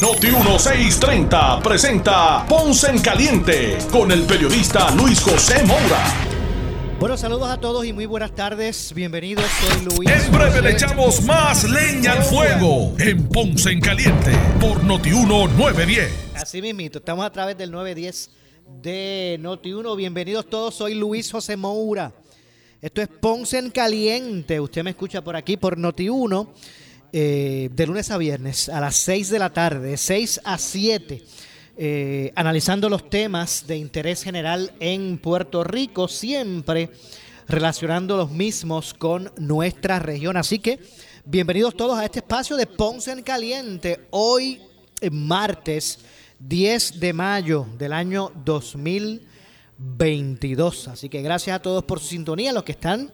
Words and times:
Noti 0.00 0.28
1630 0.28 1.60
presenta 1.62 2.46
Ponce 2.48 2.88
en 2.90 3.02
Caliente 3.02 3.76
con 3.92 4.10
el 4.10 4.22
periodista 4.22 4.90
Luis 4.94 5.20
José 5.20 5.62
Moura. 5.66 6.02
Bueno, 6.98 7.18
saludos 7.18 7.50
a 7.50 7.60
todos 7.60 7.84
y 7.84 7.92
muy 7.92 8.06
buenas 8.06 8.34
tardes. 8.34 8.94
Bienvenidos, 8.94 9.44
soy 9.60 9.84
Luis. 9.84 10.10
En 10.10 10.32
breve 10.32 10.62
le 10.62 10.70
echamos 10.70 11.22
más 11.24 11.68
leña 11.68 12.12
al 12.12 12.22
fuego 12.22 12.94
en 12.98 13.28
Ponce 13.28 13.72
en 13.72 13.80
Caliente 13.82 14.32
por 14.58 14.82
Noti 14.82 15.10
910. 15.10 16.10
Así 16.34 16.62
mismito, 16.62 17.00
estamos 17.00 17.26
a 17.26 17.30
través 17.30 17.58
del 17.58 17.70
910 17.70 18.30
de 18.80 19.36
Noti 19.38 19.74
1. 19.74 19.96
Bienvenidos 19.96 20.48
todos, 20.48 20.74
soy 20.74 20.94
Luis 20.94 21.30
José 21.30 21.58
Moura. 21.58 22.10
Esto 22.80 23.02
es 23.02 23.08
Ponce 23.08 23.58
en 23.58 23.70
Caliente. 23.70 24.60
Usted 24.60 24.82
me 24.82 24.90
escucha 24.90 25.22
por 25.22 25.36
aquí 25.36 25.58
por 25.58 25.76
Noti 25.76 26.08
1 26.08 26.54
eh, 27.12 27.70
de 27.72 27.86
lunes 27.86 28.10
a 28.10 28.18
viernes 28.18 28.68
a 28.68 28.80
las 28.80 28.96
6 28.96 29.30
de 29.30 29.38
la 29.38 29.50
tarde, 29.50 29.96
6 29.96 30.40
a 30.44 30.58
7 30.58 31.24
eh, 31.82 32.30
analizando 32.36 32.90
los 32.90 33.08
temas 33.08 33.66
de 33.66 33.78
interés 33.78 34.22
general 34.22 34.70
en 34.80 35.16
Puerto 35.16 35.64
Rico, 35.64 36.08
siempre 36.08 36.90
relacionando 37.48 38.18
los 38.18 38.30
mismos 38.30 38.92
con 38.92 39.32
nuestra 39.38 39.98
región. 39.98 40.36
Así 40.36 40.58
que 40.58 40.78
bienvenidos 41.24 41.74
todos 41.74 41.98
a 41.98 42.04
este 42.04 42.18
espacio 42.18 42.58
de 42.58 42.66
Ponce 42.66 43.12
en 43.12 43.22
Caliente, 43.22 44.08
hoy 44.10 44.60
martes 45.10 46.00
10 46.38 47.00
de 47.00 47.14
mayo 47.14 47.66
del 47.78 47.94
año 47.94 48.30
2022. 48.44 50.88
Así 50.88 51.08
que 51.08 51.22
gracias 51.22 51.56
a 51.56 51.62
todos 51.62 51.82
por 51.84 51.98
su 51.98 52.08
sintonía, 52.08 52.52
los 52.52 52.64
que 52.64 52.72
están 52.72 53.10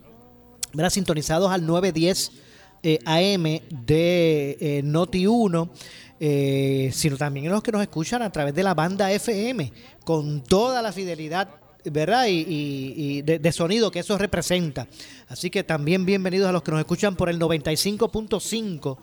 sintonizados 0.91 1.53
al 1.53 1.65
910 1.65 2.33
eh, 2.83 2.99
AM 3.05 3.45
de 3.85 4.57
eh, 4.61 4.83
Noti 4.85 5.27
1 5.27 5.71
eh, 6.19 6.91
sino 6.95 7.17
también 7.19 7.51
los 7.51 7.63
que 7.63 7.73
nos 7.73 7.83
escuchan 7.83 8.23
a 8.23 8.33
través 8.33 8.55
de 8.55 8.63
la 8.63 8.73
banda 8.73 9.13
FM, 9.13 9.71
con 10.03 10.43
toda 10.43 10.81
la 10.81 10.93
fidelidad 10.93 11.49
¿verdad? 11.85 12.27
Y, 12.29 13.23
de, 13.23 13.53
sonido 13.53 13.91
que 13.91 14.01
eso 14.01 14.19
representa. 14.19 14.89
Así 15.29 15.51
que 15.51 15.63
también 15.63 16.05
bienvenidos 16.05 16.49
a 16.49 16.53
los 16.53 16.63
que 16.63 16.73
nos 16.73 16.81
escuchan 16.81 17.15
por 17.15 17.29
el 17.29 17.39
95.5 17.39 18.99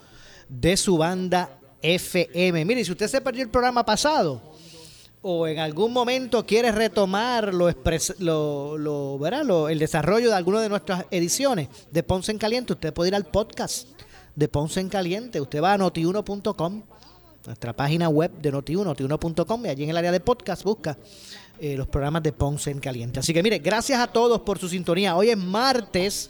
de 0.49 0.75
su 0.75 0.97
banda 0.97 1.59
FM. 1.81 2.65
Mire, 2.65 2.83
si 2.83 2.91
usted 2.91 3.07
se 3.07 3.21
perdió 3.21 3.43
el 3.43 3.49
programa 3.49 3.85
pasado 3.85 4.52
o 5.23 5.47
en 5.47 5.57
algún 5.59 5.93
momento 5.93 6.45
quiere 6.45 6.71
retomar 6.71 7.53
lo, 7.53 7.71
lo, 8.77 9.69
el 9.69 9.79
desarrollo 9.79 10.29
de 10.29 10.35
alguna 10.35 10.61
de 10.61 10.69
nuestras 10.69 11.05
ediciones 11.11 11.69
de 11.91 12.03
Ponce 12.03 12.31
en 12.31 12.37
Caliente, 12.37 12.73
usted 12.73 12.93
puede 12.93 13.07
ir 13.07 13.15
al 13.15 13.25
podcast 13.25 13.87
de 14.35 14.47
Ponce 14.49 14.81
en 14.81 14.89
Caliente. 14.89 15.39
Usted 15.39 15.61
va 15.61 15.73
a 15.73 15.77
notiuno.com 15.77 16.83
nuestra 17.45 17.73
página 17.73 18.07
web 18.09 18.31
de 18.41 18.53
Noti1, 18.53 18.83
notiuno.com, 18.83 19.65
y 19.65 19.69
allí 19.69 19.83
en 19.83 19.89
el 19.89 19.97
área 19.97 20.11
de 20.11 20.19
podcast 20.19 20.63
busca 20.63 20.97
eh, 21.59 21.75
los 21.75 21.87
programas 21.87 22.23
de 22.23 22.31
Ponce 22.31 22.71
en 22.71 22.79
Caliente. 22.79 23.19
Así 23.19 23.33
que 23.33 23.43
mire, 23.43 23.59
gracias 23.59 23.99
a 23.99 24.07
todos 24.07 24.41
por 24.41 24.59
su 24.59 24.69
sintonía. 24.69 25.15
Hoy 25.15 25.29
es 25.29 25.37
martes 25.37 26.29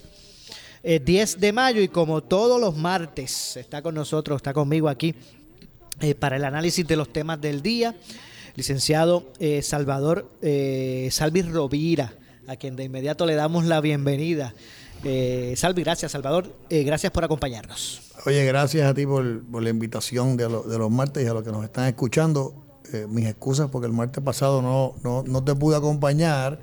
10 0.83 1.33
eh, 1.33 1.37
de 1.39 1.53
mayo 1.53 1.81
y 1.81 1.87
como 1.87 2.21
todos 2.21 2.59
los 2.59 2.75
martes 2.75 3.57
está 3.57 3.81
con 3.81 3.95
nosotros, 3.95 4.37
está 4.37 4.53
conmigo 4.53 4.89
aquí 4.89 5.15
eh, 6.01 6.15
para 6.15 6.35
el 6.35 6.45
análisis 6.45 6.85
de 6.87 6.95
los 6.95 7.13
temas 7.13 7.39
del 7.39 7.61
día, 7.61 7.95
licenciado 8.55 9.25
Salvador 9.61 10.29
Salvi 11.11 11.41
Rovira, 11.41 12.13
a 12.47 12.55
quien 12.55 12.75
de 12.75 12.83
inmediato 12.83 13.25
le 13.25 13.35
damos 13.35 13.65
la 13.65 13.81
bienvenida. 13.81 14.53
Salvi, 15.55 15.83
gracias 15.83 16.11
Salvador, 16.11 16.53
gracias 16.69 17.11
por 17.11 17.23
acompañarnos. 17.23 18.03
Oye, 18.25 18.45
gracias 18.45 18.89
a 18.89 18.93
ti 18.93 19.05
por, 19.05 19.25
la 19.25 19.69
invitación 19.69 20.37
de, 20.37 20.47
los 20.47 20.91
martes 20.91 21.25
y 21.25 21.27
a 21.27 21.33
los 21.33 21.43
que 21.43 21.51
nos 21.51 21.63
están 21.63 21.87
escuchando. 21.87 22.53
Eh, 22.93 23.07
mis 23.09 23.25
excusas 23.25 23.69
porque 23.69 23.87
el 23.87 23.93
martes 23.93 24.23
pasado 24.23 24.61
no, 24.61 24.95
no, 25.03 25.43
te 25.43 25.55
pude 25.55 25.75
acompañar. 25.75 26.59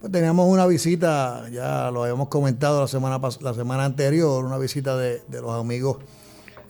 Pues 0.00 0.10
teníamos 0.10 0.48
una 0.48 0.66
visita, 0.66 1.48
ya 1.52 1.90
lo 1.90 2.02
habíamos 2.02 2.28
comentado 2.28 2.80
la 2.80 2.88
semana, 2.88 3.20
la 3.40 3.54
semana 3.54 3.84
anterior, 3.84 4.44
una 4.44 4.58
visita 4.58 4.96
de, 4.96 5.22
los 5.30 5.52
amigos 5.52 5.98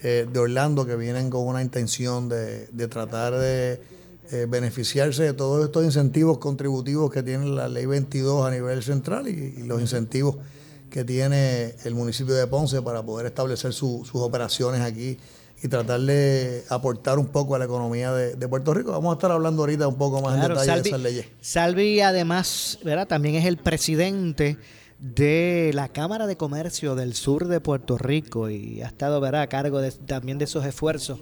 eh, 0.03 0.27
de 0.31 0.39
Orlando 0.39 0.85
que 0.85 0.97
vienen 0.97 1.31
con 1.31 1.47
una 1.47 1.63
intención 1.63 2.29
de, 2.29 2.67
tratar 2.89 3.35
de 3.35 3.81
eh, 4.33 4.47
beneficiarse 4.49 5.23
de 5.25 5.33
todos 5.33 5.65
estos 5.65 5.85
incentivos 5.85 6.39
contributivos 6.39 7.11
que 7.11 7.23
tiene 7.23 7.47
la 7.47 7.69
ley 7.69 7.87
22 7.87 8.47
a 8.47 8.51
nivel 8.51 8.83
central 8.83 9.29
y 9.29 9.63
los 9.65 9.81
incentivos 9.81 10.37
que 10.91 11.05
tiene 11.05 11.75
el 11.85 11.95
municipio 11.95 12.35
de 12.35 12.47
Ponce 12.47 12.83
para 12.83 13.03
poder 13.03 13.27
establecer 13.27 13.73
sus 13.73 14.15
operaciones 14.15 14.81
aquí 14.81 15.19
y 15.63 15.69
tratar 15.69 16.01
de 16.01 16.65
aportar 16.69 17.19
un 17.19 17.29
poco 17.29 17.55
a 17.55 17.59
la 17.59 17.67
economía 17.67 18.13
de, 18.13 18.49
Puerto 18.49 18.73
Rico. 18.75 18.93
Vamos 18.93 19.13
a 19.13 19.15
estar 19.15 19.31
hablando 19.31 19.63
ahorita 19.63 19.87
un 19.89 19.97
poco 19.97 20.21
más 20.23 20.35
en 20.35 20.49
detalle 20.49 20.83
de 20.83 20.89
esas 20.89 21.01
leyes. 21.01 21.27
Salvi 21.41 22.01
además, 22.01 22.79
¿verdad? 22.83 23.07
También 23.07 23.35
es 23.37 23.45
el 23.45 23.59
presidente 23.59 24.59
de 24.99 25.71
la 25.75 25.89
Cámara 25.89 26.27
de 26.27 26.37
Comercio 26.37 26.95
del 26.95 27.15
sur 27.15 27.49
de 27.49 27.61
Puerto 27.61 27.99
Rico 27.99 28.51
y 28.51 28.83
ha 28.83 28.87
estado 28.87 29.21
¿verdad? 29.21 29.43
a 29.43 29.47
cargo 29.49 29.81
también 30.07 30.39
de 30.39 30.45
esos 30.45 30.65
esfuerzos. 30.65 31.21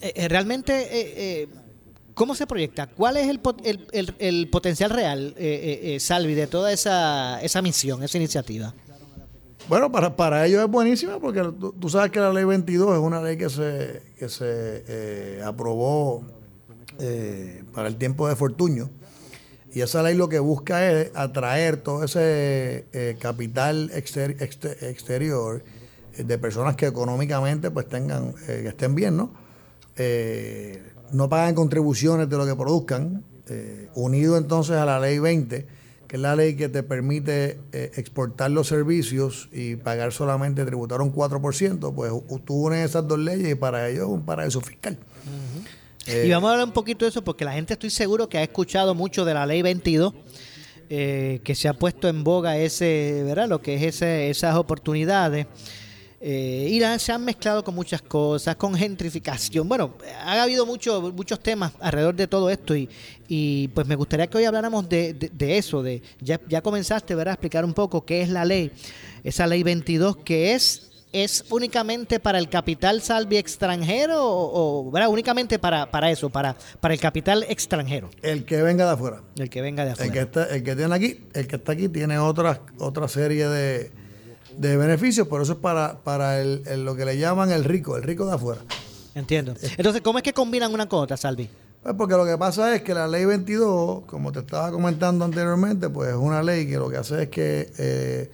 Eh, 0.00 0.12
eh, 0.16 0.28
realmente, 0.28 0.88
eh, 0.90 1.48
¿cómo 2.14 2.34
se 2.34 2.46
proyecta? 2.46 2.86
¿Cuál 2.86 3.16
es 3.16 3.28
el, 3.28 4.48
potencial 4.48 4.90
real, 4.90 5.34
Salvi, 5.98 6.34
de 6.34 6.46
toda 6.46 6.72
esa, 6.72 7.42
esa 7.42 7.62
misión, 7.62 8.02
esa 8.02 8.18
iniciativa? 8.18 8.74
Bueno, 9.68 9.90
para, 9.90 10.14
para 10.14 10.46
ellos 10.46 10.62
es 10.62 10.70
buenísima 10.70 11.18
porque 11.18 11.42
tú, 11.80 11.88
sabes 11.88 12.10
que 12.10 12.20
la 12.20 12.32
ley 12.32 12.44
22 12.44 12.96
es 12.96 12.98
una 12.98 13.22
ley 13.22 13.38
que 13.38 13.48
se, 13.48 14.02
que 14.18 14.28
se 14.28 14.84
eh, 14.86 15.42
aprobó 15.42 16.22
eh, 16.98 17.64
para 17.72 17.88
el 17.88 17.96
tiempo 17.96 18.28
de 18.28 18.36
Fortuño. 18.36 18.90
Y 19.72 19.80
esa 19.80 20.02
ley 20.02 20.14
lo 20.14 20.28
que 20.28 20.38
busca 20.38 20.90
es 20.90 21.10
atraer 21.14 21.78
todo 21.78 22.04
ese 22.04 22.84
eh, 22.92 23.16
capital 23.18 23.90
exterior 23.92 25.64
de 26.16 26.38
personas 26.38 26.76
que 26.76 26.86
económicamente 26.86 27.70
pues 27.70 27.88
tengan, 27.88 28.34
que 28.34 28.68
estén 28.68 28.94
bien, 28.94 29.16
¿no? 29.16 29.32
No 31.14 31.28
pagan 31.28 31.54
contribuciones 31.54 32.28
de 32.28 32.36
lo 32.36 32.46
que 32.46 32.54
produzcan, 32.54 33.24
unido 33.94 34.38
entonces 34.38 34.76
a 34.76 34.84
la 34.86 34.98
ley 34.98 35.18
20 35.18 35.66
que 36.06 36.16
es 36.16 36.22
la 36.22 36.36
ley 36.36 36.54
que 36.54 36.68
te 36.68 36.82
permite 36.82 37.58
eh, 37.72 37.92
exportar 37.96 38.50
los 38.50 38.68
servicios 38.68 39.48
y 39.52 39.76
pagar 39.76 40.12
solamente, 40.12 40.64
tributar 40.64 41.00
un 41.00 41.12
4%, 41.12 41.94
pues 41.94 42.12
tú 42.44 42.54
unes 42.66 42.90
esas 42.90 43.06
dos 43.08 43.18
leyes 43.18 43.52
y 43.52 43.54
para 43.54 43.88
ello 43.88 44.02
es 44.02 44.08
un 44.08 44.24
paraíso 44.24 44.60
fiscal. 44.60 44.98
y 46.06 46.30
vamos 46.30 46.48
a 46.48 46.52
hablar 46.52 46.68
un 46.68 46.72
poquito 46.72 47.04
de 47.04 47.10
eso 47.10 47.24
porque 47.24 47.44
la 47.44 47.52
gente 47.52 47.72
estoy 47.72 47.90
seguro 47.90 48.28
que 48.28 48.38
ha 48.38 48.42
escuchado 48.42 48.94
mucho 48.94 49.24
de 49.24 49.34
la 49.34 49.46
ley 49.46 49.62
22. 49.62 50.14
Eh, 50.90 51.40
que 51.42 51.54
se 51.54 51.66
ha 51.66 51.72
puesto 51.72 52.08
en 52.08 52.24
boga 52.24 52.58
ese, 52.58 53.22
¿verdad? 53.24 53.48
Lo 53.48 53.62
que 53.62 53.74
es 53.74 53.82
ese, 53.82 54.28
esas 54.28 54.54
oportunidades. 54.54 55.46
Eh, 56.26 56.68
y 56.70 56.80
se 56.98 57.12
han 57.12 57.22
mezclado 57.22 57.62
con 57.62 57.74
muchas 57.74 58.00
cosas, 58.00 58.56
con 58.56 58.74
gentrificación. 58.74 59.68
Bueno, 59.68 59.92
ha 60.24 60.42
habido 60.42 60.64
mucho, 60.64 61.12
muchos 61.14 61.38
temas 61.40 61.72
alrededor 61.80 62.14
de 62.14 62.26
todo 62.26 62.48
esto 62.48 62.74
y, 62.74 62.88
y 63.28 63.68
pues 63.68 63.86
me 63.86 63.94
gustaría 63.94 64.26
que 64.26 64.38
hoy 64.38 64.46
habláramos 64.46 64.88
de, 64.88 65.12
de, 65.12 65.58
eso. 65.58 65.82
De, 65.82 66.02
ya, 66.20 66.40
ya 66.48 66.62
comenzaste 66.62 67.14
¿verdad? 67.14 67.32
a 67.32 67.34
explicar 67.34 67.62
un 67.66 67.74
poco 67.74 68.06
qué 68.06 68.22
es 68.22 68.30
la 68.30 68.46
ley, 68.46 68.72
esa 69.22 69.46
ley 69.46 69.62
22 69.62 70.16
que 70.16 70.54
es 70.54 70.90
¿Es 71.12 71.44
únicamente 71.50 72.18
para 72.18 72.38
el 72.38 72.48
capital 72.48 73.00
salvi 73.00 73.36
extranjero 73.36 74.16
o, 74.20 74.90
¿verdad? 74.90 75.10
únicamente 75.10 75.60
para, 75.60 75.88
para 75.88 76.10
eso, 76.10 76.28
para, 76.28 76.56
para 76.80 76.92
el 76.92 76.98
capital 76.98 77.44
extranjero? 77.48 78.10
El 78.20 78.44
que 78.44 78.60
venga 78.62 78.84
de 78.84 78.90
afuera. 78.94 79.22
El 79.36 79.48
que 79.48 79.60
venga 79.60 79.84
de 79.84 79.92
afuera. 79.92 80.08
El 80.08 80.12
que, 80.12 80.20
está, 80.20 80.46
el 80.46 80.64
que 80.64 80.74
tiene 80.74 80.92
aquí, 80.92 81.20
el 81.34 81.46
que 81.46 81.54
está 81.54 81.70
aquí 81.70 81.88
tiene 81.88 82.18
otra, 82.18 82.62
otra 82.80 83.06
serie 83.06 83.46
de, 83.46 83.92
de 84.58 84.76
beneficios, 84.76 85.26
pero 85.28 85.42
eso 85.42 85.52
es 85.52 85.58
para, 85.58 85.98
para 86.02 86.40
el, 86.40 86.62
lo 86.84 86.96
que 86.96 87.04
le 87.04 87.18
llaman 87.18 87.50
el 87.50 87.64
rico, 87.64 87.96
el 87.96 88.02
rico 88.02 88.26
de 88.26 88.34
afuera. 88.34 88.60
Entiendo. 89.14 89.54
Entonces, 89.76 90.02
¿cómo 90.02 90.18
es 90.18 90.24
que 90.24 90.32
combinan 90.32 90.72
una 90.72 90.88
con 90.88 91.00
otra, 91.00 91.16
Salvi? 91.16 91.48
Pues 91.82 91.94
porque 91.96 92.14
lo 92.14 92.24
que 92.24 92.38
pasa 92.38 92.74
es 92.74 92.82
que 92.82 92.94
la 92.94 93.06
ley 93.06 93.26
22, 93.26 94.04
como 94.06 94.32
te 94.32 94.40
estaba 94.40 94.70
comentando 94.72 95.24
anteriormente, 95.24 95.90
pues 95.90 96.10
es 96.10 96.16
una 96.16 96.42
ley 96.42 96.66
que 96.66 96.76
lo 96.76 96.88
que 96.88 96.96
hace 96.96 97.24
es 97.24 97.28
que 97.28 97.70
eh, 97.78 98.30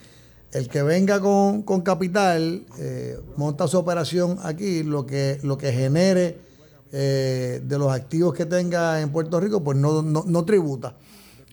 el 0.53 0.69
que 0.69 0.83
venga 0.83 1.21
con, 1.21 1.63
capital, 1.83 2.65
eh, 2.79 3.19
monta 3.37 3.67
su 3.67 3.79
operación 3.79 4.39
aquí, 4.43 4.83
lo 4.83 5.05
que, 5.05 5.39
lo 5.43 5.59
que 5.59 5.73
genere 5.73 6.39
eh, 6.93 7.61
de 7.63 7.79
los 7.79 7.93
activos 7.93 8.35
que 8.35 8.47
tenga 8.47 9.01
en 9.01 9.11
Puerto 9.11 9.41
Rico, 9.41 9.63
pues 9.63 9.77
no, 9.77 10.01
no, 10.03 10.25
no 10.27 10.45
tributa. 10.45 10.95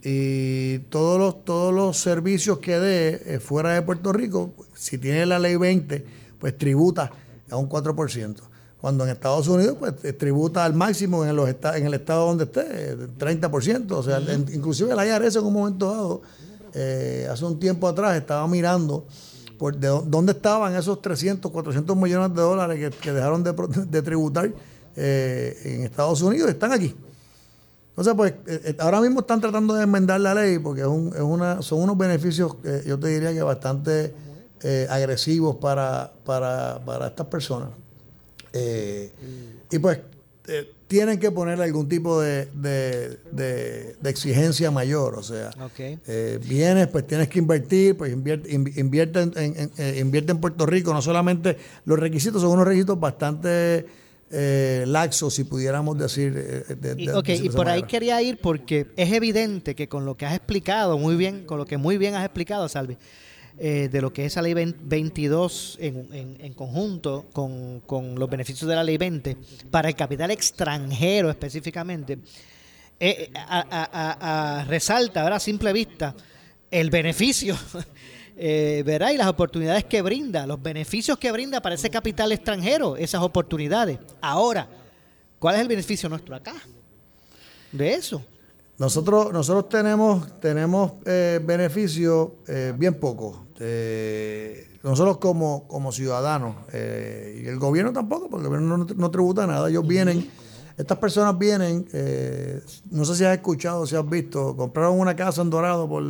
Y 0.04 0.80
todos 0.90 1.20
los, 1.20 1.44
todos 1.44 1.74
los 1.74 1.98
servicios 1.98 2.60
que 2.60 2.78
dé 2.80 3.22
eh, 3.26 3.40
fuera 3.40 3.74
de 3.74 3.82
Puerto 3.82 4.14
Rico, 4.14 4.54
si 4.76 4.98
tiene 4.98 5.26
la 5.26 5.40
ley 5.40 5.56
20, 5.56 6.06
pues 6.40 6.58
tributa 6.58 7.12
a 7.50 7.56
un 7.58 7.68
4%. 7.68 8.36
Cuando 8.80 9.04
en 9.06 9.10
Estados 9.10 9.48
Unidos, 9.48 9.76
pues 9.80 9.94
eh, 10.04 10.14
tributa 10.14 10.64
al 10.64 10.74
máximo 10.76 11.26
en, 11.26 11.36
los 11.36 11.50
en 11.50 11.86
el 11.86 11.94
estado 11.96 12.28
donde 12.28 12.44
esté, 12.44 12.62
eh, 12.70 12.96
30%. 13.18 13.92
O 13.92 14.04
sea, 14.04 14.22
inclusive 14.54 14.92
el 14.94 15.08
IRS 15.08 15.38
en 15.38 15.46
un 15.46 15.54
momento 15.54 15.90
dado, 15.92 16.22
eh, 16.76 17.28
hace 17.32 17.44
un 17.44 17.60
tiempo 17.60 17.88
atrás, 17.88 18.16
estaba 18.16 18.48
mirando 18.48 19.06
por 19.58 19.76
de 19.76 19.90
dó- 19.90 20.04
dónde 20.06 20.34
estaban 20.34 20.76
esos 20.76 21.02
300, 21.02 21.52
400 21.52 21.98
millones 21.98 22.36
de 22.36 22.42
dólares 22.42 22.94
que, 23.02 23.12
dejaron 23.12 23.44
de, 23.44 23.52
de 23.90 24.02
tributar 24.04 24.54
eh, 24.96 25.58
en 25.66 25.84
Estados 25.84 26.22
Unidos. 26.22 26.48
Están 26.52 26.72
aquí. 26.72 26.96
Entonces, 27.98 28.14
pues, 28.16 28.32
eh, 28.46 28.62
eh, 28.66 28.76
ahora 28.80 29.02
mismo 29.02 29.22
están 29.22 29.42
tratando 29.42 29.74
de 29.74 29.84
enmendar 29.84 30.22
la 30.22 30.36
ley 30.36 30.60
porque 30.60 30.82
es 30.82 30.88
un- 30.88 31.12
es 31.16 31.22
una, 31.22 31.64
son 31.64 31.82
unos 31.82 31.98
beneficios, 31.98 32.56
yo 32.86 33.00
te 33.00 33.08
diría 33.08 33.34
que 33.34 33.42
bastante 33.42 34.14
eh, 34.64 34.86
agresivos 34.90 35.56
para, 35.58 36.12
para, 36.24 36.80
para 36.86 37.08
estas 37.08 37.26
personas. 37.28 37.70
Eh, 38.54 39.12
y 39.72 39.80
pues 39.80 40.00
tienen 40.88 41.20
que 41.20 41.30
poner 41.32 41.62
algún 41.62 41.90
tipo 41.90 42.22
de, 42.22 42.46
de- 42.54 43.20
de- 43.32 43.96
de 44.00 44.10
exigencia 44.10 44.72
mayor, 44.72 45.16
o 45.16 45.22
sea, 45.24 45.50
Ok. 45.64 45.80
eh, 46.08 46.40
vienes, 46.48 46.88
pues 46.88 47.06
tienes 47.06 47.28
que 47.28 47.40
invertir, 47.40 47.98
pues 47.98 48.12
invierte, 48.14 48.50
invi- 48.50 48.78
invierte, 48.78 49.22
en, 49.22 49.34
en- 49.36 49.72
en- 49.78 49.98
invierte 49.98 50.32
en 50.32 50.40
Puerto 50.40 50.66
Rico, 50.66 50.94
no 50.94 51.02
solamente 51.02 51.58
los 51.86 52.00
requisitos, 52.00 52.42
son 52.42 52.52
unos 52.52 52.66
requisitos 52.66 53.00
bastante 53.00 53.86
eh, 54.32 54.84
laxos, 54.88 55.34
si 55.36 55.44
pudiéramos 55.46 55.98
decir. 55.98 56.34
eh, 56.36 56.76
de- 56.76 57.02
Y, 57.02 57.06
de- 57.08 57.14
ok, 57.16 57.26
de 57.26 57.36
y 57.36 57.48
esa 57.48 57.56
por 57.56 57.70
ahí 57.70 57.84
quería 57.84 58.22
ir 58.22 58.40
porque 58.40 58.88
es 58.96 59.12
evidente 59.14 59.74
que 59.76 59.88
con 59.88 60.06
lo 60.06 60.16
que 60.18 60.26
has 60.26 60.36
explicado 60.36 60.98
muy 60.98 61.16
bien, 61.16 61.46
con 61.46 61.58
lo 61.58 61.66
que 61.66 61.78
muy 61.78 61.98
bien 61.98 62.16
has 62.16 62.26
explicado, 62.26 62.68
Salvi, 62.68 62.98
eh, 63.60 63.90
de 63.92 64.02
lo 64.02 64.12
que 64.14 64.26
es 64.26 64.36
la 64.36 64.42
ley 64.44 64.54
20 64.54 64.80
22 64.84 65.78
en, 65.80 66.08
en- 66.14 66.38
en 66.42 66.54
conjunto 66.54 67.26
con, 67.34 67.80
con 67.86 68.16
los 68.20 68.30
beneficios 68.30 68.70
de 68.70 68.76
la 68.76 68.84
ley 68.84 68.98
20, 68.98 69.38
para 69.72 69.88
el 69.90 69.96
capital 69.96 70.30
extranjero 70.32 71.30
específicamente, 71.30 72.20
eh, 73.00 73.30
a- 73.34 73.66
a- 73.70 73.90
a- 73.92 74.60
a- 74.60 74.66
resalta 74.66 75.22
ahora 75.22 75.38
a 75.38 75.40
simple 75.40 75.72
vista 75.74 76.14
el 76.70 76.90
beneficio, 76.90 77.56
eh, 78.38 78.84
¿verdad? 78.86 79.12
Y 79.12 79.18
las 79.18 79.28
oportunidades 79.28 79.84
que 79.86 80.02
brinda, 80.02 80.46
los 80.46 80.62
beneficios 80.62 81.18
que 81.18 81.32
brinda 81.32 81.62
para 81.62 81.76
ese 81.76 81.90
capital 81.90 82.32
extranjero, 82.32 82.96
esas 82.96 83.22
oportunidades. 83.22 84.00
Ahora, 84.22 84.68
¿cuál 85.40 85.56
es 85.56 85.62
el 85.62 85.68
beneficio 85.68 86.08
nuestro 86.08 86.36
acá? 86.36 86.54
De 87.72 87.94
eso. 87.94 88.24
Nosotros, 88.78 89.34
nosotros 89.34 89.70
tenemos, 89.70 90.40
tenemos 90.40 90.94
eh, 91.06 91.40
beneficios 91.44 92.30
eh, 92.48 92.74
bien 92.78 92.94
pocos. 92.94 93.38
Eh, 93.60 94.70
nosotros 94.84 95.18
como, 95.18 95.68
como 95.68 95.92
ciudadanos, 95.92 96.56
y 96.72 97.48
el 97.48 97.58
gobierno 97.58 97.92
tampoco, 97.92 98.30
porque 98.30 98.44
el 98.44 98.50
gobierno 98.50 98.78
no, 98.78 98.86
no 98.86 99.12
tributa 99.12 99.48
nada. 99.48 99.68
Ellos 99.68 99.86
vienen, 99.86 100.30
estas 100.78 100.98
personas 101.00 101.38
vienen, 101.38 101.88
no 102.92 103.04
sé 103.04 103.16
si 103.16 103.26
has 103.26 103.36
escuchado, 103.36 103.86
si 103.88 103.96
has 103.96 104.08
visto, 104.08 104.56
compraron 104.56 105.00
una 105.00 105.16
casa 105.16 105.42
en 105.42 105.50
Dorado 105.50 105.90
por 105.90 106.04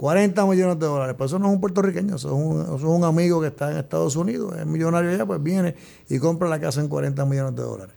40 0.00 0.46
millones 0.46 0.78
de 0.78 0.86
dólares. 0.86 1.14
Pues 1.18 1.30
eso 1.30 1.38
no 1.38 1.48
es 1.48 1.52
un 1.52 1.60
puertorriqueño, 1.60 2.16
eso 2.16 2.74
es 2.74 2.82
un, 2.82 3.04
amigo 3.04 3.38
que 3.38 3.48
está 3.48 3.70
en 3.70 3.76
Estados 3.76 4.16
Unidos, 4.16 4.54
es 4.58 4.64
millonario 4.64 5.10
allá, 5.10 5.26
pues 5.26 5.42
viene 5.42 5.74
y 6.08 6.18
compra 6.18 6.48
la 6.48 6.58
casa 6.58 6.80
en 6.80 6.88
40 6.88 7.22
millones 7.26 7.54
de 7.54 7.62
dólares. 7.62 7.94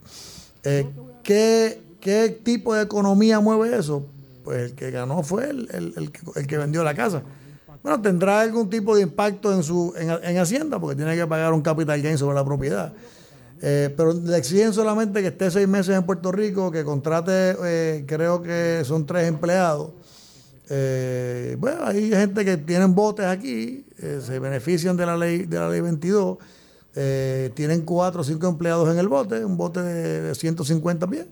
Eh, 0.66 0.86
¿qué, 1.24 2.42
tipo 2.44 2.76
de 2.76 2.84
economía 2.84 3.40
mueve 3.40 3.78
eso? 3.78 4.06
Pues 4.44 4.72
el 4.72 4.76
que 4.76 4.92
ganó 4.92 5.24
fue 5.24 5.50
el, 5.50 6.12
que, 6.46 6.58
vendió 6.58 6.84
la 6.84 6.94
casa. 6.94 7.24
Bueno, 7.82 8.02
tendrá 8.02 8.42
algún 8.42 8.70
tipo 8.70 8.98
de 8.98 9.04
impacto 9.04 9.54
en 9.54 9.64
su 9.64 9.94
en, 9.98 10.10
en 10.10 10.38
Hacienda 10.40 10.82
porque 10.82 10.98
tiene 10.98 11.16
que 11.16 11.26
pagar 11.26 11.54
un 11.54 11.62
capital 11.62 12.02
gain 12.02 12.18
sobre 12.18 12.36
la 12.36 12.44
propiedad. 12.44 12.92
Eh, 13.62 13.94
pero 13.96 14.12
le 14.12 14.38
exigen 14.38 14.74
solamente 14.74 15.22
que 15.22 15.30
esté 15.30 15.50
seis 15.50 15.70
meses 15.70 15.96
en 15.96 16.04
Puerto 16.04 16.34
Rico, 16.34 16.70
que 16.70 16.84
contrate, 16.84 17.56
eh, 17.64 18.04
creo 18.06 18.42
que 18.42 18.82
son 18.84 19.06
tres 19.06 19.26
empleados. 19.26 19.92
Eh, 20.70 21.58
bueno, 21.60 21.80
hay 21.86 22.10
gente 22.10 22.46
que 22.46 22.58
tienen 22.58 22.96
botes 22.96 23.26
aquí, 23.26 23.86
eh, 23.98 24.22
se 24.26 24.40
benefician 24.40 24.96
de 24.98 25.06
la 25.06 25.18
ley 25.18 25.46
de 25.46 25.60
la 25.60 25.70
ley 25.70 25.82
22, 25.82 26.38
eh, 26.96 27.52
tienen 27.54 27.82
cuatro 27.82 28.22
o 28.22 28.24
cinco 28.24 28.48
empleados 28.48 28.90
en 28.90 28.98
el 28.98 29.08
bote, 29.08 29.44
un 29.44 29.58
bote 29.58 29.82
de, 29.82 30.22
de 30.22 30.36
150 30.36 31.08
pies. 31.08 31.26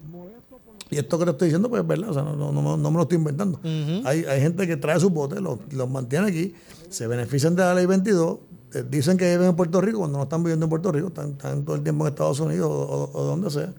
Y 0.89 0.97
esto 0.97 1.17
que 1.17 1.23
te 1.25 1.31
estoy 1.31 1.47
diciendo, 1.47 1.69
pues 1.69 1.81
es 1.81 1.87
verdad, 1.87 2.09
o 2.09 2.13
sea, 2.13 2.23
no, 2.23 2.35
no- 2.35 2.51
no- 2.51 2.75
no 2.77 2.91
me 2.91 2.97
lo 2.97 3.03
estoy 3.03 3.17
inventando. 3.17 3.59
hay, 4.05 4.25
hay 4.25 4.41
gente 4.41 4.67
que 4.67 4.75
trae 4.75 4.99
sus 4.99 5.11
botes, 5.11 5.39
los, 5.39 5.59
los 5.71 5.89
mantiene 5.89 6.27
aquí, 6.27 6.53
se 6.89 7.07
benefician 7.07 7.55
de 7.55 7.63
la 7.63 7.73
ley 7.73 7.85
22, 7.85 8.39
eh, 8.73 8.83
dicen 8.89 9.15
que 9.17 9.29
viven 9.31 9.47
en 9.49 9.55
Puerto 9.55 9.79
Rico 9.79 9.99
cuando 9.99 10.17
no 10.17 10.23
están 10.25 10.43
viviendo 10.43 10.65
en 10.65 10.69
Puerto 10.69 10.91
Rico, 10.91 11.07
están, 11.07 11.31
están 11.31 11.63
todo 11.63 11.77
el 11.77 11.83
tiempo 11.83 12.05
en 12.05 12.09
Estados 12.11 12.39
Unidos 12.41 12.67
o, 12.69 12.73
o- 12.73 13.11
o 13.21 13.23
donde 13.23 13.49
sea. 13.49 13.73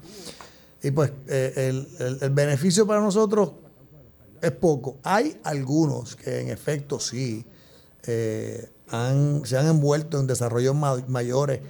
Y 0.82 0.90
pues 0.92 1.12
el, 1.26 1.86
el- 1.98 2.18
el 2.22 2.30
beneficio 2.30 2.86
para 2.86 3.00
nosotros 3.02 3.52
es 4.42 4.50
poco. 4.52 4.98
Hay 5.02 5.38
algunos 5.44 6.16
que 6.16 6.40
en 6.40 6.48
efecto 6.50 7.00
sí 7.00 7.44
eh, 8.06 8.68
han- 8.90 9.42
se 9.46 9.56
han 9.56 9.66
envuelto 9.68 10.18
en 10.20 10.26
desarrollos 10.26 10.74
ma- 10.74 11.02
mayores 11.08 11.60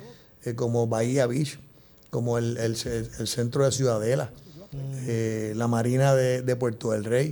eh, 0.44 0.54
como 0.54 0.86
Bahía 0.86 1.26
Beach, 1.26 1.58
como 2.10 2.38
el, 2.38 2.56
el 2.56 2.74
el 3.18 3.26
centro 3.28 3.64
de 3.64 3.72
Ciudadela, 3.72 4.30
eh, 5.06 5.52
la 5.54 5.68
Marina 5.68 6.14
de, 6.14 6.42
Puerto 6.56 6.90
del 6.92 7.04
Rey. 7.04 7.30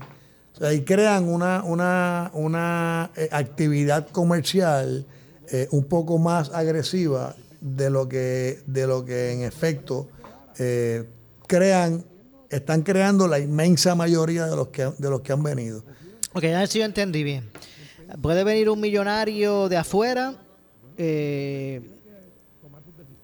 O 0.54 0.58
sea, 0.58 0.72
y 0.74 0.82
crean 0.84 1.28
una, 1.28 1.64
una, 1.64 2.30
una 2.34 3.04
actividad 3.30 4.08
comercial 4.10 5.06
un 5.72 5.84
poco 5.84 6.18
más 6.18 6.50
agresiva 6.50 7.34
de 7.60 7.90
lo 7.90 8.08
que, 8.08 8.62
de 8.66 8.86
lo 8.86 9.04
que 9.04 9.32
en 9.32 9.42
efecto 9.42 10.06
crean, 11.46 12.04
están 12.50 12.82
creando 12.82 13.26
la 13.28 13.38
inmensa 13.38 13.94
mayoría 13.94 14.46
de 14.46 14.56
los 14.56 14.68
que, 14.68 14.82
han- 14.82 14.94
de 14.98 15.08
los 15.08 15.20
que 15.20 15.32
han 15.32 15.42
venido. 15.42 15.82
Ok, 16.32 16.44
a 16.44 16.58
ver 16.60 16.68
si 16.68 16.78
yo 16.80 16.84
entendí 16.84 17.22
bien. 17.24 17.50
Puede 18.20 18.42
venir 18.44 18.68
un 18.68 18.80
millonario 18.80 19.68
de 19.68 19.76
afuera, 19.76 20.34
eh, 20.98 21.80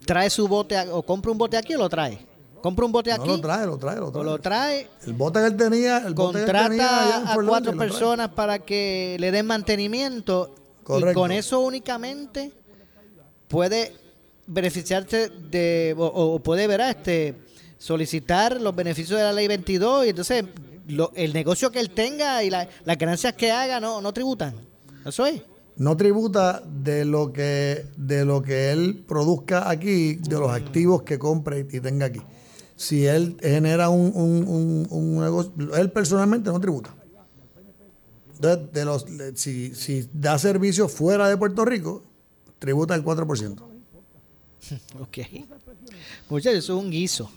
trae 0.05 0.31
su 0.31 0.47
bote 0.49 0.77
a- 0.77 0.95
o 0.95 1.03
compra 1.03 1.33
un 1.33 1.39
bote 1.39 1.57
aquí 1.57 1.75
o 1.75 1.79
lo 1.79 1.89
trae. 1.89 2.19
Compra 2.63 2.85
un 2.87 2.93
bote 2.93 3.11
No 3.11 3.17
aquí 3.17 3.29
lo 3.29 3.41
trae, 3.41 3.67
lo 3.67 3.77
trae, 3.79 3.97
lo 3.97 4.07
o 4.09 4.13
trae. 4.13 4.25
lo 4.25 4.39
trae, 4.39 4.89
El 5.07 5.13
bote 5.13 5.41
que 5.41 5.47
él 5.47 5.57
tenía, 5.57 5.99
el 5.99 6.15
bote 6.15 6.39
que 6.39 6.45
él 6.45 6.47
tenía 6.47 6.69
contrata 6.69 7.33
a 7.33 7.37
cuatro 7.45 7.77
personas 7.77 8.29
para 8.31 8.59
que 8.61 9.17
le 9.21 9.31
den 9.31 9.47
mantenimiento 9.47 10.55
y 10.89 11.13
con 11.13 11.31
eso 11.33 11.61
únicamente 11.61 12.51
puede 13.49 13.93
beneficiarse 14.47 15.29
de 15.29 15.95
o, 15.99 16.07
o 16.07 16.39
puede 16.41 16.67
ver 16.67 16.81
este 16.81 17.35
solicitar 17.79 18.61
los 18.61 18.75
beneficios 18.75 19.19
de 19.19 19.25
la 19.25 19.33
ley 19.33 19.49
22 19.49 20.07
y 20.07 20.09
entonces 20.11 20.45
lo- 20.89 21.13
el 21.15 21.33
negocio 21.33 21.71
que 21.71 21.81
él 21.81 21.91
tenga 21.91 22.43
y 22.45 22.51
la- 22.51 22.69
las 22.85 22.97
ganancias 22.99 23.35
que 23.35 23.51
haga 23.51 23.81
no 23.81 24.01
no 24.01 24.13
tributan. 24.13 24.55
Eso 25.05 25.27
es. 25.27 25.43
no 25.77 25.95
tributa 25.97 26.63
de 26.67 27.05
lo 27.05 27.33
que 27.33 27.85
de 27.97 28.25
lo 28.25 28.41
que 28.41 28.71
él 28.73 29.05
produzca 29.07 29.69
aquí, 29.69 30.15
de 30.15 30.39
los 30.39 30.51
activos 30.51 31.03
que 31.03 31.19
compre 31.19 31.67
y 31.71 31.81
tenga 31.81 32.07
aquí. 32.07 32.21
Si 32.77 33.07
él 33.07 33.37
genera 33.41 33.89
un, 33.91 34.11
un- 34.15 34.49
un- 34.49 34.87
un 34.91 35.21
negocio, 35.21 35.53
él 35.77 35.91
personalmente 35.93 36.51
no 36.51 36.61
tributa. 36.61 36.95
Entonces, 38.35 38.73
de 38.73 38.85
los, 38.85 39.17
de- 39.19 39.37
si, 39.37 39.75
si 39.75 40.09
da 40.13 40.39
servicio 40.39 40.89
fuera 40.89 41.29
de 41.29 41.37
Puerto 41.39 41.65
Rico, 41.65 42.03
tributa 42.59 42.95
el 42.95 43.03
4%. 43.05 43.63
Ok. 45.01 45.19
Muchachos, 46.29 46.59
eso 46.59 46.79
es 46.79 46.85
un 46.85 46.91
guiso. 46.91 47.31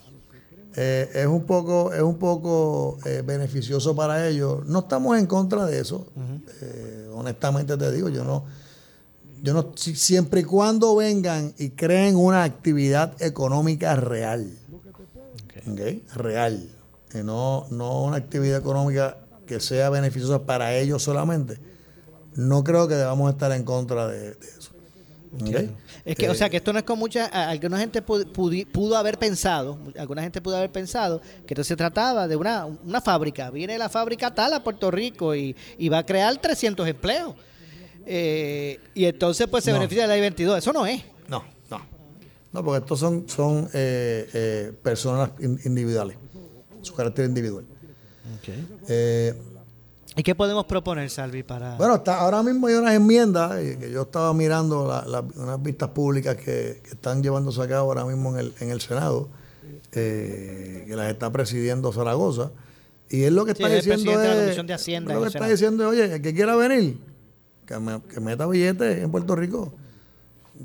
Eh, 0.76 1.10
es 1.14 1.26
un 1.28 1.44
poco, 1.46 1.92
es 1.94 2.02
un 2.02 2.18
poco 2.18 3.00
eh, 3.06 3.24
beneficioso 3.26 3.96
para 3.96 4.28
ellos. 4.28 4.66
No 4.68 4.80
estamos 4.80 5.18
en 5.18 5.26
contra 5.26 5.66
de 5.66 5.80
eso. 5.80 6.08
Eh, 6.62 7.10
honestamente 7.14 7.76
te 7.76 7.92
digo, 7.92 8.10
yo 8.10 8.24
no, 8.24 8.46
yo 9.42 9.54
no, 9.54 9.72
si- 9.76 9.96
siempre 9.96 10.42
y 10.42 10.44
cuando 10.44 10.96
vengan 10.96 11.54
y 11.58 11.72
creen 11.72 12.16
una 12.16 12.44
actividad 12.44 13.20
económica 13.22 13.96
real. 13.96 14.52
¿ok? 15.72 16.14
Real. 16.16 16.70
Que 17.10 17.24
no, 17.24 17.66
no 17.72 18.04
una 18.04 18.18
actividad 18.18 18.60
económica 18.60 19.18
que 19.48 19.60
sea 19.60 19.90
beneficiosa 19.90 20.46
para 20.46 20.76
ellos 20.76 21.02
solamente. 21.02 21.60
No 22.36 22.64
creo 22.64 22.88
que 22.88 22.94
debamos 22.96 23.32
estar 23.32 23.52
en 23.52 23.64
contra 23.64 24.08
de, 24.08 24.20
de 24.36 24.48
eso. 24.58 24.72
¿ok? 25.34 25.70
Es 26.10 26.16
que, 26.18 26.30
o 26.30 26.34
sea, 26.36 26.50
que 26.50 26.58
esto 26.58 26.74
no 26.74 26.80
es 26.80 26.86
con 26.86 26.98
mucha. 26.98 27.26
Alguna 27.28 27.78
gente 27.80 28.02
pudo, 28.02 28.98
haber 28.98 29.18
pensado, 29.20 29.78
alguna 29.98 30.22
gente 30.24 30.42
pudo 30.42 30.58
haber 30.58 30.72
pensado 30.72 31.22
que 31.46 31.54
esto 31.54 31.64
se 31.64 31.76
trataba 31.76 32.28
de 32.28 32.36
una, 32.36 32.66
una 32.66 33.00
fábrica. 33.02 33.50
Viene 33.52 33.78
la 33.78 33.90
fábrica 33.90 34.34
tal 34.34 34.54
a 34.54 34.64
Puerto 34.64 34.90
Rico 34.92 35.36
y, 35.36 35.56
y 35.78 35.88
va 35.90 36.00
a 36.00 36.06
crear 36.06 36.36
300 36.38 36.88
empleos. 36.88 37.36
Eh, 38.06 38.80
y 38.96 39.06
entonces, 39.06 39.48
pues 39.48 39.64
se 39.64 39.72
No. 39.72 39.78
beneficia 39.78 40.04
de 40.04 40.08
la 40.08 40.14
ley 40.16 40.22
22. 40.22 40.58
Eso 40.58 40.74
no 40.74 40.86
es. 40.88 41.04
No, 41.28 41.44
no. 41.70 41.80
No, 42.52 42.64
porque 42.64 42.80
estos 42.80 43.00
son, 43.00 43.30
son 43.30 43.70
eh, 43.74 44.28
eh, 44.34 44.74
personas 44.82 45.32
in- 45.40 45.60
individuales, 45.66 46.18
su 46.82 46.94
carácter 46.96 47.26
individual. 47.26 47.66
Eh, 48.88 49.34
¿Y 50.20 50.24
qué 50.24 50.36
podemos 50.36 50.66
proponer, 50.66 51.10
Salvi, 51.10 51.44
para...? 51.44 51.78
bueno, 51.78 51.96
está, 51.96 52.20
ahora 52.20 52.44
mismo 52.44 52.68
hay 52.68 52.74
unas 52.76 52.94
enmiendas 52.94 53.58
eh, 53.58 53.78
que 53.80 53.90
yo 53.90 54.02
estaba 54.02 54.34
mirando 54.34 54.86
la- 54.86 55.06
la- 55.06 55.22
unas 55.22 55.64
vistas 55.64 55.90
públicas 55.92 56.36
que, 56.36 56.82
que 56.84 56.90
están 56.92 57.24
llevándose 57.24 57.62
a 57.62 57.68
cabo 57.70 57.88
ahora 57.90 58.04
mismo 58.04 58.32
en 58.34 58.40
el, 58.40 58.54
en 58.60 58.70
el 58.70 58.82
Senado, 58.82 59.30
eh, 59.94 60.84
que 60.88 60.96
las 60.96 61.10
está 61.10 61.32
presidiendo 61.32 61.94
Zaragoza. 61.94 62.52
Y 63.10 63.24
él 63.24 63.34
lo 63.34 63.46
que 63.46 63.56
Sí, 63.56 63.64
está 63.64 63.74
es 63.76 63.86
diciendo 63.86 64.12
presidente 64.12 64.28
de 64.28 64.28
la 64.28 64.34
es. 64.36 64.42
Comisión 64.44 64.68
de 64.68 64.74
Hacienda 64.74 65.14
Lo 65.14 65.22
que 65.22 65.28
está 65.28 65.40
Senado. 65.40 65.52
diciendo 65.54 65.84
es, 65.86 65.90
oye, 65.90 66.16
el 66.16 66.22
que 66.22 66.34
quiera 66.34 66.56
venir, 66.58 67.00
que, 67.66 67.80
me- 67.80 68.02
que 68.02 68.20
meta 68.20 68.46
billetes 68.46 69.02
en 69.02 69.12
Puerto 69.12 69.36
Rico. 69.38 69.72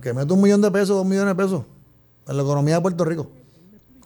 Que 0.02 0.12
meta 0.12 0.34
un 0.34 0.42
millón 0.42 0.62
de 0.62 0.70
pesos, 0.72 0.88
dos 0.96 1.06
millones 1.06 1.36
de 1.36 1.42
pesos 1.44 1.62
en 2.26 2.36
la 2.36 2.42
economía 2.42 2.74
de 2.74 2.80
Puerto 2.80 3.04
Rico. 3.04 3.30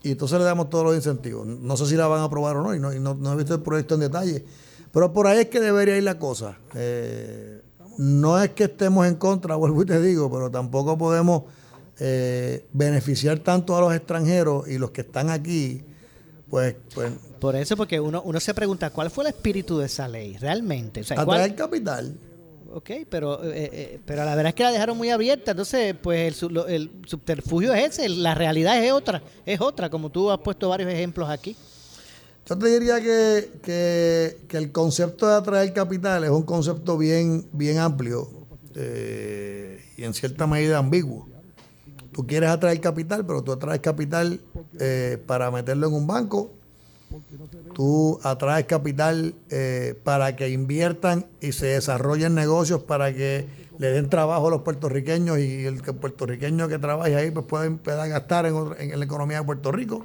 Y 0.02 0.10
entonces 0.10 0.38
le 0.38 0.44
damos 0.44 0.68
todos 0.68 0.84
los 0.84 0.94
incentivos. 0.94 1.46
No 1.46 1.74
sé 1.78 1.86
si 1.86 1.94
la 1.96 2.06
van 2.06 2.20
a 2.20 2.24
aprobar 2.24 2.54
o 2.56 2.62
no, 2.62 2.74
y 2.74 2.78
no, 2.80 2.92
y 2.92 3.00
no, 3.00 3.14
no 3.14 3.32
he 3.32 3.36
visto 3.36 3.54
el 3.54 3.62
proyecto 3.62 3.94
en 3.94 4.00
detalle. 4.02 4.44
Pero 4.92 5.12
por 5.12 5.26
ahí 5.26 5.40
es 5.40 5.46
que 5.48 5.60
debería 5.60 5.96
ir 5.96 6.02
la 6.04 6.18
cosa. 6.18 6.58
Eh, 6.74 7.60
no 7.98 8.40
es 8.40 8.50
que 8.50 8.64
estemos 8.64 9.06
en 9.06 9.16
contra, 9.16 9.56
vuelvo 9.56 9.82
y 9.82 9.86
te 9.86 10.00
digo, 10.00 10.30
pero 10.30 10.50
tampoco 10.50 10.96
podemos 10.96 11.42
eh, 11.98 12.64
beneficiar 12.72 13.38
tanto 13.40 13.76
a 13.76 13.80
los 13.80 13.94
extranjeros 13.94 14.68
y 14.68 14.78
los 14.78 14.92
que 14.92 15.00
están 15.00 15.30
aquí, 15.30 15.82
pues, 16.48 16.76
pues 16.94 17.12
Por 17.40 17.56
eso, 17.56 17.76
porque 17.76 17.98
uno, 18.00 18.22
uno 18.24 18.38
se 18.40 18.54
pregunta, 18.54 18.90
¿cuál 18.90 19.10
fue 19.10 19.24
el 19.24 19.28
espíritu 19.30 19.78
de 19.78 19.86
esa 19.86 20.06
ley 20.08 20.36
realmente? 20.38 21.00
O 21.00 21.04
sea, 21.04 21.16
¿cuál- 21.24 21.40
atraer 21.40 21.54
capital. 21.56 22.14
Ok, 22.70 22.90
pero, 23.08 23.42
eh, 23.44 23.70
eh, 23.72 24.00
pero 24.04 24.24
la 24.26 24.34
verdad 24.34 24.50
es 24.50 24.54
que 24.54 24.62
la 24.62 24.70
dejaron 24.70 24.96
muy 24.98 25.08
abierta, 25.10 25.52
entonces 25.52 25.94
pues 26.02 26.40
el, 26.42 26.56
el 26.68 26.90
subterfugio 27.06 27.72
es 27.72 27.98
ese, 27.98 28.08
la 28.10 28.34
realidad 28.34 28.82
es 28.84 28.92
otra, 28.92 29.22
es 29.46 29.58
otra, 29.60 29.88
como 29.88 30.10
tú 30.10 30.30
has 30.30 30.38
puesto 30.38 30.68
varios 30.68 30.92
ejemplos 30.92 31.28
aquí. 31.30 31.56
Yo 32.48 32.56
te 32.58 32.66
diría 32.68 33.00
que, 33.00 33.50
que- 34.48 34.56
el 34.56 34.72
concepto 34.72 35.26
de 35.28 35.34
atraer 35.34 35.72
capital 35.74 36.24
es 36.24 36.30
un 36.30 36.42
concepto 36.44 36.96
bien, 36.96 37.46
bien 37.52 37.78
amplio 37.78 38.28
eh, 38.74 39.82
y 39.96 40.04
en 40.04 40.14
cierta 40.14 40.46
medida 40.46 40.78
ambiguo. 40.78 41.28
Tú 42.12 42.26
quieres 42.26 42.48
atraer 42.50 42.80
capital, 42.80 43.24
pero 43.26 43.42
tú 43.42 43.52
atraes 43.52 43.80
capital 43.80 44.40
eh, 44.80 45.18
para 45.26 45.50
meterlo 45.50 45.88
en 45.88 45.94
un 45.94 46.06
banco. 46.06 46.50
Tú 47.74 48.18
atraes 48.22 48.64
capital 48.66 49.34
eh, 49.50 49.94
para 50.02 50.34
que 50.34 50.48
inviertan 50.48 51.26
y 51.40 51.52
se 51.52 51.66
desarrollen 51.66 52.34
negocios 52.34 52.82
para 52.82 53.12
que 53.14 53.46
le 53.78 53.88
den 53.90 54.08
trabajo 54.10 54.48
a 54.48 54.50
los 54.50 54.62
puertorriqueños 54.62 55.38
y 55.38 55.64
el 55.64 55.82
que 55.82 55.92
puertorriqueño 55.92 56.66
que 56.68 56.78
trabaje 56.78 57.14
ahí 57.14 57.30
pues 57.30 57.46
pueda, 57.46 57.70
pueda 57.76 58.06
gastar 58.06 58.46
en, 58.46 58.54
otra- 58.54 58.82
en 58.82 58.98
la 58.98 59.04
economía 59.04 59.38
de 59.40 59.44
Puerto 59.44 59.70
Rico 59.70 60.04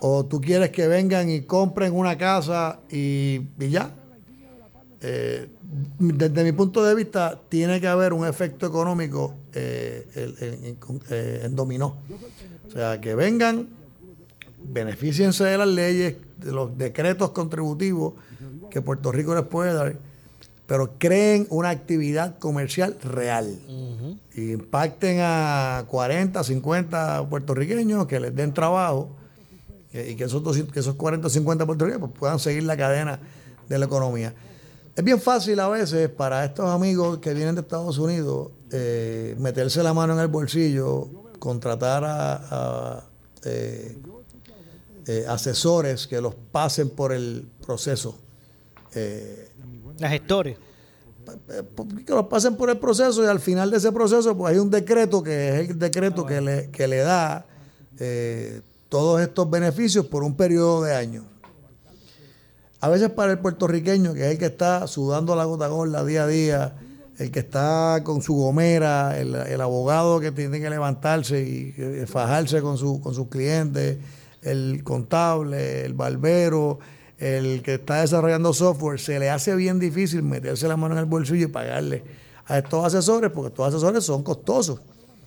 o 0.00 0.24
tú 0.26 0.40
quieres 0.40 0.70
que 0.70 0.86
vengan 0.88 1.28
y 1.30 1.42
compren 1.42 1.94
una 1.94 2.16
casa 2.18 2.80
y, 2.90 3.40
y 3.58 3.68
ya. 3.70 3.90
Eh, 5.00 5.48
desde 5.98 6.42
mi 6.44 6.52
punto 6.52 6.82
de 6.84 6.94
vista, 6.94 7.38
tiene 7.48 7.80
que 7.80 7.86
haber 7.88 8.12
un 8.12 8.26
efecto 8.26 8.66
económico 8.66 9.34
eh, 9.52 10.06
el- 10.14 10.36
en, 10.40 10.64
en- 10.64 10.78
eh, 11.10 11.42
en 11.44 11.54
dominó. 11.56 11.96
O 12.66 12.70
sea, 12.70 13.00
que 13.00 13.14
vengan, 13.14 13.68
beneficiense 14.64 15.44
de 15.44 15.58
las 15.58 15.68
leyes, 15.68 16.16
de 16.38 16.52
los 16.52 16.76
decretos 16.76 17.30
contributivos 17.30 18.14
que 18.70 18.82
Puerto 18.82 19.12
Rico 19.12 19.34
les 19.34 19.44
puede 19.44 19.72
dar, 19.72 19.96
pero 20.66 20.94
creen 20.98 21.46
una 21.50 21.70
actividad 21.70 22.38
comercial 22.38 22.96
real 23.02 23.58
y 24.34 24.52
impacten 24.52 25.18
a 25.20 25.84
40, 25.86 26.42
50 26.42 27.28
puertorriqueños 27.30 28.06
que 28.06 28.18
les 28.18 28.34
den 28.34 28.52
trabajo 28.52 29.10
eh, 29.96 30.10
y 30.10 30.16
que 30.16 30.24
esos, 30.24 30.42
200 30.42 30.72
que 30.72 30.80
esos 30.80 30.94
40 30.94 31.26
o 31.26 31.30
50 31.30 31.66
puertorriqueños 31.66 32.08
pues, 32.08 32.18
puedan 32.18 32.38
seguir 32.38 32.64
la 32.64 32.76
cadena 32.76 33.18
de 33.68 33.78
la 33.78 33.86
economía. 33.86 34.34
Es 34.94 35.04
bien 35.04 35.20
fácil 35.20 35.60
a 35.60 35.68
veces 35.68 36.08
para 36.08 36.44
estos 36.44 36.68
amigos 36.70 37.18
que 37.18 37.34
vienen 37.34 37.54
de 37.54 37.60
Estados 37.60 37.98
Unidos 37.98 38.50
eh, 38.72 39.36
meterse 39.38 39.82
la 39.82 39.92
mano 39.92 40.14
en 40.14 40.20
el 40.20 40.28
bolsillo, 40.28 41.08
contratar 41.38 42.04
a, 42.04 42.34
a, 42.50 43.04
eh, 43.44 43.98
eh, 45.06 45.24
asesores 45.28 46.06
que 46.06 46.20
los 46.20 46.34
pasen 46.34 46.90
por 46.90 47.12
el 47.12 47.46
proceso. 47.64 48.16
Las 49.98 50.10
gestores. 50.10 50.56
que 52.06 52.12
los 52.12 52.26
pasen 52.26 52.56
por 52.56 52.70
el 52.70 52.78
proceso 52.78 53.22
y 53.22 53.26
al 53.26 53.40
final 53.40 53.70
de 53.70 53.76
ese 53.76 53.92
proceso 53.92 54.36
pues 54.36 54.54
hay 54.54 54.58
un 54.58 54.70
decreto 54.70 55.22
que 55.22 55.48
es 55.60 55.70
el 55.70 55.78
decreto 55.78 56.24
que, 56.24 56.40
le, 56.40 56.70
que 56.70 56.88
le 56.88 56.98
da 56.98 57.44
eh, 57.98 58.62
todos 58.88 59.20
estos 59.20 59.48
beneficios 59.50 60.06
por 60.06 60.22
un 60.22 60.36
periodo 60.36 60.82
de 60.82 60.94
años. 60.94 61.24
A 62.80 62.88
veces 62.88 63.10
para 63.10 63.32
el 63.32 63.38
puertorriqueño, 63.38 64.14
que 64.14 64.26
es 64.26 64.32
el 64.32 64.38
que 64.38 64.46
está 64.46 64.86
sudando 64.86 65.34
la 65.34 65.44
gota 65.44 65.66
gorda 65.68 66.04
día 66.04 66.24
a 66.24 66.26
día, 66.26 66.76
el 67.18 67.30
que 67.30 67.40
está 67.40 68.02
con 68.04 68.22
su 68.22 68.34
gomera, 68.34 69.18
el, 69.18 69.60
abogado 69.60 70.20
que 70.20 70.32
tiene 70.32 70.60
que 70.60 70.68
levantarse 70.68 71.42
y 71.42 72.06
fajarse 72.06 72.60
con, 72.60 72.76
su, 72.76 73.00
con 73.00 73.14
sus 73.14 73.28
clientes, 73.28 73.98
el 74.42 74.84
contable, 74.84 75.84
el 75.84 75.94
barbero, 75.94 76.78
el 77.18 77.62
que 77.62 77.74
está 77.74 78.02
desarrollando 78.02 78.52
software, 78.52 79.00
se 79.00 79.18
le 79.18 79.30
hace 79.30 79.54
bien 79.56 79.78
difícil 79.78 80.22
meterse 80.22 80.68
la 80.68 80.76
mano 80.76 80.94
en 80.94 81.00
el 81.00 81.06
bolsillo 81.06 81.46
y 81.46 81.50
pagarle 81.50 82.04
a 82.44 82.58
estos 82.58 82.84
asesores, 82.84 83.30
porque 83.30 83.48
estos 83.48 83.68
asesores 83.68 84.04
son 84.04 84.22
costosos. 84.22 84.80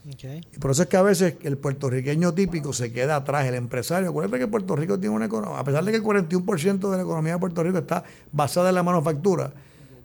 Y 0.05 0.59
por 0.59 0.71
eso 0.71 0.83
es 0.83 0.87
que 0.87 0.97
a 0.97 1.01
veces 1.01 1.35
el 1.43 1.57
puertorriqueño 1.57 2.33
típico 2.33 2.73
se 2.73 2.91
queda 2.91 3.17
atrás, 3.17 3.45
el 3.45 3.55
empresario. 3.55 4.09
Acuérdate 4.09 4.39
que 4.39 4.47
Puerto 4.47 4.75
Rico 4.75 4.97
tiene 4.99 5.15
una 5.15 5.25
economía, 5.25 5.59
a 5.59 5.63
pesar 5.63 5.83
de 5.83 5.91
que 5.91 5.97
el 5.97 6.03
41% 6.03 6.89
de 6.89 6.97
la 6.97 7.03
economía 7.03 7.33
de 7.33 7.39
Puerto 7.39 7.63
Rico 7.63 7.77
está 7.77 8.03
basada 8.31 8.69
en 8.69 8.75
la 8.75 8.83
manufactura, 8.83 9.51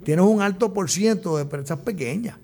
tienes 0.02 0.24
un 0.24 0.42
alto 0.42 0.72
por 0.72 0.90
ciento 0.90 1.36
de 1.36 1.42
empresas 1.42 1.78
pequeñas. 1.78 2.36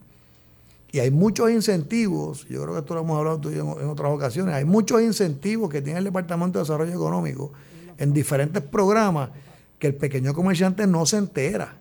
Y 0.93 1.01
hay 1.01 1.11
muchos 1.11 1.51
incentivos, 1.51 2.47
yo 2.49 2.63
creo 2.63 2.75
que 2.75 2.81
esto 2.81 2.95
lo 2.95 3.01
hemos 3.03 3.19
hablado 3.19 3.39
tú 3.39 3.51
y 3.51 3.57
yo 3.57 3.77
en, 3.77 3.83
en 3.83 3.89
otras 3.89 4.13
ocasiones, 4.13 4.55
hay 4.55 4.65
muchos 4.65 5.03
incentivos 5.03 5.71
que 5.71 5.83
tiene 5.83 5.99
el 5.99 6.05
Departamento 6.05 6.59
de 6.59 6.65
Desarrollo 6.65 6.93
Económico 6.93 7.53
en 7.99 8.13
diferentes 8.13 8.63
programas 8.63 9.31
que 9.79 9.89
el 9.89 9.95
pequeño 9.95 10.35
comerciante 10.35 10.87
no 10.87 11.07
se 11.07 11.19
entera 11.19 11.77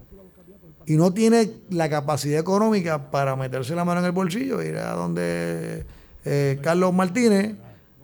y 0.90 0.96
no 0.98 1.14
tiene 1.14 1.52
la 1.70 1.88
capacidad 1.88 2.40
económica 2.40 3.12
para 3.12 3.36
meterse 3.36 3.76
la 3.76 3.86
mano 3.86 4.00
en 4.00 4.08
el 4.08 4.12
bolsillo, 4.12 4.62
ir 4.64 4.76
a 4.78 4.94
donde 4.94 5.86
eh, 6.26 6.60
Carlos 6.64 6.94
Martínez 6.94 7.56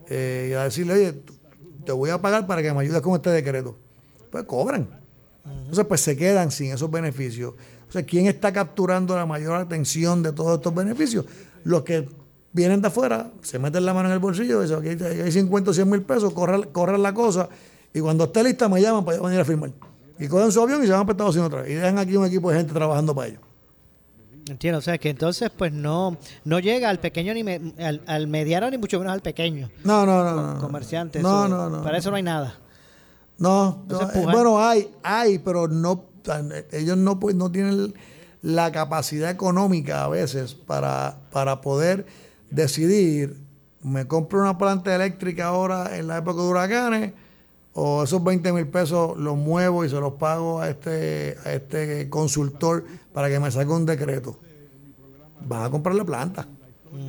eh, 0.07 0.49
y 0.51 0.53
a 0.53 0.63
decirle, 0.65 0.93
oye, 0.93 1.13
te 1.83 1.91
voy 1.91 2.11
a 2.11 2.19
pagar 2.21 2.45
para 2.45 2.61
que 2.61 2.71
me 2.71 2.81
ayudes 2.81 3.01
con 3.01 3.15
este 3.15 3.31
decreto. 3.31 3.75
Pues 4.31 4.43
cobran. 4.43 4.87
Entonces, 5.45 5.85
pues 5.85 6.01
se 6.01 6.15
quedan 6.15 6.51
sin 6.51 6.71
esos 6.73 6.89
beneficios. 6.91 7.53
Entonces, 7.79 8.05
¿quién 8.07 8.27
está 8.27 8.53
capturando 8.53 9.15
la 9.15 9.25
mayor 9.25 9.55
atención 9.55 10.21
de 10.21 10.31
todos 10.31 10.57
estos 10.57 10.73
beneficios? 10.73 11.25
Los 11.63 11.81
que 11.83 12.07
vienen 12.51 12.81
de 12.81 12.87
afuera, 12.89 13.31
se 13.41 13.57
meten 13.59 13.83
la 13.85 13.93
mano 13.95 14.09
en 14.09 14.13
el 14.13 14.19
bolsillo, 14.19 14.61
dicen, 14.61 14.77
aquí 14.79 15.03
hay- 15.03 15.21
hay 15.21 15.31
50 15.31 15.71
o 15.71 15.73
100 15.73 15.89
mil 15.89 16.01
pesos, 16.03 16.33
corran, 16.33 16.63
corran 16.71 17.01
la 17.01 17.13
cosa, 17.13 17.49
y 17.93 17.99
cuando 17.99 18.25
esté 18.25 18.43
lista 18.43 18.69
me 18.69 18.79
llaman 18.81 19.03
para 19.03 19.17
yo 19.17 19.23
venir 19.23 19.39
a 19.39 19.45
firmar. 19.45 19.71
Y 20.19 20.27
cogen 20.27 20.51
su 20.51 20.61
avión 20.61 20.83
y 20.83 20.87
se 20.87 20.93
van 20.93 21.01
para 21.05 21.13
Estados 21.13 21.35
Unidos 21.35 21.47
otra 21.49 21.61
vez. 21.63 21.71
Y 21.71 21.75
dejan 21.75 21.97
aquí 21.97 22.15
un 22.15 22.25
equipo 22.25 22.49
de 22.51 22.57
gente 22.57 22.73
trabajando 22.73 23.13
para 23.13 23.27
ellos. 23.27 23.41
Entiendo, 24.47 24.77
o 24.77 24.81
sea 24.81 24.97
que 24.99 25.09
entonces 25.09 25.49
pues 25.49 25.73
no 25.73 26.17
no 26.43 26.59
llega 26.59 26.89
al 26.91 26.99
pequeño 26.99 27.33
ni 27.33 27.43
me- 27.43 27.73
al, 27.79 28.01
al 28.05 28.27
mediano 28.27 28.69
ni 28.69 28.77
mucho 28.77 28.99
menos 28.99 29.11
al 29.13 29.21
pequeño 29.21 29.71
No, 29.83 30.05
no, 30.05 30.23
no. 30.23 30.53
no. 30.53 30.59
comerciante. 30.61 31.19
No, 31.19 31.47
no, 31.47 31.67
no. 31.69 31.81
Para 31.83 31.97
eso 31.97 32.11
no 32.11 32.17
hay 32.17 32.23
nada. 32.23 32.55
No, 33.39 33.83
eh, 33.89 34.21
bueno, 34.31 34.59
hay, 34.63 34.89
hay, 35.03 35.39
pero 35.39 35.67
no, 35.67 36.05
eh, 36.53 36.67
ellos 36.71 36.95
no, 36.95 37.19
pues, 37.19 37.35
no 37.35 37.51
tienen 37.51 37.93
la 38.43 38.71
capacidad 38.71 39.29
económica 39.31 40.03
a 40.05 40.07
veces 40.09 40.53
para, 40.53 41.17
para 41.31 41.59
poder 41.59 42.05
decidir, 42.51 43.41
me 43.81 44.07
compro 44.07 44.39
una 44.41 44.57
planta 44.57 44.95
eléctrica 44.95 45.47
ahora 45.47 45.97
en 45.97 46.07
la 46.07 46.17
época 46.19 46.41
de 46.43 46.47
huracanes, 46.47 47.13
o 47.77 48.03
esos 48.03 48.23
20 48.23 48.53
mil 48.53 48.67
pesos 48.67 49.17
los 49.17 49.35
muevo 49.35 49.83
y 49.83 49.89
se 49.89 49.99
los 49.99 50.13
pago 50.13 50.61
a 50.61 50.69
este, 50.69 51.35
a 51.43 51.53
este 51.53 52.09
consultor 52.09 52.85
para 53.13 53.29
que 53.29 53.37
me 53.39 53.51
saque 53.51 53.69
un 53.69 53.85
decreto. 53.85 54.39
Van 55.41 55.63
a 55.63 55.69
comprar 55.69 55.95
la 55.95 56.05
planta. 56.05 56.47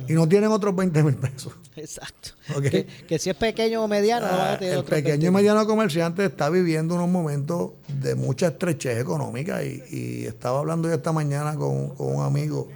Y 0.09 0.11
no 0.13 0.27
tienen 0.27 0.51
otros 0.51 0.75
20 0.75 1.01
mil 1.03 1.15
pesos. 1.15 1.53
Exacto. 1.77 2.31
Que, 2.61 2.85
que 2.85 3.17
si 3.17 3.29
es 3.29 3.35
pequeño 3.37 3.81
o 3.81 3.87
mediano, 3.87 4.25
no 4.29 4.33
van 4.33 4.41
a 4.41 4.53
Ah, 4.53 4.59
tener 4.59 4.77
el 4.79 4.83
pequeño 4.83 5.29
y 5.29 5.31
mediano 5.31 5.65
comerciante 5.65 6.25
está 6.25 6.49
viviendo 6.49 6.95
unos 6.95 7.07
momentos 7.07 7.71
de 7.87 8.15
mucha 8.15 8.47
estrechez 8.47 8.99
económica 8.99 9.63
y, 9.63 9.81
y 9.89 10.25
estaba 10.25 10.59
hablando 10.59 10.89
yo 10.89 10.95
esta 10.95 11.13
mañana 11.13 11.55
con, 11.55 11.91
con 11.91 12.13
un 12.17 12.23
amigo 12.25 12.67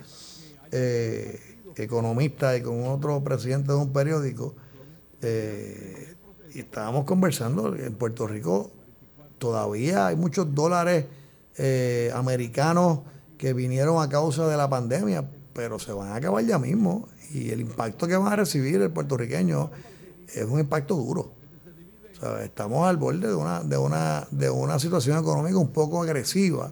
eh, 0.72 1.38
economista 1.76 2.56
y 2.56 2.62
con 2.62 2.88
otro 2.88 3.22
presidente 3.22 3.74
de 3.74 3.78
un 3.78 3.92
periódico 3.92 4.56
eh, 5.22 6.16
estábamos 6.60 7.06
conversando 7.06 7.76
en 7.76 7.94
Puerto 7.96 8.28
Rico 8.28 8.72
todavía 9.38 10.08
hay 10.08 10.16
muchos 10.16 10.54
dólares 10.54 11.06
eh, 11.58 12.12
americanos 12.14 13.00
que 13.38 13.54
vinieron 13.54 14.02
a 14.02 14.10
causa 14.10 14.48
de 14.48 14.58
la 14.58 14.70
pandemia 14.70 15.26
pero 15.54 15.80
se 15.80 15.92
van 15.92 16.10
a 16.10 16.16
acabar 16.16 16.44
ya 16.46 16.60
mismo 16.60 17.08
y 17.34 17.50
el 17.50 17.62
impacto 17.62 18.08
que 18.08 18.16
van 18.16 18.32
a 18.32 18.36
recibir 18.36 18.82
el 18.82 18.92
puertorriqueño 18.92 19.72
es 20.34 20.46
un 20.46 20.60
impacto 20.60 20.96
duro. 20.96 21.32
Estamos 22.44 22.88
al 22.88 22.98
borde 22.98 23.28
de 23.28 23.36
una, 23.36 23.62
de 23.62 23.78
una, 23.78 24.28
de 24.30 24.50
una 24.50 24.78
situación 24.80 25.18
económica 25.18 25.58
un 25.58 25.72
poco 25.72 26.02
agresiva. 26.02 26.72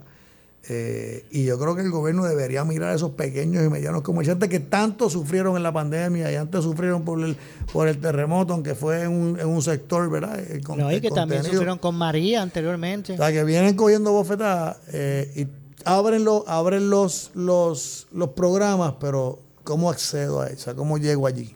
Eh, 0.67 1.25
y 1.31 1.45
yo 1.45 1.57
creo 1.57 1.73
que 1.75 1.81
el 1.81 1.89
gobierno 1.89 2.25
debería 2.25 2.63
mirar 2.65 2.89
a 2.89 2.93
esos 2.95 3.11
pequeños 3.11 3.65
y 3.65 3.69
medianos 3.69 4.01
comerciantes 4.01 4.49
que 4.49 4.59
tanto 4.59 5.09
sufrieron 5.09 5.55
en 5.57 5.63
la 5.63 5.71
pandemia 5.71 6.31
y 6.31 6.35
antes 6.35 6.63
sufrieron 6.63 7.03
por 7.03 7.23
el, 7.23 7.37
por 7.71 7.87
el 7.87 7.99
terremoto, 7.99 8.53
aunque 8.53 8.75
fue 8.75 9.01
en 9.03 9.09
un, 9.11 9.39
en 9.39 9.47
un 9.47 9.61
sector, 9.61 10.09
¿verdad? 10.11 10.37
El 10.39 10.63
con- 10.63 10.77
No, 10.77 10.91
y 10.91 10.95
el 10.95 11.01
que 11.01 11.09
también 11.09 11.39
contenido. 11.39 11.53
sufrieron 11.53 11.77
con 11.79 11.95
María 11.95 12.41
anteriormente. 12.41 13.13
O 13.13 13.17
sea, 13.17 13.31
que 13.31 13.43
vienen 13.45 13.75
cogiendo 13.75 14.11
bofetadas 14.11 14.77
eh, 14.91 15.31
y 15.35 15.47
abren, 15.85 16.23
lo- 16.25 16.43
abren 16.47 16.89
los, 16.89 17.31
los, 17.33 18.07
los 18.11 18.29
programas, 18.31 18.95
pero 18.99 19.39
¿cómo 19.63 19.89
accedo 19.89 20.41
a 20.41 20.47
eso? 20.47 20.75
¿cómo 20.75 20.97
llego 20.97 21.25
allí? 21.25 21.55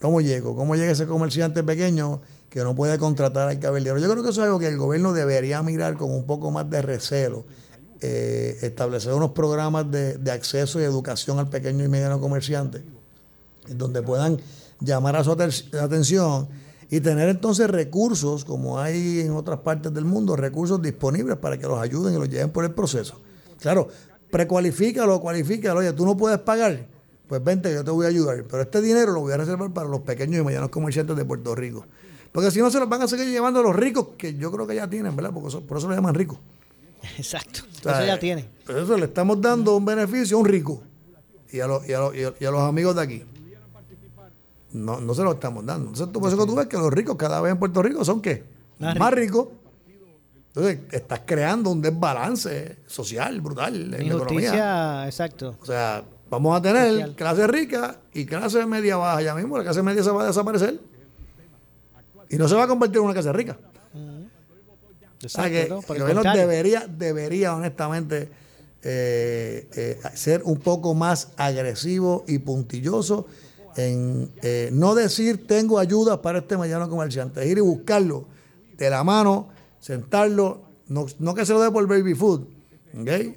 ¿Cómo 0.00 0.20
llego? 0.22 0.56
¿Cómo 0.56 0.74
llega 0.76 0.92
ese 0.92 1.06
comerciante 1.06 1.62
pequeño 1.62 2.22
que 2.48 2.60
no 2.64 2.74
puede 2.74 2.98
contratar 2.98 3.48
al 3.48 3.58
caballero? 3.60 3.98
Yo 3.98 4.10
creo 4.10 4.22
que 4.24 4.30
eso 4.30 4.40
es 4.40 4.46
algo 4.46 4.58
que 4.58 4.66
el 4.68 4.78
gobierno 4.78 5.12
debería 5.12 5.62
mirar 5.62 5.96
con 5.96 6.10
un 6.10 6.24
poco 6.24 6.50
más 6.50 6.68
de 6.70 6.80
recelo. 6.82 7.44
Eh, 8.00 8.58
establecer 8.62 9.12
unos 9.12 9.32
programas 9.32 9.90
de, 9.90 10.18
de 10.18 10.30
acceso 10.30 10.80
y 10.80 10.84
educación 10.84 11.38
al 11.38 11.48
pequeño 11.48 11.84
y 11.84 11.88
mediano 11.88 12.20
comerciante, 12.20 12.82
donde 13.68 14.02
puedan 14.02 14.38
llamar 14.80 15.16
a 15.16 15.24
su 15.24 15.30
aten- 15.32 15.74
atención 15.78 16.48
y 16.90 17.00
tener 17.00 17.28
entonces 17.28 17.68
recursos, 17.70 18.44
como 18.44 18.80
hay 18.80 19.20
en 19.20 19.32
otras 19.32 19.60
partes 19.60 19.92
del 19.92 20.04
mundo, 20.04 20.34
recursos 20.34 20.80
disponibles 20.82 21.36
para 21.36 21.58
que 21.58 21.66
los 21.66 21.78
ayuden 21.78 22.14
y 22.14 22.18
los 22.18 22.28
lleven 22.28 22.50
por 22.50 22.64
el 22.64 22.72
proceso. 22.72 23.20
Claro, 23.60 23.88
precualifícalo, 24.30 25.20
cualifícalo, 25.20 25.80
oye, 25.80 25.92
tú 25.92 26.04
no 26.04 26.16
puedes 26.16 26.38
pagar, 26.38 26.86
pues 27.28 27.44
vente, 27.44 27.72
yo 27.72 27.84
te 27.84 27.90
voy 27.90 28.06
a 28.06 28.08
ayudar, 28.08 28.42
pero 28.50 28.62
este 28.62 28.80
dinero 28.80 29.12
lo 29.12 29.20
voy 29.20 29.32
a 29.32 29.36
reservar 29.36 29.72
para 29.72 29.88
los 29.88 30.00
pequeños 30.00 30.40
y 30.40 30.44
medianos 30.44 30.70
comerciantes 30.70 31.16
de 31.16 31.24
Puerto 31.24 31.54
Rico. 31.54 31.86
Porque 32.32 32.50
si 32.50 32.60
no, 32.60 32.70
se 32.70 32.78
los 32.78 32.88
van 32.88 33.02
a 33.02 33.08
seguir 33.08 33.28
llevando 33.28 33.62
los 33.62 33.74
ricos, 33.74 34.08
que 34.16 34.34
yo 34.34 34.50
creo 34.50 34.66
que 34.66 34.76
ya 34.76 34.88
tienen, 34.88 35.14
¿verdad? 35.14 35.32
Porque 35.32 35.58
por 35.58 35.78
eso 35.78 35.88
lo 35.88 35.94
llaman 35.94 36.14
ricos. 36.14 36.38
Exacto. 37.18 37.62
Eso 37.80 38.04
ya 38.06 38.18
tiene. 38.18 38.46
Por 38.66 38.76
eso 38.78 38.96
le 38.96 39.06
estamos 39.06 39.40
dando 39.40 39.76
un 39.76 39.84
beneficio 39.84 40.36
a 40.36 40.40
un 40.40 40.46
rico 40.46 40.82
y 41.50 41.60
a, 41.60 41.66
los, 41.66 41.88
y 41.88 41.92
a, 41.92 42.00
los, 42.00 42.14
y 42.14 42.24
a- 42.24 42.34
y 42.38 42.44
a 42.44 42.50
los 42.50 42.60
amigos 42.62 42.94
de 42.96 43.02
aquí. 43.02 43.24
No, 44.72 45.00
no 45.00 45.14
se 45.14 45.22
lo 45.24 45.32
estamos 45.32 45.66
dando. 45.66 45.88
Entonces, 45.88 46.12
tú- 46.12 46.20
por 46.20 46.28
eso 46.28 46.38
que 46.38 46.46
tú 46.46 46.54
ves 46.54 46.66
que 46.68 46.76
los 46.76 46.92
ricos 46.92 47.16
cada 47.16 47.40
vez 47.40 47.52
en 47.52 47.58
Puerto 47.58 47.82
Rico 47.82 48.04
son 48.04 48.20
qué? 48.22 48.44
Más 48.78 48.96
Más, 48.98 49.12
ricos. 49.12 49.48
Entonces, 50.48 50.78
estás 50.92 51.22
creando 51.26 51.70
un 51.70 51.80
desbalance 51.82 52.78
social 52.86 53.40
brutal 53.40 53.74
en 53.94 54.08
la 54.08 54.14
economía. 54.14 55.04
Exacto. 55.06 55.56
O 55.60 55.64
sea, 55.66 56.04
vamos 56.28 56.56
a 56.56 56.62
tener 56.62 56.88
Social. 56.90 57.14
clase 57.16 57.46
rica 57.46 57.96
y 58.12 58.26
clase 58.26 58.64
media 58.66 58.96
baja. 58.96 59.22
Ya 59.22 59.34
mismo 59.34 59.56
la 59.58 59.64
clase 59.64 59.82
media 59.82 60.02
se 60.02 60.10
va 60.10 60.24
a 60.24 60.26
desaparecer. 60.26 60.80
Y 62.28 62.36
no 62.36 62.46
se 62.48 62.54
va 62.54 62.64
a 62.64 62.68
convertir 62.68 62.98
en 62.98 63.04
una 63.04 63.12
clase 63.14 63.32
rica. 63.32 63.58
O 65.24 65.28
sea 65.28 65.46
Exacto, 65.46 65.50
que 65.50 65.68
¿no? 65.68 65.80
Por 65.82 65.96
el 65.96 66.02
gobierno 66.02 66.22
debería, 66.38 66.86
debería 66.88 67.54
honestamente 67.54 68.28
eh, 68.82 69.68
eh, 69.74 70.00
ser 70.14 70.42
un 70.44 70.58
poco 70.58 70.94
más 70.94 71.28
agresivo 71.36 72.24
y 72.26 72.38
puntilloso 72.38 73.26
en 73.76 74.30
eh, 74.42 74.70
no 74.72 74.94
decir 74.94 75.46
tengo 75.46 75.78
ayuda 75.78 76.22
para 76.22 76.38
este 76.38 76.56
mediano 76.56 76.88
comerciante, 76.88 77.46
ir 77.46 77.58
y 77.58 77.60
buscarlo 77.60 78.24
de 78.78 78.88
la 78.90 79.04
mano, 79.04 79.48
sentarlo, 79.78 80.62
no, 80.88 81.06
no 81.18 81.34
que 81.34 81.44
se 81.44 81.52
lo 81.52 81.60
dé 81.60 81.70
por 81.70 81.86
baby 81.86 82.14
food, 82.14 82.40
¿ok? 82.98 83.08
Eh, 83.08 83.36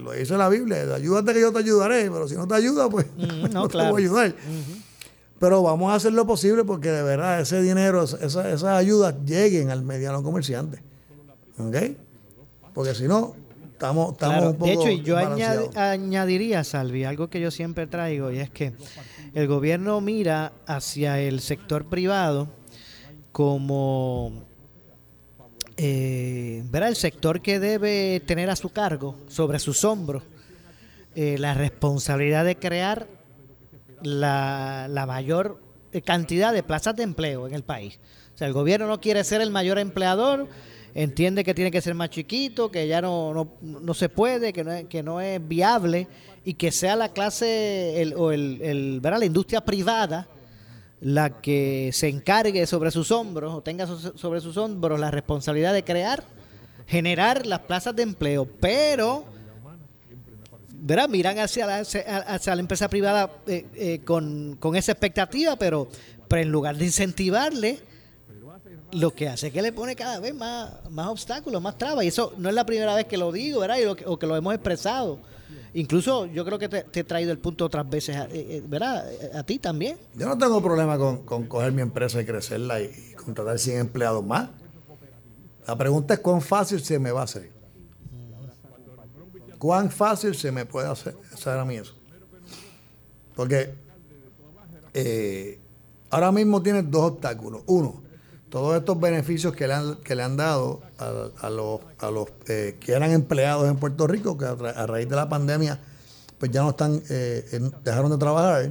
Lo 0.00 0.12
dice 0.12 0.36
la 0.36 0.48
Biblia, 0.48 0.94
ayúdate 0.94 1.32
que 1.32 1.40
yo 1.40 1.52
te 1.52 1.58
ayudaré, 1.58 2.10
pero 2.10 2.28
si 2.28 2.36
no 2.36 2.46
te 2.46 2.54
ayuda, 2.54 2.88
pues 2.90 3.06
Mm, 3.16 3.42
no, 3.52 3.62
no, 3.62 3.68
claro. 3.68 3.86
te 3.86 3.92
voy 3.92 4.02
a 4.02 4.04
ayudar. 4.06 4.34
Pero 5.40 5.62
vamos 5.62 5.92
a 5.92 5.96
hacer 5.96 6.12
lo 6.12 6.26
posible 6.26 6.64
porque 6.64 6.90
de 6.90 7.02
verdad 7.02 7.40
ese 7.40 7.60
dinero, 7.60 8.04
esa- 8.04 8.50
esas 8.50 8.64
ayudas 8.64 9.14
lleguen 9.26 9.70
al 9.70 9.82
mediano 9.82 10.22
comerciante. 10.22 10.78
¿Ok? 11.58 11.76
Porque 12.74 12.94
si 12.94 13.04
no, 13.04 13.34
estamos, 13.72 14.12
estamos 14.12 14.36
Claro, 14.36 14.50
un 14.50 14.56
poco. 14.56 14.66
de 14.66 14.72
hecho, 14.74 14.88
y 14.90 15.02
yo 15.02 15.16
añad- 15.16 15.76
añadiría, 15.76 16.64
Salvi, 16.64 17.04
algo 17.04 17.28
que 17.28 17.40
yo 17.40 17.50
siempre 17.50 17.86
traigo, 17.86 18.30
y 18.32 18.38
es 18.38 18.50
que 18.50 18.72
el 19.34 19.46
gobierno 19.46 20.00
mira 20.00 20.52
hacia 20.66 21.20
el 21.20 21.40
sector 21.40 21.86
privado 21.88 22.48
como 23.32 24.44
eh, 25.76 26.62
¿verdad? 26.70 26.88
el 26.90 26.96
sector 26.96 27.40
que 27.40 27.58
debe 27.58 28.20
tener 28.26 28.48
a 28.50 28.56
su 28.56 28.68
cargo, 28.70 29.16
sobre 29.28 29.58
sus 29.58 29.84
hombros, 29.84 30.22
eh, 31.16 31.36
la 31.38 31.54
responsabilidad 31.54 32.44
de 32.44 32.56
crear 32.56 33.06
la, 34.02 34.86
la 34.88 35.06
mayor 35.06 35.60
cantidad 36.04 36.52
de 36.52 36.62
plazas 36.62 36.94
de 36.96 37.02
empleo 37.04 37.46
en 37.46 37.54
el 37.54 37.62
país. 37.62 37.98
O 38.34 38.38
sea, 38.38 38.46
el 38.48 38.52
gobierno 38.52 38.86
no 38.88 39.00
quiere 39.00 39.22
ser 39.24 39.40
el 39.40 39.50
mayor 39.50 39.78
empleador, 39.78 40.48
entiende 40.94 41.42
que 41.44 41.54
tiene 41.54 41.70
que 41.70 41.80
ser 41.80 41.94
más 41.94 42.10
chiquito, 42.10 42.70
que 42.70 42.86
ya 42.86 43.00
no, 43.02 43.34
no, 43.34 43.48
no 43.60 43.94
se 43.94 44.08
puede, 44.08 44.52
que 44.52 44.62
no, 44.64 44.72
es, 44.72 44.86
que 44.86 45.02
no 45.02 45.20
es 45.20 45.46
viable 45.46 46.06
y 46.44 46.54
que 46.54 46.70
sea 46.70 46.94
la 46.96 47.08
clase 47.12 48.00
el, 48.00 48.14
o 48.14 48.30
el, 48.32 48.60
el, 48.62 49.00
¿verdad? 49.00 49.18
la 49.18 49.24
industria 49.26 49.64
privada 49.64 50.28
la 51.00 51.40
que 51.42 51.90
se 51.92 52.08
encargue 52.08 52.66
sobre 52.66 52.90
sus 52.90 53.10
hombros 53.10 53.52
o 53.52 53.60
tenga 53.60 53.86
so- 53.86 54.16
sobre 54.16 54.40
sus 54.40 54.56
hombros 54.56 54.98
la 54.98 55.10
responsabilidad 55.10 55.74
de 55.74 55.84
crear, 55.84 56.24
generar 56.86 57.44
las 57.46 57.60
plazas 57.60 57.94
de 57.96 58.04
empleo, 58.04 58.46
pero 58.60 59.24
¿verdad? 60.70 61.08
miran 61.08 61.38
hacia 61.38 61.66
la, 61.66 61.78
hacia 61.78 62.54
la 62.54 62.60
empresa 62.60 62.88
privada 62.88 63.30
eh, 63.46 63.66
eh, 63.74 64.00
con, 64.04 64.56
con 64.60 64.76
esa 64.76 64.92
expectativa, 64.92 65.56
pero, 65.56 65.88
pero 66.28 66.42
en 66.42 66.50
lugar 66.50 66.76
de 66.76 66.84
incentivarle, 66.86 67.80
lo 68.94 69.12
que 69.12 69.28
hace 69.28 69.48
es 69.48 69.52
que 69.52 69.60
le 69.62 69.72
pone 69.72 69.94
cada 69.96 70.20
vez 70.20 70.34
más, 70.34 70.70
más 70.90 71.08
obstáculos, 71.08 71.60
más 71.60 71.76
trabas. 71.76 72.04
Y 72.04 72.08
eso 72.08 72.32
no 72.38 72.48
es 72.48 72.54
la 72.54 72.64
primera 72.64 72.94
vez 72.94 73.06
que 73.06 73.16
lo 73.16 73.30
digo, 73.32 73.60
¿verdad? 73.60 73.78
Y 73.78 73.84
lo 73.84 73.96
que- 73.96 74.06
o 74.06 74.18
que 74.18 74.26
lo 74.26 74.36
hemos 74.36 74.54
expresado. 74.54 75.18
Incluso 75.74 76.26
yo 76.26 76.44
creo 76.44 76.58
que 76.58 76.68
te, 76.68 76.84
te 76.84 77.00
he 77.00 77.04
traído 77.04 77.32
el 77.32 77.38
punto 77.38 77.64
otras 77.64 77.88
veces, 77.88 78.16
eh, 78.16 78.28
eh, 78.32 78.62
¿verdad? 78.66 79.04
A 79.34 79.42
ti 79.42 79.58
también. 79.58 79.98
Yo 80.14 80.26
no 80.28 80.38
tengo 80.38 80.62
problema 80.62 80.96
con, 80.96 81.24
con 81.24 81.46
coger 81.46 81.72
mi 81.72 81.82
empresa 81.82 82.20
y 82.20 82.24
crecerla 82.24 82.80
y, 82.80 83.12
contratar 83.16 83.58
100 83.58 83.78
empleados 83.78 84.24
más. 84.24 84.50
La 85.66 85.76
pregunta 85.76 86.14
es 86.14 86.20
cuán 86.20 86.40
fácil 86.42 86.80
se 86.80 86.98
me 86.98 87.10
va 87.10 87.22
a 87.22 87.24
hacer. 87.24 87.50
¿Cuán 89.58 89.90
fácil 89.90 90.34
se 90.34 90.52
me 90.52 90.66
puede 90.66 90.88
hacer, 90.88 91.16
hacer 91.32 91.58
a 91.58 91.64
mí 91.64 91.76
eso? 91.76 91.94
Porque 93.34 93.74
eh, 94.92 95.58
ahora 96.10 96.30
mismo 96.30 96.62
tienes 96.62 96.88
dos 96.90 97.12
obstáculos. 97.12 97.62
Uno, 97.66 98.03
todos 98.54 98.76
estos 98.76 99.00
beneficios 99.00 99.52
que 99.52 99.66
le 99.66 99.74
han, 99.74 99.96
que 99.96 100.14
le 100.14 100.22
han 100.22 100.36
dado 100.36 100.80
a, 101.00 101.46
a 101.46 101.50
los, 101.50 101.80
a 101.98 102.08
los 102.12 102.28
eh, 102.46 102.76
que 102.78 102.92
eran 102.92 103.10
empleados 103.10 103.68
en 103.68 103.74
Puerto 103.78 104.06
Rico, 104.06 104.38
que 104.38 104.44
a, 104.44 104.54
ra- 104.54 104.70
a 104.70 104.86
raíz 104.86 105.08
de 105.08 105.16
la 105.16 105.28
pandemia 105.28 105.80
pues 106.38 106.52
ya 106.52 106.62
no 106.62 106.70
están, 106.70 107.02
eh, 107.10 107.44
dejaron 107.82 108.12
de 108.12 108.16
trabajar 108.18 108.70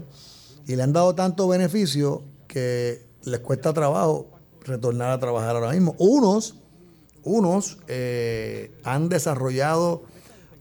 y 0.65 0.75
le 0.77 0.83
han 0.83 0.93
dado 0.93 1.13
tanto 1.15 1.49
beneficio 1.49 2.23
que 2.47 3.05
les 3.25 3.41
cuesta 3.41 3.73
trabajo 3.73 4.29
retornar 4.63 5.11
a 5.11 5.19
trabajar 5.19 5.57
ahora 5.57 5.71
mismo. 5.71 5.95
Unos, 5.97 6.55
unos 7.25 7.77
eh, 7.89 8.71
han 8.85 9.09
desarrollado 9.09 10.03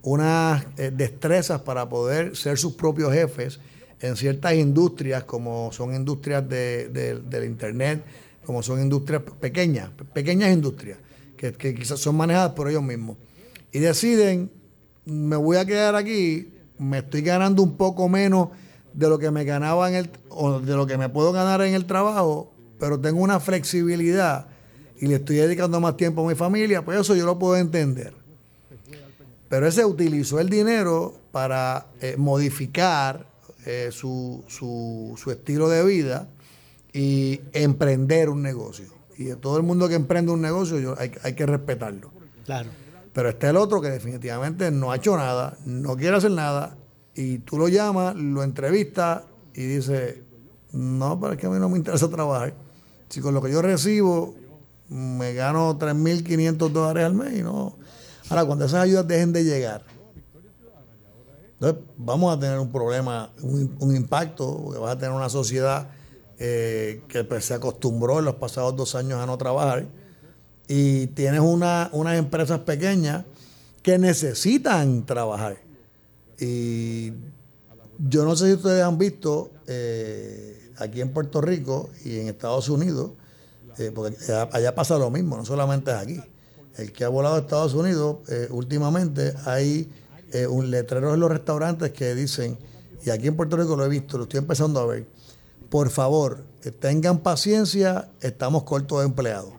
unas 0.03 0.65
destrezas 0.75 1.61
para 1.61 1.89
poder 1.89 2.37
ser 2.37 2.59
sus 2.59 2.73
propios 2.73 3.13
jefes 3.13 3.61
en 4.01 4.17
ciertas 4.17 4.55
industrias, 4.55 5.23
como 5.23 5.71
son 5.71 5.95
industrias 5.95 6.49
de- 6.49 6.89
del 7.25 7.45
Internet, 7.45 8.03
como 8.45 8.63
son 8.63 8.81
industrias 8.81 9.23
pequeñas, 9.41 9.91
pequeñas 10.13 10.53
industrias, 10.53 10.99
que, 11.37 11.75
quizás 11.75 11.99
son 12.01 12.17
manejadas 12.17 12.53
por 12.53 12.69
ellos 12.69 12.83
mismos. 12.83 13.17
Y 13.73 13.79
deciden, 13.79 14.51
me 15.05 15.37
voy 15.37 15.57
a 15.57 15.65
quedar 15.65 15.97
aquí, 15.97 16.49
me 16.79 16.99
estoy 16.99 17.23
ganando 17.23 17.63
un 17.63 17.77
poco 17.77 18.09
menos 18.09 18.49
de 18.93 19.09
lo 19.09 19.19
que 19.19 19.31
me 19.31 19.45
ganaba 19.45 19.89
en 19.89 19.95
el, 19.97 20.11
o 20.29 20.61
de 20.61 20.75
lo 20.75 20.87
que 20.87 20.99
me 20.99 21.09
puedo 21.09 21.33
ganar 21.33 21.63
en 21.63 21.75
el 21.75 21.87
trabajo, 21.87 22.53
pero 22.79 22.99
tengo 23.01 23.21
una 23.23 23.41
flexibilidad 23.41 24.47
y 25.01 25.07
le 25.07 25.17
estoy 25.17 25.37
dedicando 25.37 25.81
más 25.81 25.97
tiempo 25.97 26.25
a 26.25 26.29
mi 26.29 26.35
familia, 26.35 26.85
pues 26.85 27.01
eso 27.01 27.15
yo 27.17 27.25
lo 27.27 27.39
puedo 27.39 27.57
entender. 27.57 28.13
Pero 29.49 29.67
ese 29.67 29.85
utilizó 29.85 30.41
el 30.41 30.49
dinero 30.49 31.15
para 31.31 31.87
eh, 32.01 32.15
modificar 32.17 33.27
eh, 33.67 33.89
su, 33.93 34.43
su- 34.49 35.15
su 35.23 35.31
estilo 35.31 35.69
de 35.69 35.85
vida 35.85 36.29
y 36.93 37.41
emprender 37.53 38.29
un 38.29 38.43
negocio. 38.43 38.87
Y 39.17 39.33
todo 39.37 39.57
el 39.57 39.63
mundo 39.63 39.89
que 39.89 39.95
emprende 39.95 40.33
un 40.33 40.41
negocio 40.41 40.79
yo, 40.81 40.95
hay, 40.99 41.13
hay 41.23 41.35
que 41.35 41.47
respetarlo. 41.47 42.11
Claro. 42.45 42.71
Pero 43.13 43.29
está 43.29 43.51
el 43.51 43.57
otro 43.57 43.81
que 43.81 43.91
definitivamente 43.91 44.71
no 44.71 44.91
ha 44.91 44.97
hecho 44.97 45.17
nada, 45.17 45.57
no 45.67 45.97
quiere 45.97 46.17
hacer 46.17 46.31
nada, 46.31 46.77
y 47.15 47.39
tú 47.39 47.59
lo 47.59 47.69
llamas, 47.69 48.15
lo 48.17 48.43
entrevistas 48.43 49.23
y 49.55 49.63
dice, 49.67 50.23
no, 50.73 51.21
pero 51.21 51.35
es 51.35 51.39
que 51.39 51.47
a 51.47 51.51
mí 51.51 51.59
no 51.59 51.69
me 51.69 51.79
interesa 51.79 52.09
trabajar. 52.09 52.55
Si 53.09 53.21
con 53.21 53.35
lo 53.35 53.43
que 53.43 53.53
yo 53.53 53.61
recibo 53.61 54.35
me 54.89 55.35
gano 55.35 55.79
3.500 55.79 56.71
dólares 56.71 57.05
al 57.05 57.15
mes 57.15 57.39
y 57.39 57.43
no... 57.43 57.77
Ahora, 58.31 58.45
cuando 58.47 58.65
esas 58.65 58.83
ayudas 58.83 59.07
dejen 59.07 59.33
de 59.33 59.45
llegar, 59.45 59.83
Entonces, 61.55 61.83
vamos 61.99 62.35
a 62.35 62.41
tener 62.41 62.59
un 62.59 62.73
problema, 62.73 63.31
un, 63.43 63.77
un 63.79 63.95
impacto, 63.95 64.63
porque 64.65 64.79
vas 64.79 64.93
a 64.93 64.99
tener 64.99 65.15
una 65.15 65.29
sociedad 65.29 65.89
eh, 66.45 67.05
que 67.07 67.23
pues, 67.23 67.45
se 67.45 67.55
acostumbró 67.55 68.19
en 68.19 68.25
los 68.25 68.35
pasados 68.35 68.75
dos 68.75 68.97
años 68.97 69.21
a 69.21 69.27
no 69.27 69.39
trabajar 69.39 69.87
y 70.67 71.07
tienes 71.07 71.41
una, 71.41 71.89
unas 71.93 72.19
empresas 72.19 72.59
pequeñas 72.59 73.25
que 73.81 73.97
necesitan 73.97 75.07
trabajar. 75.07 75.59
Y 76.41 77.13
yo 77.97 78.25
no 78.25 78.35
sé 78.35 78.47
si 78.47 78.53
ustedes 78.55 78.83
han 78.83 78.99
visto 78.99 79.53
eh, 79.69 80.73
aquí 80.79 81.01
en 81.01 81.13
Puerto 81.13 81.41
Rico 81.41 81.91
y 82.05 82.19
en 82.19 82.27
Estados 82.27 82.69
Unidos, 82.69 83.13
eh, 83.79 83.93
porque 83.95 84.17
allá 84.51 84.75
pasa 84.75 84.99
lo 84.99 85.11
mismo, 85.11 85.37
no 85.37 85.45
solamente 85.45 85.93
es 85.93 85.97
aquí. 85.97 86.21
El 86.77 86.91
que 86.91 87.05
ha 87.05 87.09
volado 87.09 87.37
a 87.37 87.39
Estados 87.39 87.75
Unidos, 87.75 88.17
últimamente 88.51 89.33
hay 89.45 89.89
un 90.51 90.73
letrero 90.73 91.15
en 91.15 91.21
los 91.21 91.31
restaurantes 91.31 91.93
que 91.93 92.17
dicen, 92.17 92.59
y 93.07 93.11
aquí 93.11 93.29
en 93.29 93.37
Puerto 93.37 93.57
Rico 93.57 93.77
lo 93.77 93.85
he 93.85 93.89
visto, 93.89 94.19
lo 94.19 94.25
estoy 94.25 94.39
empezando 94.39 94.81
a 94.81 94.87
ver, 94.87 95.07
por 95.73 95.89
favor, 95.89 96.45
tengan 96.81 97.21
paciencia, 97.21 98.11
estamos 98.21 98.65
cortos 98.65 98.99
de 98.99 99.07
empleados. 99.07 99.55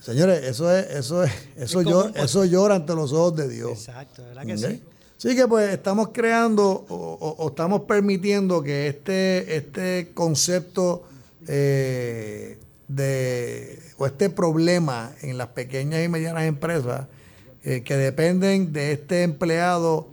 Señores, 0.00 0.42
eso 0.42 0.76
es, 0.76 0.90
eso 0.90 1.22
es, 1.22 1.30
eso 1.56 1.82
llora, 1.82 2.10
eso 2.20 2.44
llora 2.44 2.74
ante 2.74 2.92
los 2.96 3.12
ojos 3.12 3.36
de 3.36 3.48
Dios. 3.48 3.70
Exacto, 3.70 4.24
¿verdad 4.24 4.44
que 4.44 4.58
sí? 4.58 4.82
Así 5.16 5.36
que 5.36 5.46
pues 5.46 5.72
estamos 5.72 6.08
creando 6.12 6.86
o, 6.88 7.46
estamos 7.50 7.82
permitiendo 7.82 8.64
que 8.64 8.88
este, 8.88 9.58
este 9.58 10.10
concepto 10.12 11.04
eh, 11.46 12.58
de 12.88 13.78
o 13.96 14.06
este 14.06 14.28
problema 14.28 15.12
en 15.22 15.38
las 15.38 15.50
pequeñas 15.50 16.04
y 16.04 16.08
medianas 16.08 16.42
empresas 16.46 17.06
eh, 17.62 17.84
que 17.84 17.96
dependen 17.96 18.72
de 18.72 18.90
este 18.90 19.22
empleado 19.22 20.08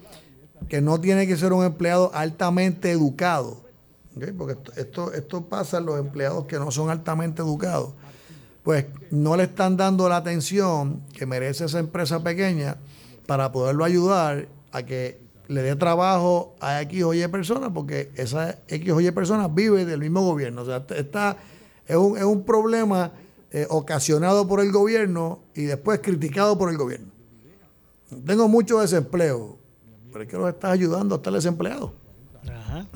que 0.67 0.81
no 0.81 0.99
tiene 0.99 1.27
que 1.27 1.37
ser 1.37 1.53
un 1.53 1.63
empleado 1.63 2.11
altamente 2.13 2.91
educado, 2.91 3.61
porque 4.37 4.57
esto, 4.77 5.13
esto 5.13 5.45
pasa 5.45 5.77
en 5.77 5.85
los 5.85 5.99
empleados 5.99 6.45
que 6.45 6.59
no 6.59 6.71
son 6.71 6.89
altamente 6.89 7.41
educados 7.41 7.93
pues 8.63 8.85
no 9.09 9.35
le 9.35 9.43
están 9.43 9.77
dando 9.77 10.07
la 10.07 10.17
atención 10.17 11.01
que 11.13 11.25
merece 11.25 11.65
esa 11.65 11.79
empresa 11.79 12.23
pequeña 12.23 12.77
para 13.25 13.51
poderlo 13.51 13.83
ayudar 13.83 14.47
a 14.71 14.83
que 14.83 15.19
le 15.47 15.61
dé 15.61 15.75
trabajo 15.75 16.55
a 16.59 16.81
X 16.81 17.03
o 17.03 17.13
Y 17.13 17.27
personas, 17.27 17.71
porque 17.73 18.11
esa 18.15 18.59
X 18.67 18.91
o 18.91 19.01
Y 19.01 19.11
personas 19.11 19.53
vive 19.53 19.85
del 19.85 19.99
mismo 19.99 20.21
gobierno. 20.21 20.61
O 20.61 20.65
sea, 20.65 20.85
está, 20.95 21.37
es, 21.87 21.95
un, 21.95 22.17
es 22.17 22.23
un 22.23 22.43
problema 22.43 23.11
eh, 23.51 23.65
ocasionado 23.69 24.47
por 24.47 24.61
el 24.61 24.71
gobierno 24.71 25.39
y 25.53 25.63
después 25.63 25.99
criticado 25.99 26.57
por 26.57 26.69
el 26.69 26.77
gobierno. 26.77 27.11
Tengo 28.25 28.47
mucho 28.47 28.79
desempleo, 28.79 29.57
pero 30.11 30.23
es 30.23 30.29
que 30.29 30.37
los 30.37 30.49
estás 30.49 30.71
ayudando 30.71 31.15
a 31.15 31.17
estar 31.17 31.33
desempleado. 31.33 31.93
Ajá. 32.47 32.87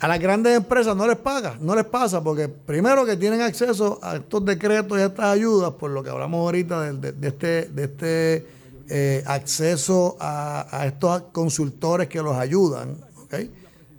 A 0.00 0.08
las 0.08 0.18
grandes 0.18 0.56
empresas 0.56 0.96
no 0.96 1.06
les 1.06 1.18
paga, 1.18 1.58
no 1.60 1.74
les 1.74 1.84
pasa, 1.84 2.24
porque 2.24 2.48
primero 2.48 3.04
que 3.04 3.18
tienen 3.18 3.42
acceso 3.42 3.98
a 4.02 4.16
estos 4.16 4.42
decretos 4.46 4.98
y 4.98 5.02
a 5.02 5.06
estas 5.06 5.26
ayudas, 5.26 5.72
por 5.72 5.90
lo 5.90 6.02
que 6.02 6.08
hablamos 6.08 6.38
ahorita 6.38 6.92
de, 6.94 7.28
este, 7.28 7.66
de 7.66 7.84
este 7.84 8.46
eh, 8.88 9.22
acceso 9.26 10.16
a, 10.18 10.84
estos 10.86 11.24
consultores 11.32 12.08
que 12.08 12.22
los 12.22 12.34
ayudan, 12.34 12.96
¿ok? 13.24 13.34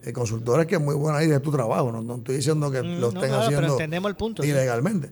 Eh, 0.04 0.12
consultores 0.12 0.66
que 0.66 0.76
es 0.76 0.82
muy 0.82 0.96
buena 0.96 1.24
idea 1.24 1.38
de 1.38 1.40
tu 1.40 1.52
trabajo, 1.52 1.92
no, 1.92 2.16
estoy 2.16 2.38
diciendo 2.38 2.72
que 2.72 2.82
mm, 2.82 3.00
lo 3.00 3.10
estén 3.10 3.34
haciendo 3.34 4.08
el 4.08 4.16
punto, 4.16 4.44
ilegalmente. 4.44 5.12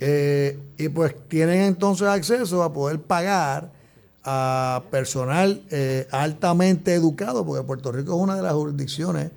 Eh, 0.00 0.58
y 0.76 0.88
pues 0.88 1.14
tienen 1.28 1.60
entonces 1.60 2.08
acceso 2.08 2.64
a 2.64 2.72
poder 2.72 3.00
pagar 3.00 3.70
a 4.24 4.82
personal 4.90 5.62
altamente 6.10 6.94
educado, 6.94 7.44
porque 7.44 7.64
Puerto 7.64 7.92
Rico 7.92 8.16
es 8.16 8.22
una 8.22 8.36
de 8.36 8.42
las 8.42 8.52
jurisdicciones 8.52 9.30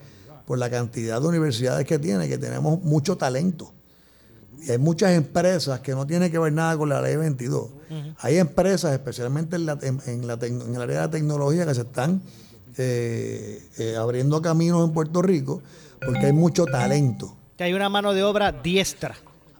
por 0.45 0.57
la 0.57 0.69
cantidad 0.69 1.21
de 1.21 1.27
universidades 1.27 1.85
que 1.85 1.99
tiene, 1.99 2.27
que 2.27 2.37
tenemos 2.37 2.81
mucho 2.83 3.15
talento. 3.15 3.71
Y 4.65 4.71
hay 4.71 4.77
muchas 4.77 5.11
empresas 5.11 5.81
que 5.81 5.93
no 5.93 6.07
tienen 6.07 6.31
que 6.31 6.39
ver 6.39 6.53
nada 6.53 6.77
con 6.77 6.89
la 6.89 7.01
ley 7.01 7.15
22. 7.15 7.67
Hay 8.19 8.37
empresas, 8.37 8.93
especialmente 8.93 9.55
en, 9.55 9.65
la, 9.65 9.77
en, 9.81 10.25
la, 10.25 10.33
el 10.33 10.81
área 10.81 11.01
de 11.01 11.05
la 11.05 11.11
tecnología, 11.11 11.65
que 11.65 11.75
se 11.75 11.81
están 11.81 12.21
eh, 12.77 13.61
eh, 13.77 13.95
abriendo 13.97 14.41
caminos 14.41 14.87
en 14.87 14.93
Puerto 14.93 15.21
Rico 15.21 15.61
porque 16.03 16.27
hay 16.27 16.33
mucho 16.33 16.65
talento. 16.65 17.35
Que 17.57 17.65
hay 17.65 17.73
una 17.73 17.89
mano 17.89 18.13
de 18.13 18.23
obra 18.23 18.51
diestra. 18.51 19.15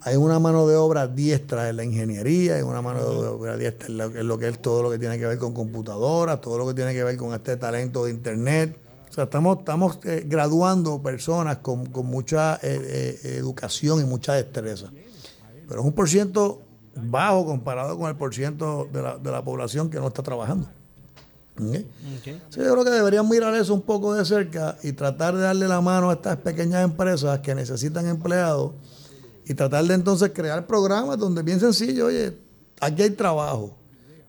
Hay 0.06 0.16
una 0.18 0.40
mano 0.40 0.68
de 0.68 0.76
obra 0.76 1.08
diestra 1.08 1.70
en 1.70 1.78
la 1.78 1.84
ingeniería, 1.84 2.56
hay 2.56 2.62
una 2.62 2.82
mano 2.82 3.00
de 3.00 3.28
obra 3.28 3.58
diestra 3.58 3.88
en 3.88 3.98
lo, 3.98 4.06
en 4.06 4.28
lo 4.28 4.38
que 4.38 4.50
es 4.50 4.62
todo 4.62 4.84
lo 4.84 4.92
que 4.92 5.00
tiene 5.00 5.18
que 5.18 5.26
ver 5.26 5.38
con 5.38 5.54
computadoras, 5.54 6.42
todo 6.42 6.58
lo 6.58 6.68
que 6.68 6.74
tiene 6.74 6.94
que 6.94 7.04
ver 7.04 7.16
con 7.18 7.34
este 7.34 7.56
talento 7.58 8.06
de 8.06 8.12
Internet 8.12 8.84
o 9.14 9.16
sea, 9.16 9.26
estamos, 9.26 9.60
estamos 9.60 10.00
eh, 10.06 10.26
graduando 10.26 11.00
personas 11.00 11.58
con, 11.58 11.88
mucha 12.04 12.56
eh, 12.56 13.20
eh, 13.24 13.38
educación 13.38 14.02
y 14.02 14.06
mucha 14.06 14.34
destreza. 14.34 14.88
Pero 15.68 15.82
es 15.82 15.86
un 15.86 15.94
por 15.94 16.10
ciento 16.10 16.64
bajo 16.96 17.46
comparado 17.46 17.96
con 17.96 18.10
el 18.10 18.16
por 18.16 18.34
ciento 18.34 18.90
de 18.92 19.04
la, 19.04 19.20
de 19.20 19.30
la 19.30 19.44
población 19.44 19.92
que 19.92 20.00
no 20.00 20.08
está 20.08 20.24
trabajando. 20.24 20.68
yo 21.60 21.84
creo 22.50 22.84
que 22.84 22.90
deberían 22.90 23.30
mirar 23.30 23.54
eso 23.54 23.76
un 23.76 23.84
poco 23.84 24.16
de 24.16 24.26
cerca 24.26 24.78
y 24.82 24.94
tratar 24.94 25.36
de 25.36 25.44
darle 25.44 25.68
la 25.68 25.80
mano 25.80 26.10
a 26.10 26.14
estas 26.14 26.38
pequeñas 26.38 26.84
empresas 26.84 27.38
que 27.42 27.54
necesitan 27.54 28.08
empleados 28.08 28.72
y 29.46 29.54
tratar 29.54 29.84
de 29.86 29.94
entonces 29.94 30.32
crear 30.34 30.66
programas 30.66 31.18
donde 31.18 31.44
bien 31.44 31.60
sencillo, 31.60 32.08
oye, 32.08 32.38
aquí 32.80 33.02
hay 33.02 33.12
trabajo. 33.12 33.76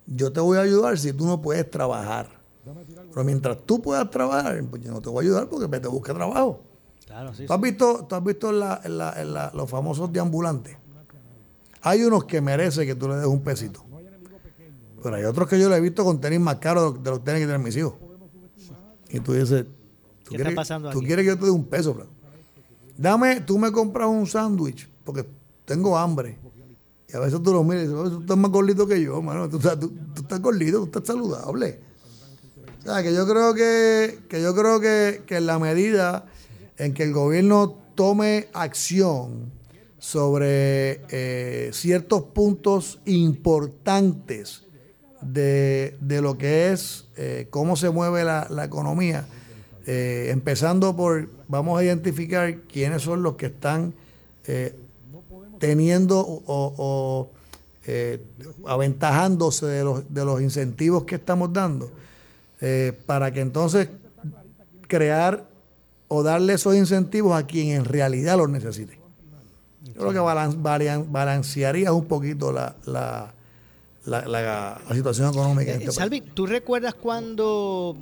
Yo 0.07 0.33
te 0.33 0.41
voy 0.41 0.59
a 0.59 0.63
ayudar 0.63 0.99
si 0.99 1.13
tú 1.13 1.27
no 1.27 1.41
puedes 1.41 1.71
trabajar. 1.71 2.29
Pero 2.65 3.25
mientras 3.25 3.59
tú 3.65 3.81
puedas 3.81 4.11
trabajar, 4.11 4.63
pues 4.69 4.83
yo 4.83 4.91
no 4.91 5.01
te 5.01 5.09
voy 5.09 5.25
a 5.25 5.29
ayudar 5.29 5.49
porque 5.49 5.69
te 5.79 5.89
busca 5.89 6.13
trabajo. 6.13 6.61
Claro, 7.07 7.35
sí, 7.35 7.47
¿Tú 7.47 7.53
has 7.53 7.61
visto, 7.61 8.07
tú 8.09 8.15
has 8.15 8.25
visto 8.25 8.51
los 8.51 9.71
famosos 9.71 10.13
deambulantes? 10.13 10.77
Hay 11.83 12.03
unos 12.03 12.25
que 12.25 12.41
merecen 12.41 12.87
que 12.87 12.95
tú 12.95 13.09
le 13.09 13.17
des 13.17 13.27
un 13.27 13.43
pesito. 13.43 13.85
Pero 15.03 15.17
hay 15.17 15.25
otros 15.25 15.49
que 15.49 15.61
yo 15.61 15.69
le 15.69 15.77
he 15.77 15.81
visto 15.81 16.03
con 16.03 16.19
tenis 16.19 16.41
más 16.41 16.57
caros 16.57 17.03
de 17.03 17.11
los 17.11 17.23
tenis 17.23 17.41
que 17.41 17.47
tienen 17.47 17.63
mis 17.63 17.77
hijos. 17.77 17.95
Y 19.11 19.21
tú 19.21 19.35
dices, 19.35 19.65
¿tú, 19.65 20.31
¿Qué 20.31 20.37
quieres, 20.37 20.49
está 20.49 20.61
pasando 20.63 20.91
tú 20.91 21.01
quieres 21.01 21.25
que 21.25 21.29
yo 21.29 21.39
te 21.39 21.45
dé 21.45 21.51
un 21.51 21.67
peso, 21.67 21.93
bro? 21.95 22.07
Dame, 22.97 23.43
tú 23.43 23.59
me 23.59 23.71
compras 23.71 24.09
un 24.09 24.27
sándwich 24.27 24.89
porque 25.05 25.27
tengo 25.65 25.97
hambre. 25.97 26.39
Y 27.09 27.17
a 27.17 27.21
veces 27.21 27.43
tú 27.43 27.53
lo 27.53 27.63
miras 27.63 27.85
y 27.85 27.89
dices, 27.89 28.11
tú 28.11 28.21
estás 28.21 28.37
más 28.37 28.51
gordito 28.51 28.87
que 28.87 29.01
yo, 29.01 29.21
mano. 29.23 29.49
Tú, 29.49 29.59
estás 29.59 30.41
gordito, 30.41 30.79
tú 30.79 30.85
estás 30.85 31.07
saludable 31.07 31.79
que 33.03 33.15
yo 33.15 33.27
creo 33.27 33.55
que, 33.55 34.19
yo 34.31 34.55
creo 34.55 34.81
que, 34.81 35.23
en 35.29 35.47
la 35.47 35.59
medida 35.59 36.27
en 36.77 36.93
que 36.93 37.05
el 37.05 37.13
gobierno 37.13 37.79
tome 37.95 38.49
acción 38.53 39.53
sobre 39.99 41.01
eh, 41.09 41.71
ciertos 41.73 42.25
puntos 42.25 43.01
importantes 43.07 44.65
de, 45.23 45.97
lo 46.01 46.37
que 46.37 46.73
es 46.73 47.07
eh, 47.17 47.47
cómo 47.49 47.77
se 47.77 47.89
mueve 47.89 48.23
la, 48.25 48.65
economía, 48.65 49.27
eh, 49.87 50.29
empezando 50.31 50.95
por, 50.95 51.31
vamos 51.49 51.81
a 51.81 51.85
identificar 51.85 52.61
quiénes 52.63 53.03
son 53.03 53.23
los 53.23 53.37
que 53.37 53.47
están 53.47 53.95
teniendo 55.65 56.21
o, 56.21 57.31
aventajándose 58.67 59.67
de 59.67 59.85
los, 59.85 60.13
de 60.13 60.25
los 60.25 60.41
incentivos 60.43 61.05
que 61.05 61.15
estamos 61.15 61.53
dando 61.53 61.91
eh, 62.61 62.93
para 63.07 63.33
que 63.33 63.41
entonces 63.41 63.89
crear 64.89 65.47
o 66.09 66.23
darle 66.23 66.55
esos 66.55 66.75
incentivos 66.77 67.35
a 67.35 67.47
quien 67.47 67.69
en 67.69 67.85
realidad 67.85 68.37
los 68.37 68.51
necesite. 68.51 68.99
Yo 69.83 69.95
creo 69.95 70.13
que 70.13 70.19
balancearía 71.11 71.93
un 71.93 72.05
poquito 72.05 72.53
la, 72.53 72.77
la, 72.85 73.33
la, 74.05 74.81
situación 74.93 75.31
económica. 75.31 75.73
En 75.73 75.81
este 75.81 75.93
Salvi, 75.93 76.21
¿tú 76.21 76.47
recuerdas 76.47 76.95
cuando 76.95 77.97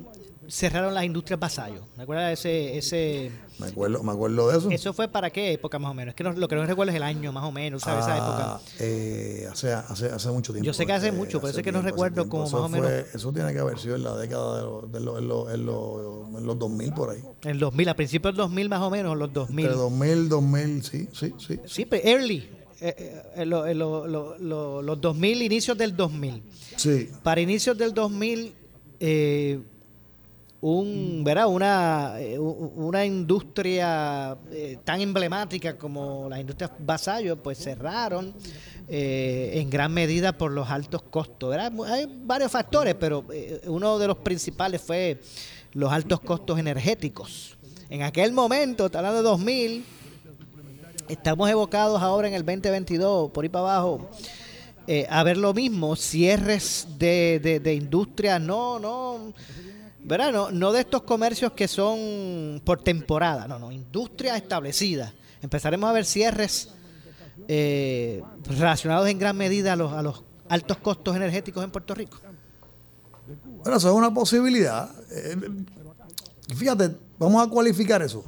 cerraron 0.49 0.93
las 0.93 1.03
industrias 1.03 1.39
Vasallo. 1.39 1.85
¿Me 1.97 2.03
acuerdas 2.03 2.33
ese, 2.33 2.77
ese... 2.77 3.31
Me 3.59 3.67
acuerdo, 3.67 4.03
me 4.03 4.11
acuerdo 4.11 4.49
de 4.49 4.57
eso. 4.57 4.69
¿Eso 4.71 4.93
fue 4.93 5.07
para 5.07 5.29
qué 5.29 5.53
época 5.53 5.79
más 5.79 5.91
o 5.91 5.93
menos? 5.93 6.13
Es 6.13 6.15
que 6.15 6.23
lo 6.23 6.47
que 6.47 6.55
no 6.55 6.65
recuerdo 6.65 6.91
es 6.91 6.95
el 6.95 7.03
año 7.03 7.31
más 7.31 7.43
o 7.43 7.51
menos, 7.51 7.83
¿sabes? 7.83 8.05
esa 8.05 8.17
época. 8.17 8.55
Ah, 8.55 8.61
eh, 8.79 9.47
hace, 9.51 9.73
hace, 9.73 10.07
hace, 10.07 10.29
mucho 10.29 10.53
tiempo. 10.53 10.65
Yo 10.65 10.73
sé 10.73 10.85
que 10.85 10.93
hace 10.93 11.11
mucho, 11.11 11.39
pero 11.39 11.57
es 11.57 11.63
que 11.63 11.71
no 11.71 11.81
recuerdo 11.81 12.27
como 12.27 12.43
más 12.43 12.53
o 12.53 12.69
menos. 12.69 12.89
eso 13.13 13.31
tiene 13.31 13.53
que 13.53 13.59
haber 13.59 13.77
sido 13.79 13.95
en 13.95 14.03
la 14.03 14.15
década 14.15 14.57
de, 14.57 14.99
los, 14.99 15.47
de 15.47 15.53
en 15.55 15.65
los 16.45 16.59
2000 16.59 16.93
por 16.93 17.11
ahí. 17.11 17.23
En 17.43 17.59
2000, 17.59 17.89
a 17.89 17.95
principios 17.95 18.33
del 18.33 18.37
2000 18.37 18.69
más 18.69 18.81
o 18.81 18.89
menos, 18.89 19.17
los 19.17 19.31
2000. 19.31 19.65
Entre 19.65 19.79
2000, 19.79 20.29
2000, 20.29 20.83
sí, 20.83 21.09
sí, 21.13 21.33
sí. 21.37 21.59
Sí, 21.65 21.85
pero 21.85 22.07
early. 22.07 22.49
Eh, 22.85 23.21
eh, 23.37 23.45
los 23.45 25.01
2000, 25.01 25.41
inicios 25.41 25.77
del 25.77 25.95
2000. 25.95 26.43
Sí. 26.75 27.09
Para 27.23 27.39
inicios 27.39 27.77
del 27.77 27.93
2000, 27.93 28.53
eh, 28.99 29.59
un, 30.63 31.25
¿verdad? 31.25 31.47
Una, 31.47 32.13
eh, 32.19 32.39
una 32.39 33.03
industria 33.03 34.37
eh, 34.49 34.77
tan 34.81 35.01
emblemática 35.01 35.77
como 35.77 36.29
las 36.29 36.39
industrias 36.39 36.71
Vasallo, 36.79 37.35
pues 37.35 37.57
cerraron 37.57 38.33
eh, 38.87 39.51
en 39.55 39.69
gran 39.69 39.93
medida 39.93 40.31
por 40.31 40.53
los 40.53 40.69
altos 40.69 41.01
costos. 41.01 41.53
Hay 41.85 42.07
varios 42.23 42.49
factores, 42.49 42.95
pero 42.95 43.25
uno 43.65 43.99
de 43.99 44.07
los 44.07 44.17
principales 44.19 44.81
fue 44.81 45.19
los 45.73 45.91
altos 45.91 46.21
costos 46.21 46.57
energéticos. 46.57 47.57
En 47.89 48.03
aquel 48.03 48.31
momento, 48.31 48.85
hablando 48.85 49.17
de 49.17 49.23
2000, 49.23 49.85
estamos 51.09 51.49
evocados 51.49 52.01
ahora 52.01 52.29
en 52.29 52.35
el 52.35 52.45
2022, 52.45 53.31
por 53.31 53.43
ahí 53.43 53.49
para 53.49 53.75
abajo, 53.75 54.09
a 55.09 55.23
ver 55.23 55.35
lo 55.35 55.53
mismo, 55.53 55.97
cierres 55.97 56.87
de, 56.97 57.41
de, 57.43 57.59
de 57.59 57.73
industrias, 57.73 58.39
no, 58.39 58.79
no 58.79 59.33
¿verdad? 60.03 60.51
No, 60.51 60.71
de 60.71 60.81
estos 60.81 61.03
comercios 61.03 61.53
que 61.53 61.67
son 61.67 62.61
por 62.63 62.81
temporada, 62.81 63.47
no, 63.47 63.59
no, 63.59 63.71
industria 63.71 64.35
establecida. 64.35 65.13
Empezaremos 65.41 65.89
a 65.89 65.93
ver 65.93 66.05
cierres 66.05 66.69
eh, 67.47 68.21
relacionados 68.45 69.07
en 69.09 69.19
gran 69.19 69.37
medida 69.37 69.73
a 69.73 69.75
los, 69.75 69.93
a 69.93 70.01
los 70.01 70.23
altos 70.49 70.77
costos 70.77 71.15
energéticos 71.15 71.63
en 71.63 71.71
Puerto 71.71 71.93
Rico. 71.95 72.17
Bueno, 73.63 73.77
eso 73.77 73.89
es 73.89 73.95
una 73.95 74.13
posibilidad. 74.13 74.89
Eh, 75.11 75.37
fíjate, 76.55 76.95
vamos 77.17 77.45
a 77.45 77.49
cualificar 77.49 78.01
eso. 78.01 78.23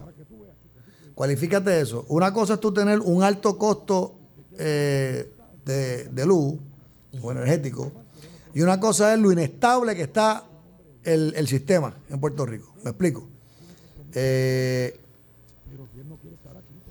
Cualifícate 1.14 1.82
eso. 1.82 2.06
Una 2.10 2.34
cosa 2.34 2.56
es 2.56 2.60
tú 2.60 2.74
tener 2.74 3.00
un 3.00 3.24
alto 3.24 3.58
costo 3.58 4.16
eh, 4.58 5.32
de, 5.66 6.06
de 6.06 6.26
luz 6.26 6.56
o 7.22 7.32
energético, 7.32 7.92
y 8.54 8.62
una 8.62 8.80
cosa 8.80 9.14
es 9.14 9.20
lo 9.20 9.32
inestable 9.32 9.96
que 9.96 10.04
está 10.04 10.46
el, 11.06 11.48
sistema 11.48 11.94
en 12.10 12.20
Puerto 12.20 12.46
Rico. 12.46 12.74
¿Me 12.84 12.92
explico? 12.92 13.28
Eh, 14.14 15.00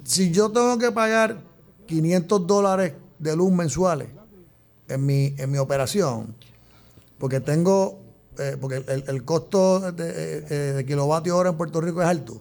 si 0.05 0.31
yo 0.31 0.51
tengo 0.51 0.79
que 0.79 0.93
pagar 0.93 1.41
500 1.87 2.47
dólares 2.47 2.93
de 3.19 3.37
luz 3.37 3.53
mensuales 3.53 4.09
en 4.89 5.07
mi, 5.07 5.35
en 5.39 5.51
mi 5.51 5.59
operación, 5.59 6.35
porque 7.19 7.41
tengo, 7.41 8.01
eh, 8.39 8.57
porque 8.61 8.85
el, 8.87 9.25
costo 9.25 9.93
de, 9.93 10.45
eh, 10.51 10.55
de, 10.75 10.85
kilovatio 10.85 11.37
hora 11.37 11.51
en 11.51 11.57
Puerto 11.57 11.81
Rico 11.81 12.03
es 12.03 12.09
alto. 12.09 12.41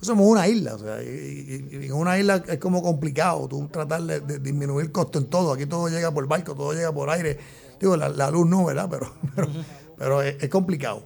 somos 0.00 0.26
una 0.26 0.48
isla, 0.48 0.74
o 0.74 0.78
sea, 0.78 1.02
y, 1.02 1.86
en 1.86 1.92
una 1.92 2.18
isla 2.18 2.42
es 2.48 2.58
como 2.58 2.82
complicado 2.82 3.46
tú 3.48 3.68
tratar 3.68 4.02
de, 4.02 4.38
disminuir 4.40 4.86
el 4.86 4.92
costo 4.92 5.18
en 5.18 5.26
todo. 5.26 5.52
Aquí 5.52 5.66
todo 5.66 5.88
llega 5.88 6.12
por 6.12 6.26
barco, 6.26 6.54
todo 6.54 6.72
llega 6.72 6.92
por 6.92 7.08
aire. 7.10 7.38
Digo, 7.80 7.96
la, 7.96 8.30
luz 8.30 8.48
no, 8.48 8.64
¿verdad? 8.64 8.88
Pero, 8.90 9.12
pero, 9.36 9.48
pero 9.96 10.22
es, 10.22 10.48
complicado. 10.48 11.02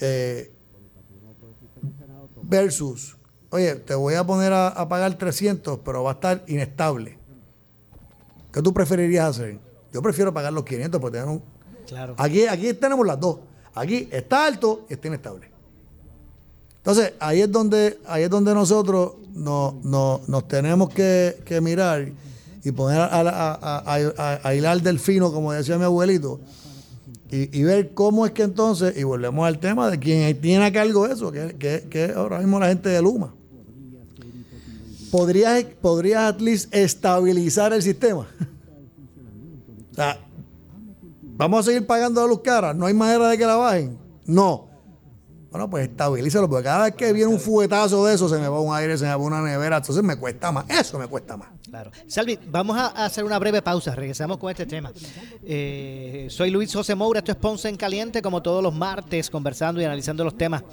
Eh, 0.00 0.52
versus, 2.42 3.16
oye, 3.50 3.74
te 3.76 3.94
voy 3.94 4.14
a 4.14 4.24
poner 4.24 4.52
a, 4.52 4.88
pagar 4.88 5.16
300, 5.16 5.80
pero 5.84 6.02
va 6.02 6.12
a 6.12 6.14
estar 6.14 6.44
inestable. 6.46 7.18
¿Qué 8.52 8.62
tú 8.62 8.72
preferirías 8.72 9.30
hacer? 9.30 9.58
Yo 9.92 10.02
prefiero 10.02 10.32
pagar 10.32 10.52
los 10.52 10.64
500 10.64 11.00
porque 11.00 11.18
tenemos... 11.18 11.42
Claro. 11.86 12.14
Aquí, 12.18 12.46
aquí 12.46 12.72
tenemos 12.74 13.06
las 13.06 13.20
dos. 13.20 13.38
Aquí 13.74 14.08
está 14.10 14.46
alto 14.46 14.86
y 14.88 14.94
está 14.94 15.08
inestable. 15.08 15.50
Entonces, 16.76 17.14
ahí 17.18 17.40
es 17.40 17.50
donde, 17.50 17.98
ahí 18.06 18.24
es 18.24 18.30
donde 18.30 18.54
nosotros 18.54 19.14
nos, 19.34 19.74
nos, 19.82 20.48
tenemos 20.48 20.90
que, 20.90 21.58
mirar 21.62 22.08
y 22.62 22.72
poner 22.72 23.00
a, 23.00 23.20
a, 23.20 24.40
a, 24.42 24.54
hilar 24.54 24.82
del 24.82 24.98
fino, 24.98 25.32
como 25.32 25.52
decía 25.52 25.78
mi 25.78 25.84
abuelito, 25.84 26.40
y, 27.34 27.62
ver 27.64 27.94
cómo 27.94 28.26
es 28.26 28.32
que 28.32 28.42
entonces, 28.42 28.96
y 28.96 29.02
volvemos 29.02 29.44
al 29.46 29.58
tema 29.58 29.90
de 29.90 29.98
quién 29.98 30.40
tiene 30.40 30.64
a 30.64 30.72
cargo 30.72 31.06
eso, 31.06 31.32
que, 31.32 31.56
que, 31.90 32.12
ahora 32.14 32.38
mismo 32.38 32.60
la 32.60 32.68
gente 32.68 32.88
de 32.88 33.02
Luma. 33.02 33.34
¿Podrías, 35.10 35.64
podrías 35.80 36.34
at 36.34 36.40
least 36.40 36.72
estabilizar 36.74 37.72
el 37.72 37.82
sistema? 37.82 38.28
¿vamos 41.36 41.60
a 41.60 41.62
seguir 41.64 41.86
pagando 41.86 42.20
a 42.22 42.26
luz 42.26 42.40
caras? 42.42 42.74
¿No 42.76 42.86
hay 42.86 42.94
manera 42.94 43.28
de 43.28 43.38
que 43.38 43.46
la 43.46 43.56
bajen? 43.56 43.98
No. 44.26 44.73
Bueno, 45.54 45.70
pues 45.70 45.88
estabilízalo, 45.88 46.48
porque 46.48 46.64
cada 46.64 46.86
vez 46.86 46.96
que 46.96 47.12
viene 47.12 47.28
un 47.28 47.38
fuetazo 47.38 48.04
de 48.06 48.16
eso, 48.16 48.28
se 48.28 48.38
me 48.38 48.48
va 48.48 48.58
un 48.58 48.74
aire, 48.74 48.98
se 48.98 49.04
me 49.04 49.10
va 49.10 49.16
una 49.18 49.40
nevera, 49.40 49.76
entonces 49.76 50.02
me 50.02 50.16
cuesta 50.16 50.50
más. 50.50 50.64
Eso 50.68 50.98
me 50.98 51.06
cuesta 51.06 51.36
más. 51.36 51.50
Claro. 51.70 51.92
Salvi, 52.08 52.36
vamos 52.48 52.76
a 52.76 52.88
hacer 53.04 53.22
una 53.22 53.38
breve 53.38 53.62
pausa, 53.62 53.94
regresamos 53.94 54.38
con 54.38 54.50
este 54.50 54.66
tema. 54.66 54.92
Eh, 55.44 56.26
soy 56.28 56.50
Luis 56.50 56.74
José 56.74 56.96
Moura, 56.96 57.20
esto 57.20 57.30
es 57.30 57.38
Ponce 57.38 57.68
en 57.68 57.76
Caliente, 57.76 58.20
como 58.20 58.42
todos 58.42 58.64
los 58.64 58.74
martes, 58.74 59.30
conversando 59.30 59.80
y 59.80 59.84
analizando 59.84 60.24
los 60.24 60.36
temas 60.36 60.64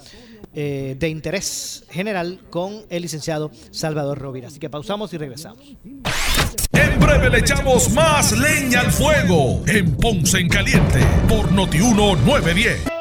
eh, 0.56 0.96
de 0.98 1.10
interés 1.10 1.84
general 1.92 2.40
con 2.50 2.84
el 2.90 3.04
licenciado 3.04 3.52
Salvador 3.70 4.18
Rovira. 4.18 4.48
Así 4.48 4.58
que 4.58 4.72
pausamos 4.72 5.14
y 5.14 5.20
regresamos. 5.20 5.60
En 6.72 7.00
breve 7.00 7.30
le 7.30 7.38
echamos 7.38 7.92
más 7.92 8.32
leña 8.32 8.80
al 8.80 8.92
fuego 8.92 9.62
en 9.68 9.96
Ponce 9.96 10.40
en 10.40 10.50
Caliente 10.50 11.02
por 11.30 11.52
Notiuno 11.52 12.16
910. 12.16 13.01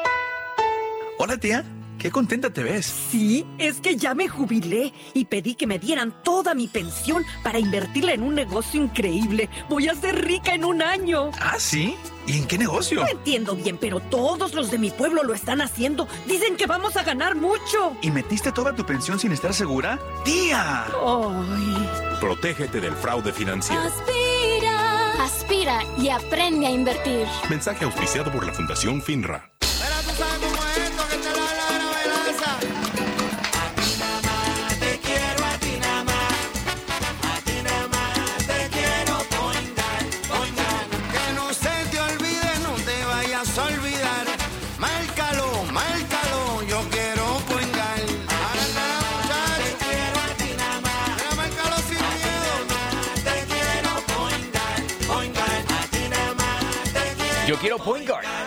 Hola, 1.23 1.37
tía. 1.37 1.63
Qué 1.99 2.09
contenta 2.09 2.49
te 2.49 2.63
ves. 2.63 2.83
Sí, 3.11 3.45
es 3.59 3.79
que 3.79 3.95
ya 3.95 4.15
me 4.15 4.27
jubilé 4.27 4.91
y 5.13 5.25
pedí 5.25 5.53
que 5.53 5.67
me 5.67 5.77
dieran 5.77 6.15
toda 6.23 6.55
mi 6.55 6.67
pensión 6.67 7.23
para 7.43 7.59
invertirla 7.59 8.13
en 8.13 8.23
un 8.23 8.33
negocio 8.33 8.83
increíble. 8.83 9.47
Voy 9.69 9.87
a 9.87 9.93
ser 9.93 10.25
rica 10.25 10.55
en 10.55 10.65
un 10.65 10.81
año. 10.81 11.29
¿Ah, 11.39 11.57
sí? 11.59 11.95
¿Y 12.25 12.39
en 12.39 12.47
qué 12.47 12.57
negocio? 12.57 13.01
No 13.01 13.07
entiendo 13.07 13.55
bien, 13.55 13.77
pero 13.79 13.99
todos 13.99 14.55
los 14.55 14.71
de 14.71 14.79
mi 14.79 14.89
pueblo 14.89 15.21
lo 15.21 15.35
están 15.35 15.61
haciendo. 15.61 16.07
Dicen 16.25 16.57
que 16.57 16.65
vamos 16.65 16.97
a 16.97 17.03
ganar 17.03 17.35
mucho. 17.35 17.95
¿Y 18.01 18.09
metiste 18.09 18.51
toda 18.51 18.75
tu 18.75 18.83
pensión 18.83 19.19
sin 19.19 19.31
estar 19.31 19.53
segura? 19.53 19.99
¡Tía! 20.25 20.85
Ay. 20.85 21.89
Protégete 22.19 22.81
del 22.81 22.95
fraude 22.95 23.31
financiero. 23.31 23.79
Aspira. 23.79 25.23
Aspira 25.23 25.83
y 25.99 26.09
aprende 26.09 26.65
a 26.65 26.71
invertir. 26.71 27.27
Mensaje 27.47 27.85
auspiciado 27.85 28.31
por 28.31 28.43
la 28.43 28.53
Fundación 28.53 29.03
FINRA. 29.03 29.50
Quiero 57.61 57.77
point 57.77 58.07
guard. 58.07 58.40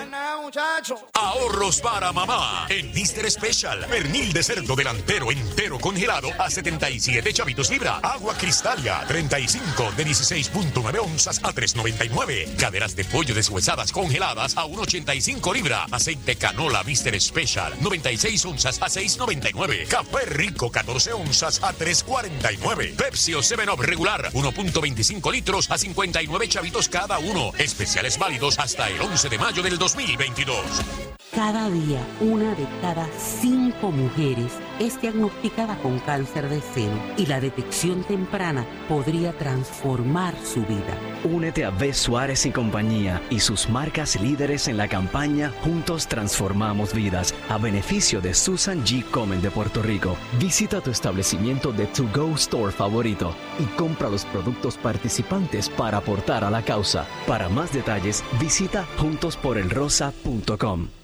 Ahorros 1.45 1.83
para 1.83 2.11
mamá. 2.11 2.67
En 2.71 2.91
Mister 2.95 3.31
Special. 3.31 3.87
Pernil 3.87 4.33
de 4.33 4.43
cerdo 4.43 4.75
delantero 4.75 5.31
entero 5.31 5.79
congelado 5.79 6.31
a 6.39 6.49
77 6.49 7.35
chavitos 7.35 7.69
libra. 7.69 7.99
Agua 7.99 8.35
Cristalia 8.35 9.05
35 9.07 9.93
de 9.95 10.07
16.9 10.07 11.01
onzas 11.01 11.41
a 11.45 11.53
3.99. 11.53 12.57
Caderas 12.57 12.97
de 12.97 13.05
pollo 13.05 13.35
deshuesadas 13.35 13.93
congeladas 13.93 14.57
a 14.57 14.65
1.85 14.65 15.53
libra. 15.53 15.87
Aceite 15.91 16.37
canola 16.37 16.83
Mister 16.83 17.21
Special 17.21 17.75
96 17.79 18.45
onzas 18.47 18.81
a 18.81 18.87
6.99. 18.87 19.87
Café 19.89 20.25
rico 20.25 20.71
14 20.71 21.13
onzas 21.13 21.63
a 21.63 21.75
3.49. 21.75 22.97
Pepsi 22.97 23.35
o 23.35 23.43
7 23.43 23.71
Up 23.71 23.83
regular 23.83 24.33
1.25 24.33 25.31
litros 25.31 25.71
a 25.71 25.77
59 25.77 26.49
chavitos 26.49 26.89
cada 26.89 27.19
uno. 27.19 27.53
Especiales 27.59 28.17
válidos 28.19 28.59
hasta 28.59 28.89
el 28.89 28.99
11 28.99 29.29
de 29.29 29.39
mayo 29.39 29.63
del 29.63 29.77
2022. 29.79 31.24
Cada 31.35 31.69
día, 31.69 32.01
una 32.21 32.55
de 32.55 32.65
cada 32.81 33.09
cinco 33.19 33.91
mujeres 33.91 34.53
es 34.79 35.01
diagnosticada 35.01 35.77
con 35.83 35.99
cáncer 35.99 36.49
de 36.49 36.61
seno 36.61 36.97
y 37.17 37.27
la 37.27 37.41
detección 37.41 38.05
temprana 38.05 38.65
podría 38.89 39.33
transformar 39.33 40.37
su 40.45 40.63
vida. 40.63 40.97
Únete 41.25 41.65
a 41.65 41.71
Bess 41.71 41.97
Suárez 41.97 42.47
y 42.47 42.53
compañía 42.53 43.21
y 43.31 43.41
sus 43.41 43.69
marcas 43.69 44.21
líderes 44.21 44.69
en 44.69 44.77
la 44.77 44.87
campaña 44.87 45.53
Juntos 45.65 46.07
Transformamos 46.07 46.95
Vidas 46.95 47.35
a 47.49 47.59
beneficio 47.59 48.21
de 48.21 48.33
Susan 48.33 48.85
G. 48.85 49.03
Komen 49.11 49.43
de 49.43 49.51
Puerto 49.51 49.83
Rico. 49.83 50.17
Visita 50.39 50.81
tu 50.83 50.93
establecimiento 50.93 51.73
de 51.73 51.89
To 51.89 52.09
Go 52.15 52.33
Store 52.37 52.71
favorito 52.71 53.35
y 53.59 53.65
compra 53.77 54.09
los 54.09 54.25
productos 54.27 54.79
participantes 54.79 55.69
para 55.69 55.99
aportar 55.99 56.45
a 56.45 56.51
la 56.51 56.63
causa. 56.63 57.07
Para 57.27 57.49
más 57.49 57.73
detalles, 57.73 58.23
visita 58.39 58.87
juntosporelrosa.com. 58.99 61.04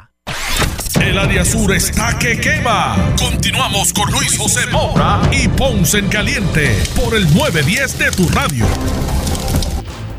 El 1.01 1.17
área 1.17 1.43
sur 1.43 1.73
está 1.73 2.17
que 2.19 2.39
quema. 2.39 3.15
Continuamos 3.17 3.91
con 3.91 4.11
Luis 4.11 4.37
José 4.37 4.67
Moura 4.71 5.19
y 5.33 5.47
Ponce 5.47 5.97
en 5.97 6.07
Caliente 6.09 6.77
por 6.95 7.15
el 7.15 7.23
910 7.33 7.97
de 7.97 8.11
tu 8.11 8.29
radio. 8.29 8.67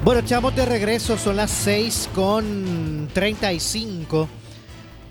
Bueno, 0.04 0.22
echamos 0.22 0.56
de 0.56 0.66
regreso, 0.66 1.16
son 1.16 1.36
las 1.36 1.52
6 1.52 2.10
con 2.12 3.08
35 3.12 4.28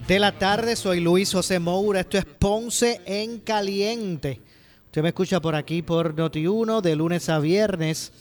de 0.06 0.20
la 0.20 0.34
tarde. 0.34 0.76
Soy 0.76 1.00
Luis 1.00 1.32
José 1.32 1.60
Moura, 1.60 2.02
esto 2.02 2.18
es 2.18 2.26
Ponce 2.26 3.00
en 3.06 3.40
Caliente. 3.40 4.42
Usted 4.88 5.02
me 5.02 5.10
escucha 5.10 5.40
por 5.40 5.56
aquí 5.56 5.82
por 5.82 6.14
Noti1 6.14 6.82
de 6.82 6.96
lunes 6.98 7.30
a 7.30 7.40
viernes 7.40 8.12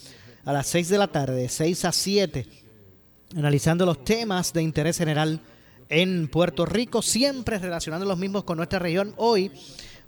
a 0.45 0.53
las 0.53 0.69
6 0.69 0.89
de 0.89 0.99
la 0.99 1.09
tarde, 1.09 1.49
6 1.49 1.85
a 1.85 1.91
7, 1.91 2.47
analizando 3.37 3.85
los 3.85 4.05
temas 4.05 4.53
de 4.53 4.63
interés 4.63 4.99
general 4.99 5.41
en 5.91 6.29
Puerto 6.29 6.65
Rico, 6.65 7.03
siempre 7.03 7.59
relacionando 7.59 8.07
los 8.07 8.17
mismos 8.17 8.45
con 8.45 8.57
nuestra 8.57 8.79
región. 8.79 9.13
Hoy, 9.17 9.51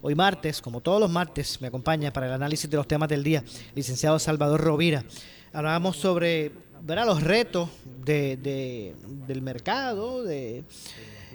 hoy 0.01 0.15
martes, 0.15 0.63
como 0.63 0.81
todos 0.81 1.01
los 1.01 1.11
martes, 1.11 1.61
me 1.61 1.67
acompaña 1.67 2.13
para 2.13 2.27
el 2.27 2.33
análisis 2.33 2.71
de 2.71 2.77
los 2.77 2.87
temas 2.87 3.09
del 3.09 3.25
día, 3.25 3.45
licenciado 3.75 4.19
Salvador 4.21 4.61
Rovira. 4.61 5.05
Hablábamos 5.53 5.97
sobre 5.97 6.53
¿verdad? 6.83 7.05
los 7.05 7.23
retos 7.23 7.69
de, 8.05 8.37
de, 8.37 8.95
del 9.27 9.43
mercado, 9.43 10.23
de, 10.23 10.59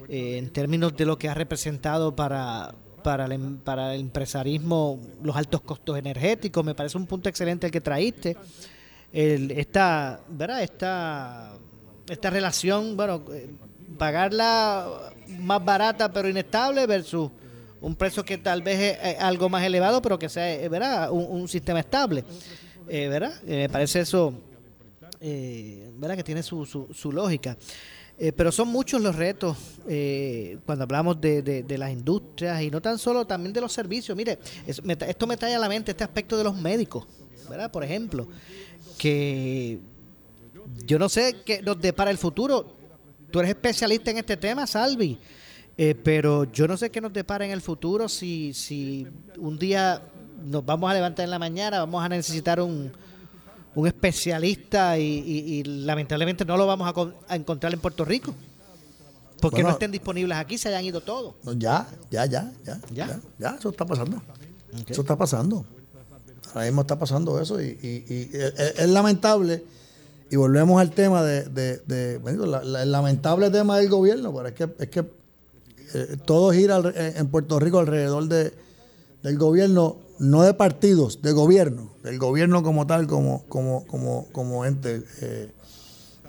eh, 0.08 0.38
en 0.38 0.48
términos 0.48 0.96
de 0.96 1.04
lo 1.04 1.18
que 1.18 1.28
ha 1.28 1.34
representado 1.34 2.16
para, 2.16 2.74
para 3.04 3.26
el, 3.26 3.32
em, 3.32 3.58
para 3.58 3.94
el 3.94 4.00
empresarismo 4.00 4.98
los 5.22 5.36
altos 5.36 5.60
costos 5.60 5.98
energéticos. 5.98 6.64
Me 6.64 6.74
parece 6.74 6.96
un 6.96 7.06
punto 7.06 7.28
excelente 7.28 7.66
el 7.66 7.72
que 7.72 7.82
traíste. 7.82 8.34
El, 9.12 9.50
esta, 9.50 10.20
¿verdad? 10.30 10.62
Esta, 10.62 11.52
esta 12.08 12.30
relación, 12.30 12.96
bueno, 12.96 13.22
eh, 13.32 13.50
pagarla 13.98 15.12
más 15.40 15.64
barata 15.64 16.10
pero 16.12 16.28
inestable 16.28 16.86
versus 16.86 17.30
un 17.80 17.94
precio 17.94 18.24
que 18.24 18.38
tal 18.38 18.62
vez 18.62 18.98
es 19.02 19.20
algo 19.20 19.48
más 19.48 19.62
elevado 19.64 20.00
pero 20.02 20.18
que 20.18 20.28
sea 20.28 20.52
eh, 20.52 20.68
¿verdad? 20.68 21.10
Un, 21.10 21.48
sistema 21.48 21.80
estable. 21.80 22.24
Eh, 22.88 23.08
¿verdad? 23.08 23.34
Eh, 23.46 23.56
me 23.56 23.68
parece 23.68 24.00
eso 24.00 24.32
eh, 25.20 25.90
¿verdad? 25.96 26.16
que 26.16 26.24
tiene 26.24 26.42
su, 26.42 26.64
su, 26.66 27.12
lógica. 27.12 27.56
Pero 28.36 28.50
son 28.50 28.66
muchos 28.66 29.00
los 29.00 29.14
retos 29.14 29.56
cuando 30.66 30.82
hablamos 30.82 31.20
de, 31.20 31.40
de, 31.40 31.78
las 31.78 31.92
industrias 31.92 32.60
y 32.62 32.68
no 32.68 32.80
tan 32.80 32.98
solo 32.98 33.24
también 33.24 33.52
de 33.52 33.60
los 33.60 33.72
servicios. 33.72 34.16
Mire, 34.16 34.40
me, 34.82 34.96
esto 35.06 35.26
me 35.28 35.36
trae 35.36 35.54
a 35.54 35.58
la 35.60 35.68
mente 35.68 35.92
este 35.92 36.02
aspecto 36.02 36.36
de 36.36 36.42
los 36.42 36.56
médicos, 36.56 37.06
¿verdad? 37.48 37.70
Por 37.70 37.84
ejemplo, 37.84 38.26
que 38.98 39.78
yo 40.84 40.98
no 40.98 41.08
sé 41.08 41.36
qué 41.44 41.62
nos 41.62 41.80
depara 41.80 42.10
el 42.10 42.18
futuro. 42.18 42.77
Tú 43.30 43.40
eres 43.40 43.50
especialista 43.50 44.10
en 44.10 44.18
este 44.18 44.36
tema, 44.36 44.66
Salvi, 44.66 45.18
eh, 45.76 45.94
pero 45.94 46.44
yo 46.44 46.66
no 46.66 46.76
sé 46.76 46.90
qué 46.90 47.00
nos 47.00 47.12
depara 47.12 47.44
en 47.44 47.50
el 47.50 47.60
futuro 47.60 48.08
si, 48.08 48.54
si 48.54 49.06
un 49.36 49.58
día 49.58 50.02
nos 50.44 50.64
vamos 50.64 50.90
a 50.90 50.94
levantar 50.94 51.24
en 51.24 51.30
la 51.30 51.38
mañana, 51.38 51.80
vamos 51.80 52.02
a 52.02 52.08
necesitar 52.08 52.60
un, 52.60 52.90
un 53.74 53.86
especialista 53.86 54.98
y, 54.98 55.02
y, 55.02 55.54
y, 55.54 55.64
lamentablemente 55.64 56.44
no 56.44 56.56
lo 56.56 56.66
vamos 56.66 56.88
a, 56.88 57.32
a, 57.32 57.36
encontrar 57.36 57.72
en 57.72 57.80
Puerto 57.80 58.04
Rico. 58.04 58.34
Porque 59.40 59.56
bueno, 59.56 59.68
no 59.68 59.72
estén 59.74 59.92
disponibles 59.92 60.36
aquí, 60.36 60.58
se 60.58 60.68
hayan 60.68 60.84
ido 60.84 61.00
todos. 61.00 61.34
Ya, 61.56 61.86
ya, 62.10 62.26
ya, 62.26 62.52
ya, 62.64 62.80
ya, 62.92 63.06
ya, 63.06 63.20
ya 63.38 63.50
eso 63.50 63.70
está 63.70 63.84
pasando. 63.84 64.16
Okay. 64.16 64.86
Eso 64.88 65.02
está 65.02 65.16
pasando. 65.16 65.64
Ahora 66.54 66.64
mismo 66.64 66.80
está 66.80 66.98
pasando 66.98 67.40
eso 67.40 67.60
y, 67.60 67.78
y 67.80 68.30
es, 68.32 68.78
es, 68.78 68.88
lamentable. 68.88 69.64
Y 70.30 70.36
volvemos 70.36 70.80
al 70.80 70.90
tema 70.90 71.22
de, 71.22 71.44
de, 71.44 71.78
de 71.86 72.18
bueno, 72.18 72.44
la, 72.46 72.82
el 72.82 72.92
lamentable 72.92 73.50
tema 73.50 73.78
del 73.78 73.88
gobierno, 73.88 74.34
pero 74.34 74.48
es 74.48 74.54
que, 74.54 74.68
es 74.78 74.88
que 74.88 75.00
eh, 75.94 76.16
todo 76.24 76.52
gira 76.52 76.76
al, 76.76 76.92
en 76.94 77.28
Puerto 77.28 77.58
Rico 77.58 77.78
alrededor 77.78 78.28
de, 78.28 78.52
del 79.22 79.38
gobierno 79.38 79.96
no 80.18 80.42
de 80.42 80.52
partidos, 80.52 81.22
de 81.22 81.32
gobierno, 81.32 81.90
del 82.02 82.18
gobierno 82.18 82.62
como 82.62 82.86
tal, 82.86 83.06
como, 83.06 83.44
como, 83.48 83.86
como, 83.86 84.26
como 84.32 84.64
ente 84.64 85.04
eh, 85.20 85.50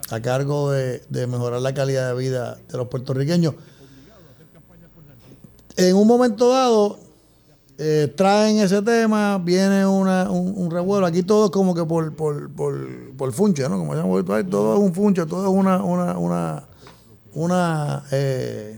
a 0.10 0.22
cargo 0.22 0.72
de, 0.72 1.02
de, 1.10 1.28
mejorar 1.28 1.62
la 1.62 1.74
calidad 1.74 2.10
de 2.10 2.20
vida 2.20 2.60
de 2.72 2.78
los 2.78 2.88
puertorriqueños. 2.88 3.56
En 5.76 5.96
un 5.96 6.08
momento 6.08 6.50
dado, 6.50 7.00
eh, 7.82 8.14
traen 8.14 8.60
ese 8.60 8.82
tema, 8.82 9.38
viene 9.38 9.86
una, 9.86 10.30
un, 10.30 10.54
un, 10.54 10.70
revuelo. 10.70 11.06
Aquí 11.06 11.24
todo 11.24 11.46
es 11.46 11.52
como 11.52 11.74
que 11.74 11.86
por, 11.86 12.14
por, 12.14 12.50
por, 12.52 12.76
por 13.16 13.32
funche, 13.32 13.64
¿no? 13.70 13.78
Como 13.78 13.96
llaman, 13.96 14.50
todo 14.50 14.74
es 14.74 14.80
un 14.82 14.94
funche, 14.94 15.26
todo 15.26 15.44
es 15.44 15.50
una, 15.50 15.82
una, 15.82 16.18
una, 16.18 16.64
una 17.34 18.04
eh, 18.12 18.78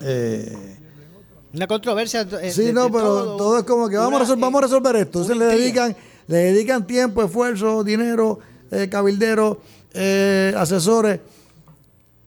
eh, 0.00 0.76
una 1.52 1.66
controversia. 1.66 2.24
De, 2.24 2.52
sí, 2.52 2.72
no, 2.72 2.84
de 2.84 2.90
pero 2.90 3.02
todo, 3.02 3.36
todo, 3.36 3.58
es 3.58 3.64
como 3.64 3.88
que 3.88 3.96
vamos, 3.96 4.10
una, 4.10 4.16
a, 4.18 4.20
resolver, 4.20 4.40
vamos 4.42 4.58
a 4.58 4.66
resolver 4.66 4.96
esto. 4.96 5.22
Entonces 5.22 5.36
le 5.36 5.46
dedican, 5.46 5.96
le 6.28 6.36
dedican 6.36 6.86
tiempo, 6.86 7.24
esfuerzo, 7.24 7.82
dinero, 7.82 8.38
eh, 8.70 8.88
cabilderos, 8.88 9.56
eh, 9.92 10.54
asesores 10.56 11.18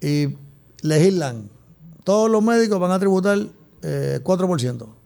y 0.02 0.36
legislan. 0.82 1.49
Todos 2.04 2.30
los 2.30 2.43
médicos 2.43 2.78
van 2.78 2.91
a 2.91 2.99
tributar 2.99 3.38
eh, 3.84 4.19
4%. 4.21 4.98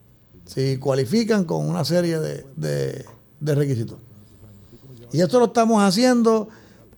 Si 0.46 0.78
cualifican 0.78 1.46
con 1.46 1.68
una 1.68 1.86
serie 1.86 2.20
de, 2.20 2.46
de, 2.56 3.56
requisitos. 3.56 3.98
Y 5.12 5.22
esto 5.22 5.40
lo 5.40 5.46
estamos 5.46 5.82
haciendo 5.82 6.50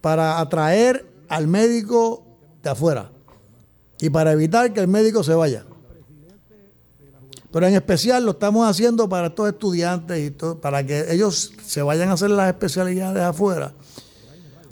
para 0.01 0.39
atraer 0.39 1.05
al 1.29 1.47
médico 1.47 2.23
de 2.63 2.69
afuera 2.69 3.11
y 3.99 4.09
para 4.09 4.31
evitar 4.31 4.73
que 4.73 4.79
el 4.79 4.87
médico 4.87 5.23
se 5.23 5.33
vaya. 5.33 5.65
Pero 7.51 7.67
en 7.67 7.75
especial 7.75 8.25
lo 8.25 8.31
estamos 8.31 8.67
haciendo 8.69 9.07
para 9.07 9.27
estos 9.27 9.47
estudiantes 9.47 10.27
y 10.27 10.31
todo, 10.31 10.59
para 10.59 10.85
que 10.85 11.13
ellos 11.13 11.53
se 11.65 11.81
vayan 11.81 12.09
a 12.09 12.13
hacer 12.13 12.29
las 12.29 12.49
especialidades 12.49 13.23
afuera. 13.23 13.73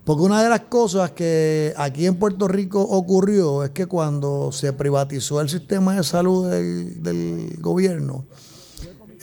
Porque 0.03 0.23
una 0.23 0.43
de 0.43 0.49
las 0.49 0.61
cosas 0.61 1.11
que 1.11 1.73
aquí 1.77 2.05
en 2.05 2.15
Puerto 2.15 2.47
Rico 2.49 2.81
ocurrió 2.81 3.63
es 3.63 3.69
que 3.69 3.85
cuando 3.85 4.51
se 4.51 4.73
privatizó 4.73 5.39
el 5.39 5.47
sistema 5.47 5.95
de 5.95 6.03
salud 6.03 6.49
del 6.49 7.57
gobierno, 7.61 8.25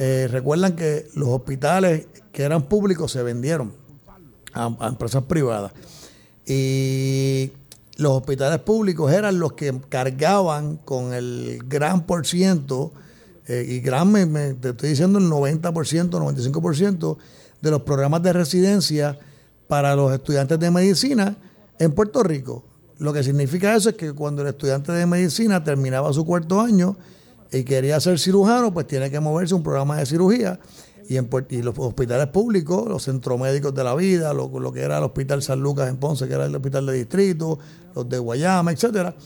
eh, 0.02 0.28
recuerdan 0.28 0.76
que 0.76 1.08
los 1.14 1.28
hospitales 1.28 2.06
que 2.32 2.42
eran 2.42 2.62
públicos 2.62 3.12
se 3.12 3.22
vendieron 3.22 3.74
a, 4.54 4.74
empresas 4.88 5.24
privadas. 5.24 5.72
Y 6.46 7.52
los 7.98 8.12
hospitales 8.12 8.60
públicos 8.60 9.12
eran 9.12 9.38
los 9.38 9.52
que 9.52 9.78
cargaban 9.90 10.78
con 10.78 11.12
el 11.12 11.62
gran 11.66 12.06
por 12.06 12.26
ciento 12.26 12.94
eh, 13.46 13.66
y 13.68 13.80
gran, 13.80 14.10
me, 14.10 14.54
te 14.54 14.70
estoy 14.70 14.88
diciendo 14.88 15.18
el 15.18 15.26
90%, 15.26 15.70
95% 15.70 17.18
de 17.60 17.70
los 17.70 17.82
programas 17.82 18.22
de 18.22 18.32
residencia 18.32 19.18
para 19.68 19.94
los 19.94 20.14
estudiantes 20.14 20.58
de 20.58 20.70
medicina 20.70 21.36
en 21.78 21.92
Puerto 21.92 22.22
Rico. 22.22 22.64
Lo 22.96 23.12
que 23.12 23.22
significa 23.22 23.76
eso 23.76 23.90
es 23.90 23.96
que 23.96 24.14
cuando 24.14 24.40
el 24.40 24.48
estudiante 24.48 24.92
de 24.92 25.04
medicina 25.04 25.62
terminaba 25.62 26.10
su 26.14 26.24
cuarto 26.24 26.58
año 26.58 26.96
y 27.52 27.64
quería 27.64 27.98
ser 28.00 28.18
cirujano, 28.18 28.72
pues 28.72 28.86
tiene 28.86 29.10
que 29.10 29.20
moverse 29.20 29.54
un 29.54 29.62
programa 29.62 29.96
de 29.98 30.06
cirugía. 30.06 30.58
Y, 31.08 31.62
los 31.62 31.76
hospitales 31.76 32.28
públicos, 32.28 32.88
los 32.88 33.02
centros 33.02 33.38
médicos 33.40 33.74
de 33.74 33.82
la 33.82 33.96
vida, 33.96 34.32
lo, 34.32 34.48
lo, 34.60 34.72
que 34.72 34.80
era 34.80 34.98
el 34.98 35.04
Hospital 35.04 35.42
San 35.42 35.60
Lucas 35.60 35.88
en 35.88 35.96
Ponce, 35.96 36.28
que 36.28 36.34
era 36.34 36.46
el 36.46 36.54
hospital 36.54 36.86
de 36.86 36.92
distrito, 36.92 37.58
los 37.96 38.08
de 38.08 38.18
Guayama, 38.18 38.70
etcétera, 38.70 39.16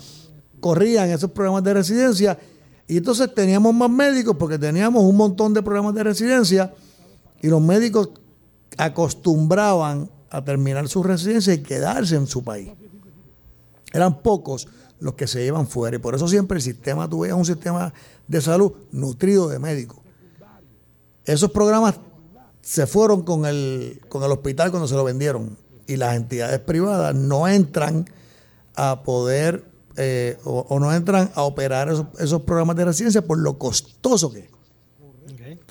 corrían 0.61 1.11
esos 1.11 1.31
programas 1.31 1.63
de 1.63 1.75
residencia 1.75 2.39
y 2.87 2.99
entonces 2.99 3.35
teníamos 3.35 3.75
más 3.75 3.91
médicos 3.91 4.37
porque 4.39 4.59
teníamos 4.59 5.03
un 5.05 5.17
montón 5.17 5.55
de 5.55 5.63
programas 5.63 5.95
de 5.95 6.05
residencia 6.05 6.73
y 7.43 7.49
los 7.49 7.61
médicos 7.61 8.11
acostumbraban 8.77 10.11
a 10.31 10.45
terminar 10.45 10.89
su 10.89 11.03
residencia 11.03 11.55
y 11.55 11.63
quedarse 11.63 12.17
en 12.17 12.27
su 12.27 12.43
país. 12.43 12.71
Eran 13.93 14.21
pocos 14.23 14.67
los 15.01 15.15
que 15.15 15.27
se 15.27 15.45
iban 15.45 15.67
fuera 15.67 15.97
y 15.97 15.99
por 15.99 16.15
eso 16.15 16.29
siempre 16.29 16.57
el 16.57 16.63
sistema, 16.63 17.09
tú 17.09 17.21
veías 17.21 17.37
un 17.37 17.45
sistema 17.45 17.93
de 18.27 18.41
salud 18.41 18.73
nutrido 18.93 19.49
de 19.49 19.59
médicos. 19.59 19.99
Esos 21.25 21.51
programas 21.51 21.97
se 22.61 22.87
fueron 22.87 23.23
con 23.23 23.47
el, 23.47 24.01
con 24.09 24.23
el 24.23 24.33
hospital 24.33 24.71
cuando 24.71 24.89
se 24.89 24.95
lo 24.95 25.05
vendieron 25.05 25.57
y 25.87 25.97
las 25.97 26.17
entidades 26.17 26.61
privadas 26.61 27.15
no 27.15 27.47
entran 27.47 28.07
a 28.75 29.03
poder 29.03 29.65
eh, 29.97 30.39
o, 30.45 30.67
o 30.69 30.81
no 30.81 30.93
entran 30.93 31.31
a 31.35 31.43
operar 31.43 31.89
esos, 31.89 32.07
esos 32.19 32.43
programas 32.43 32.77
de 32.77 32.87
residencia 32.87 33.23
por 33.23 33.39
lo 33.39 33.59
costoso 33.59 34.33
que 34.33 34.41
es. 34.41 34.55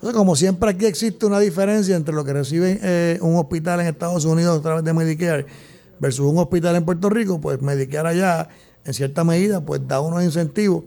Entonces, 0.03 0.17
como 0.17 0.35
siempre 0.35 0.69
aquí 0.69 0.85
existe 0.85 1.25
una 1.25 1.39
diferencia 1.39 1.95
entre 1.95 2.13
lo 2.13 2.25
que 2.25 2.33
recibe 2.33 2.77
eh, 2.83 3.17
un 3.21 3.37
hospital 3.37 3.79
en 3.79 3.87
Estados 3.87 4.25
Unidos 4.25 4.59
a 4.59 4.61
través 4.61 4.83
de 4.83 4.91
Medicare 4.91 5.45
versus 5.97 6.25
un 6.25 6.37
hospital 6.39 6.75
en 6.75 6.83
Puerto 6.83 7.09
Rico, 7.09 7.39
pues 7.39 7.61
Medicare 7.61 8.09
allá, 8.09 8.49
en 8.85 8.93
cierta 8.93 9.23
medida, 9.23 9.61
pues 9.61 9.81
da 9.87 9.99
unos 10.01 10.23
incentivos 10.23 10.83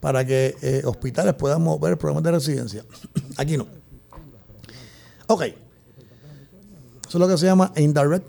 para 0.00 0.24
que 0.24 0.56
eh, 0.62 0.82
hospitales 0.84 1.34
puedan 1.34 1.62
mover 1.62 1.98
programas 1.98 2.22
de 2.24 2.30
residencia. 2.32 2.84
Aquí 3.36 3.56
no. 3.56 3.66
Ok. 5.26 5.42
Eso 5.42 5.58
es 7.08 7.14
lo 7.14 7.28
que 7.28 7.36
se 7.38 7.46
llama 7.46 7.72
indirect 7.76 8.26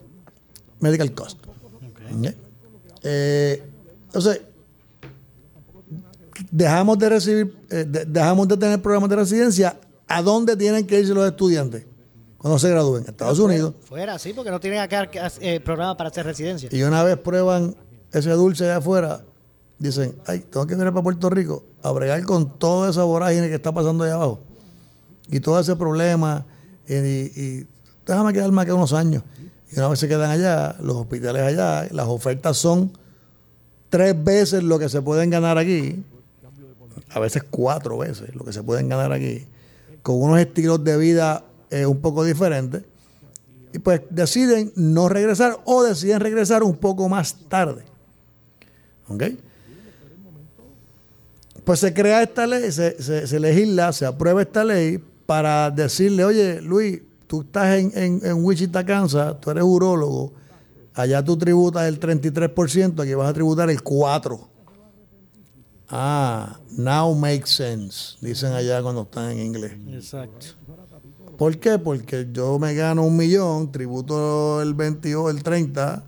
medical 0.80 1.12
cost. 1.14 1.38
Ok. 1.46 2.28
Eh, 3.04 3.64
entonces, 4.08 4.42
dejamos 6.52 6.98
de 7.00 7.10
recibir, 7.10 7.56
eh, 7.70 7.86
de- 7.88 8.06
dejamos 8.06 8.48
de 8.48 8.58
tener 8.58 8.82
programas 8.82 9.10
de 9.10 9.16
residencia. 9.18 9.78
¿A 10.08 10.22
dónde 10.22 10.58
tienen 10.58 10.86
que 10.86 11.00
irse 11.00 11.14
los 11.14 11.26
estudiantes 11.30 11.86
cuando 12.38 12.60
se 12.60 12.70
gradúen? 12.70 13.06
Estados 13.08 13.40
Unidos. 13.40 13.76
Fuera, 13.86 14.20
sí, 14.20 14.34
porque 14.34 14.52
no 14.52 14.60
tienen 14.60 14.80
acá 14.80 15.10
eh, 15.40 15.60
programa 15.62 15.96
para 15.96 16.10
hacer 16.10 16.26
residencia. 16.26 16.68
Y 16.72 16.84
una 16.84 17.04
vez 17.04 17.18
prueban 17.18 17.76
ese 18.12 18.32
dulce 18.32 18.66
de 18.66 18.74
afuera, 18.74 19.22
dicen, 19.80 20.16
ay, 20.28 20.40
tengo 20.40 20.66
que 20.68 20.76
venir 20.76 20.92
para 20.92 21.04
Puerto 21.04 21.30
Rico 21.30 21.64
a 21.82 21.92
bregar 21.92 22.24
con 22.24 22.58
toda 22.60 22.90
esa 22.90 23.04
vorágine 23.04 23.50
que 23.50 23.56
está 23.56 23.72
pasando 23.72 24.04
allá 24.04 24.16
abajo. 24.16 24.40
Y 25.30 25.40
todo 25.40 25.60
ese 25.60 25.76
problema. 25.76 26.46
Y, 26.88 26.94
y- 26.96 27.68
déjame 28.06 28.34
quedarme 28.34 28.62
acá 28.62 28.74
unos 28.74 28.94
años. 28.94 29.24
Y 29.72 29.78
una 29.80 29.88
vez 29.88 30.00
se 30.00 30.08
quedan 30.08 30.30
allá, 30.30 30.76
los 30.82 30.98
hospitales 30.98 31.42
allá, 31.44 31.88
las 31.92 32.08
ofertas 32.08 32.58
son 32.58 32.92
tres 33.90 34.22
veces 34.22 34.64
lo 34.64 34.78
que 34.78 34.90
se 34.90 35.02
pueden 35.02 35.30
ganar 35.30 35.58
aquí. 35.58 36.04
A 37.14 37.20
veces 37.20 37.44
cuatro 37.50 37.98
veces 37.98 38.36
lo 38.36 38.44
que 38.44 38.52
se 38.54 38.64
pueden 38.64 38.90
ganar 38.90 39.12
aquí. 39.14 39.46
Con 40.04 40.22
unos 40.22 40.40
estilos 40.40 40.84
de 40.84 40.98
vida 40.98 41.44
eh, 41.70 41.86
un 41.86 42.00
poco 42.02 42.24
diferentes 42.24 42.84
y 43.74 43.80
pues 43.80 44.02
deciden 44.10 44.74
no 44.76 45.08
regresar 45.08 45.58
o 45.64 45.84
deciden 45.84 46.20
regresar 46.20 46.64
un 46.64 46.76
poco 46.76 47.08
más 47.08 47.36
tarde. 47.48 47.84
¿Ok? 49.16 49.24
Pues 51.64 51.80
se 51.80 51.94
crea 51.94 52.24
esta 52.24 52.48
ley, 52.48 52.72
se, 52.72 53.02
se- 53.02 53.28
se 53.28 53.40
legisla, 53.40 53.94
se 53.94 54.06
aprueba 54.06 54.42
esta 54.42 54.64
ley 54.64 55.04
para 55.26 55.70
decirle, 55.70 56.26
oye, 56.26 56.60
Luis, 56.62 57.02
tú 57.28 57.42
estás 57.42 57.78
en, 57.78 57.92
en, 57.96 58.22
en 58.26 58.44
Wichita, 58.44 58.84
Kansas, 58.86 59.40
tú 59.40 59.52
eres 59.52 59.64
urólogo, 59.64 60.34
allá 60.94 61.24
tú 61.24 61.38
tributas 61.38 61.88
el 61.88 62.00
33%, 62.00 63.02
aquí 63.04 63.14
vas 63.14 63.30
a 63.30 63.34
tributar 63.34 63.70
el 63.70 63.82
4%. 63.84 64.48
Ah, 65.94 66.58
now 66.78 67.14
makes 67.14 67.50
sense, 67.52 68.16
dicen 68.22 68.54
allá 68.54 68.82
cuando 68.82 69.04
están 69.04 69.32
en 69.32 69.40
inglés. 69.46 69.74
Exacto. 69.90 70.48
¿Por 71.38 71.58
qué? 71.58 71.78
Porque 71.78 72.28
yo 72.32 72.58
me 72.60 72.74
gano 72.74 73.04
un 73.04 73.18
millón, 73.18 73.72
tributo 73.72 74.62
el 74.62 74.74
22, 74.74 75.32
el 75.36 75.44
30, 75.44 76.04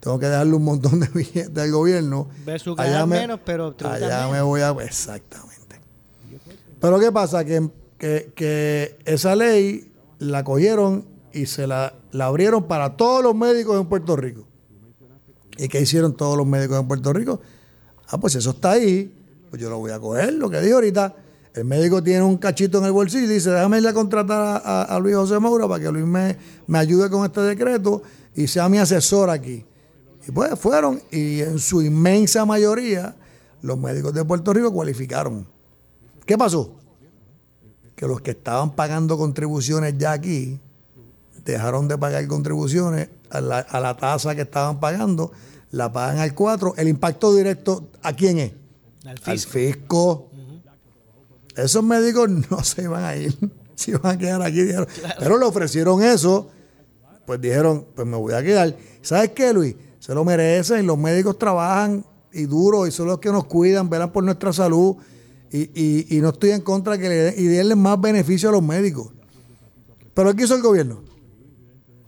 tengo 0.00 0.18
que 0.18 0.26
dejarle 0.26 0.54
un 0.54 0.64
montón 0.64 1.00
de 1.00 1.08
billetes 1.14 1.56
al 1.58 1.70
gobierno. 1.72 2.28
Versus 2.44 2.76
ganar 2.76 3.06
menos, 3.06 3.40
pero 3.44 3.74
allá 3.88 4.28
me 4.28 4.40
voy 4.42 4.60
a... 4.60 4.70
Exactamente. 4.82 5.80
Pero 6.80 6.98
¿qué 6.98 7.10
pasa? 7.12 7.44
Que, 7.44 7.68
que- 7.98 8.32
que 8.34 8.98
esa 9.04 9.34
ley 9.36 9.92
la 10.18 10.44
cogieron 10.44 11.04
y 11.32 11.46
se 11.46 11.66
la, 11.66 11.94
la 12.12 12.26
abrieron 12.26 12.64
para 12.64 12.96
todos 12.96 13.22
los 13.22 13.34
médicos 13.34 13.80
en 13.80 13.86
Puerto 13.86 14.16
Rico. 14.16 14.46
¿Y 15.56 15.68
qué 15.68 15.80
hicieron 15.80 16.16
todos 16.16 16.36
los 16.36 16.46
médicos 16.46 16.78
en 16.80 16.86
Puerto 16.88 17.12
Rico? 17.12 17.40
Ah, 18.08 18.18
pues 18.18 18.34
eso 18.34 18.50
está 18.50 18.72
ahí, 18.72 19.12
pues 19.50 19.62
yo 19.62 19.70
lo 19.70 19.78
voy 19.78 19.92
a 19.92 19.98
coger, 20.00 20.32
lo 20.34 20.50
que 20.50 20.60
dije 20.60 20.72
ahorita. 20.74 21.14
El 21.54 21.64
médico 21.64 22.02
tiene 22.02 22.22
un 22.22 22.36
cachito 22.36 22.78
en 22.78 22.84
el 22.86 22.90
bolsillo 22.92 23.24
y 23.26 23.28
dice, 23.34 23.50
déjame 23.50 23.78
ir 23.78 23.86
a 23.86 23.92
contratar 23.94 24.40
a, 24.40 24.56
a- 24.56 24.82
a 24.82 24.98
Luis 24.98 25.14
José 25.14 25.38
Moura 25.38 25.68
para 25.68 25.82
que 25.82 25.90
Luis 25.92 26.04
me, 26.04 26.36
me 26.66 26.78
ayude 26.78 27.08
con 27.08 27.24
este 27.24 27.40
decreto 27.42 28.02
y 28.34 28.48
sea 28.48 28.68
mi 28.68 28.78
asesor 28.78 29.30
aquí. 29.30 29.64
Y 30.26 30.32
pues 30.32 30.58
fueron 30.58 31.02
y 31.10 31.40
en 31.40 31.58
su 31.58 31.82
inmensa 31.82 32.44
mayoría 32.44 33.14
los 33.62 33.78
médicos 33.78 34.12
de 34.14 34.24
Puerto 34.24 34.52
Rico 34.52 34.72
cualificaron. 34.72 35.46
¿Qué 36.26 36.38
pasó? 36.38 36.72
Que 37.94 38.06
los 38.06 38.20
que 38.20 38.32
estaban 38.32 38.74
pagando 38.74 39.16
contribuciones 39.16 39.96
ya 39.98 40.12
aquí 40.12 40.60
dejaron 41.44 41.88
de 41.88 41.98
pagar 41.98 42.26
contribuciones 42.26 43.08
a 43.30 43.40
la, 43.40 43.58
a 43.58 43.80
la 43.80 43.96
tasa 43.96 44.34
que 44.34 44.42
estaban 44.42 44.80
pagando, 44.80 45.32
la 45.70 45.92
pagan 45.92 46.18
al 46.18 46.34
4. 46.34 46.74
El 46.76 46.88
impacto 46.88 47.34
directo, 47.34 47.88
¿a 48.02 48.12
quién 48.12 48.38
es? 48.38 48.52
Al 49.24 49.38
fisco. 49.38 50.30
Esos 51.56 51.84
médicos 51.84 52.28
no 52.50 52.64
se 52.64 52.82
iban 52.82 53.04
a 53.04 53.16
ir, 53.16 53.36
se 53.74 53.92
iban 53.92 54.16
a 54.16 54.18
quedar 54.18 54.42
aquí. 54.42 54.62
dijeron, 54.62 54.88
Pero 55.18 55.38
le 55.38 55.44
ofrecieron 55.44 56.02
eso, 56.02 56.48
pues 57.26 57.40
dijeron, 57.40 57.86
pues 57.94 58.06
me 58.06 58.16
voy 58.16 58.34
a 58.34 58.42
quedar. 58.42 58.76
¿Sabes 59.02 59.30
qué, 59.30 59.52
Luis? 59.52 59.76
Se 60.04 60.14
lo 60.14 60.22
merecen, 60.22 60.86
los 60.86 60.98
médicos 60.98 61.38
trabajan 61.38 62.04
y 62.30 62.44
duro 62.44 62.86
y 62.86 62.90
son 62.90 63.06
los 63.06 63.20
que 63.20 63.30
nos 63.32 63.46
cuidan, 63.46 63.88
velan 63.88 64.12
por 64.12 64.22
nuestra 64.22 64.52
salud 64.52 64.96
y, 65.50 65.60
y- 65.74 66.18
y 66.18 66.20
no 66.20 66.28
estoy 66.28 66.50
en 66.50 66.60
contra 66.60 66.98
que 66.98 67.08
le 67.08 67.14
den, 67.14 67.34
y 67.38 67.44
denle 67.44 67.74
más 67.74 67.98
beneficio 67.98 68.50
a 68.50 68.52
los 68.52 68.62
médicos. 68.62 69.08
Pero 70.12 70.34
¿qué 70.36 70.44
hizo 70.44 70.56
el 70.56 70.60
gobierno? 70.60 70.98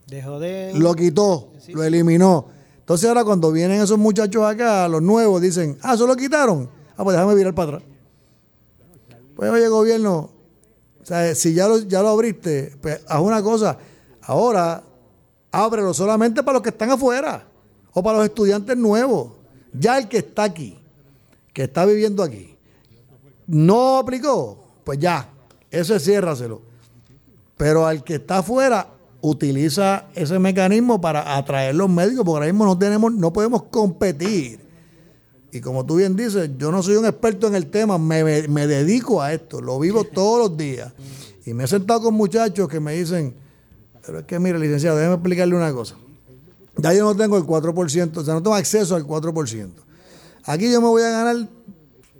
Dejó 0.09 0.39
de. 0.39 0.73
Lo 0.75 0.95
quitó, 0.95 1.53
lo 1.73 1.83
eliminó. 1.85 2.49
Entonces 2.81 3.09
ahora 3.09 3.25
cuando 3.25 3.51
vienen 3.51 3.81
esos 3.81 3.97
muchachos 3.99 4.45
acá, 4.45 4.87
los 4.89 5.01
nuevos, 5.01 5.41
dicen, 5.41 5.79
ah, 5.81 5.95
¿eso 5.95 6.07
lo 6.07 6.17
quitaron? 6.17 6.69
Ah, 6.99 7.03
pues 7.03 7.17
déjame 7.17 7.35
virar 7.35 7.55
para 7.55 7.79
atrás. 7.79 7.91
Pues 9.35 9.51
oye, 9.51 9.69
gobierno, 9.69 10.29
o 11.01 11.05
sea, 11.07 11.35
si 11.35 11.55
ya 11.55 11.67
lo, 11.67 11.79
ya 11.79 12.03
lo 12.03 12.09
abriste, 12.11 12.77
pues 12.83 13.01
haz 13.09 13.21
una 13.23 13.43
cosa. 13.43 13.79
Ahora, 14.21 14.85
ábrelo 15.51 15.95
solamente 15.95 16.43
para 16.43 16.57
los 16.57 16.63
que 16.63 16.69
están 16.69 16.91
afuera 16.91 17.56
o 17.99 18.03
para 18.03 18.19
los 18.19 18.27
estudiantes 18.27 18.77
nuevos. 18.77 19.29
Ya 19.73 19.97
el 19.97 20.07
que 20.07 20.19
está 20.19 20.45
aquí, 20.45 20.77
que 21.55 21.63
está 21.65 21.87
viviendo 21.87 22.23
aquí, 22.23 22.55
no 23.47 23.97
aplicó, 23.97 24.63
pues 24.85 24.99
ya, 24.99 25.31
ese 25.71 25.99
ciérraselo. 25.99 26.61
Pero 27.57 27.87
al 27.87 28.05
que 28.05 28.17
está 28.17 28.39
afuera, 28.39 28.87
utiliza 29.23 30.05
ese 30.15 30.39
mecanismo 30.39 31.01
para 31.01 31.37
atraer 31.39 31.75
los 31.75 31.89
médicos, 31.89 32.23
porque 32.25 32.37
ahora 32.37 32.47
mismo 32.53 32.67
no 32.67 32.77
tenemos, 32.79 33.15
no 33.15 33.33
podemos 33.33 33.63
competir. 33.65 34.61
Y 35.53 35.61
como 35.63 35.87
tú 35.87 35.97
bien 35.97 36.17
dices, 36.17 36.51
yo 36.59 36.71
no 36.71 36.83
soy 36.83 36.97
un 36.97 37.07
experto 37.07 37.47
en 37.47 37.55
el 37.55 37.69
tema, 37.69 37.97
me, 37.97 38.23
me- 38.25 38.47
me 38.49 38.67
dedico 38.67 39.23
a 39.23 39.33
esto, 39.33 39.63
lo 39.63 39.79
vivo 39.79 40.05
todos 40.05 40.51
los 40.51 40.59
días. 40.59 40.93
Y 41.47 41.55
me 41.55 41.65
he 41.65 41.67
sentado 41.67 42.03
con 42.03 42.15
muchachos 42.15 42.69
que 42.69 42.79
me 42.79 42.93
dicen, 42.93 43.35
pero 44.05 44.19
es 44.19 44.27
que 44.27 44.39
mire, 44.39 44.59
licenciado, 44.59 44.97
déjeme 44.99 45.15
explicarle 45.15 45.57
una 45.57 45.73
cosa. 45.73 45.97
Ya 46.79 46.93
yo 46.93 47.05
no 47.05 47.17
tengo 47.17 47.37
el 47.39 47.45
4%, 47.45 48.17
o 48.19 48.25
sea, 48.25 48.35
no 48.35 48.43
tengo 48.43 48.55
acceso 48.55 48.95
al 48.97 49.07
4%. 49.07 49.71
Aquí 50.45 50.71
yo 50.71 50.81
me 50.81 50.89
voy 50.89 51.03
a 51.03 51.11
ganar 51.11 51.49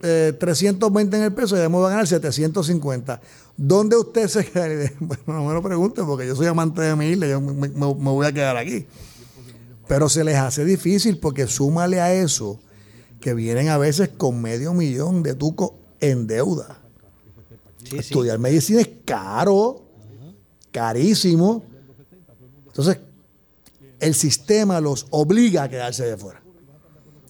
eh, 0.03 0.33
320 0.39 1.17
en 1.17 1.23
el 1.25 1.33
peso 1.35 1.57
y 1.57 1.61
ya 1.61 1.69
me 1.69 1.77
voy 1.77 1.87
a 1.87 1.91
ganar 1.91 2.07
750. 2.07 3.21
¿Dónde 3.57 3.97
usted 3.97 4.29
se 4.29 4.45
queda? 4.45 4.73
Y 4.73 4.77
dije, 4.83 4.95
Bueno, 5.01 5.23
no 5.27 5.45
me 5.45 5.55
lo 5.55 5.63
pregunte 5.63 6.03
porque 6.05 6.27
yo 6.27 6.35
soy 6.35 6.47
amante 6.47 6.81
de 6.83 6.97
mi 6.97 7.07
isla, 7.09 7.27
yo 7.27 7.41
me, 7.41 7.53
me- 7.53 7.69
me 7.69 7.85
voy 8.11 8.27
a 8.27 8.33
quedar 8.33 8.57
aquí. 8.57 8.87
Pero 9.87 10.09
se 10.09 10.25
les 10.25 10.37
hace 10.37 10.65
difícil 10.65 11.19
porque 11.19 11.47
súmale 11.47 12.01
a 12.01 12.13
eso 12.15 12.59
que 13.21 13.35
vienen 13.35 13.69
a 13.69 13.79
veces 13.79 14.09
con 14.09 14.41
medio 14.43 14.73
millón 14.75 15.23
de 15.23 15.35
tucos 15.35 15.73
en 16.01 16.27
deuda. 16.27 16.81
Estudiar 17.93 18.39
medicina 18.41 18.81
es 18.81 18.91
caro, 19.05 19.83
carísimo. 20.73 21.63
Entonces, 22.67 22.99
el 24.01 24.15
sistema 24.15 24.81
los 24.81 25.07
obliga 25.11 25.65
a 25.65 25.69
quedarse 25.69 26.05
de 26.05 26.17
fuera. 26.17 26.43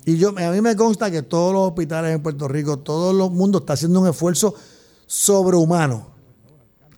Y 0.05 0.19
yo, 0.19 0.31
a 0.37 0.51
mí 0.53 0.61
me 0.61 0.77
consta 0.77 1.11
que 1.11 1.23
todos 1.23 1.53
los 1.53 1.69
hospitales 1.69 2.15
en 2.15 2.23
Puerto 2.23 2.47
Rico, 2.47 2.79
todo 2.79 3.11
el 3.11 3.31
mundo 3.33 3.59
está 3.59 3.73
haciendo 3.73 4.01
un 4.01 4.09
esfuerzo 4.09 4.55
sobrehumano 5.07 6.09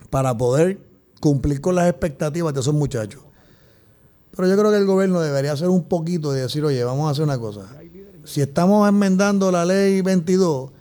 para 0.09 0.37
poder 0.37 0.79
cumplir 1.19 1.59
con 1.59 1.75
las 1.75 1.89
expectativas 1.89 2.53
de 2.53 2.59
esos 2.59 2.73
muchachos. 2.73 3.21
Pero 4.35 4.47
yo 4.47 4.57
creo 4.57 4.71
que 4.71 4.77
el 4.77 4.85
gobierno 4.85 5.21
debería 5.21 5.53
hacer 5.53 5.69
un 5.69 5.83
poquito 5.83 6.31
de 6.31 6.41
decir, 6.41 6.63
oye, 6.63 6.83
vamos 6.83 7.07
a 7.07 7.11
hacer 7.11 7.23
una 7.23 7.39
cosa. 7.39 7.65
Si 8.25 8.41
estamos 8.41 8.87
enmendando 8.87 9.51
la 9.51 9.65
ley 9.65 10.01
22 10.01 10.71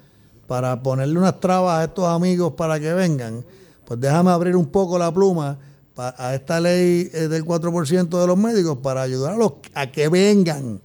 para 0.47 0.83
ponerle 0.83 1.19
unas 1.19 1.41
trabas 1.41 1.81
a 1.81 1.85
estos 1.85 2.05
amigos 2.05 2.53
para 2.53 2.79
que 2.79 2.93
vengan, 2.93 3.45
pues 3.87 3.99
déjame 4.01 4.31
abrir 4.31 4.55
un 4.55 4.67
poco 4.67 4.99
la 4.99 5.13
pluma 5.13 5.59
a 5.99 6.35
esta 6.35 6.61
ley 6.61 7.11
eh, 7.13 7.29
del 7.29 7.45
4% 7.45 8.21
de 8.21 8.27
los 8.27 8.39
médicos 8.39 8.79
para 8.79 9.03
ayudar 9.03 9.35
a, 9.35 9.37
los, 9.37 9.55
que 9.93 10.09
vengan. 10.09 10.81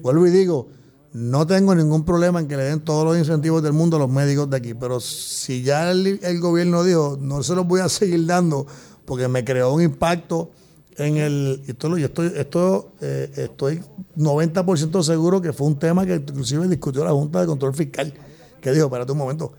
Vuelvo 0.00 0.26
y 0.26 0.30
digo, 0.30 0.68
no 1.12 1.46
tengo 1.46 1.74
ningún 1.74 2.04
problema 2.04 2.40
en 2.40 2.48
que 2.48 2.56
le 2.56 2.64
den 2.64 2.80
todos 2.80 3.04
los 3.04 3.16
incentivos 3.16 3.62
del 3.62 3.72
mundo 3.72 3.96
a 3.96 4.00
los 4.00 4.10
médicos 4.10 4.50
de 4.50 4.56
aquí, 4.56 4.74
pero 4.74 4.98
si 4.98 5.62
ya 5.62 5.90
el, 5.90 6.40
gobierno 6.40 6.82
dijo, 6.82 7.18
no 7.20 7.42
se 7.42 7.54
los 7.54 7.66
voy 7.66 7.80
a 7.80 7.88
seguir 7.88 8.26
dando 8.26 8.66
porque 9.04 9.28
me 9.28 9.44
creó 9.44 9.72
un 9.72 9.82
impacto 9.82 10.50
en 10.96 11.16
el, 11.18 11.62
esto, 11.66 11.96
estoy, 11.96 12.32
esto, 12.36 12.92
eh, 13.00 13.30
estoy 13.36 13.80
90% 14.16 15.02
seguro 15.02 15.40
que 15.40 15.52
fue 15.52 15.66
un 15.66 15.78
tema 15.78 16.04
que 16.04 16.16
inclusive 16.16 16.66
discutió 16.66 17.04
la 17.04 17.12
Junta 17.12 17.40
de 17.40 17.46
Control 17.46 17.74
Fiscal, 17.74 18.12
que 18.60 18.72
dijo, 18.72 18.86
espérate 18.86 19.12
un 19.12 19.18
momento, 19.18 19.52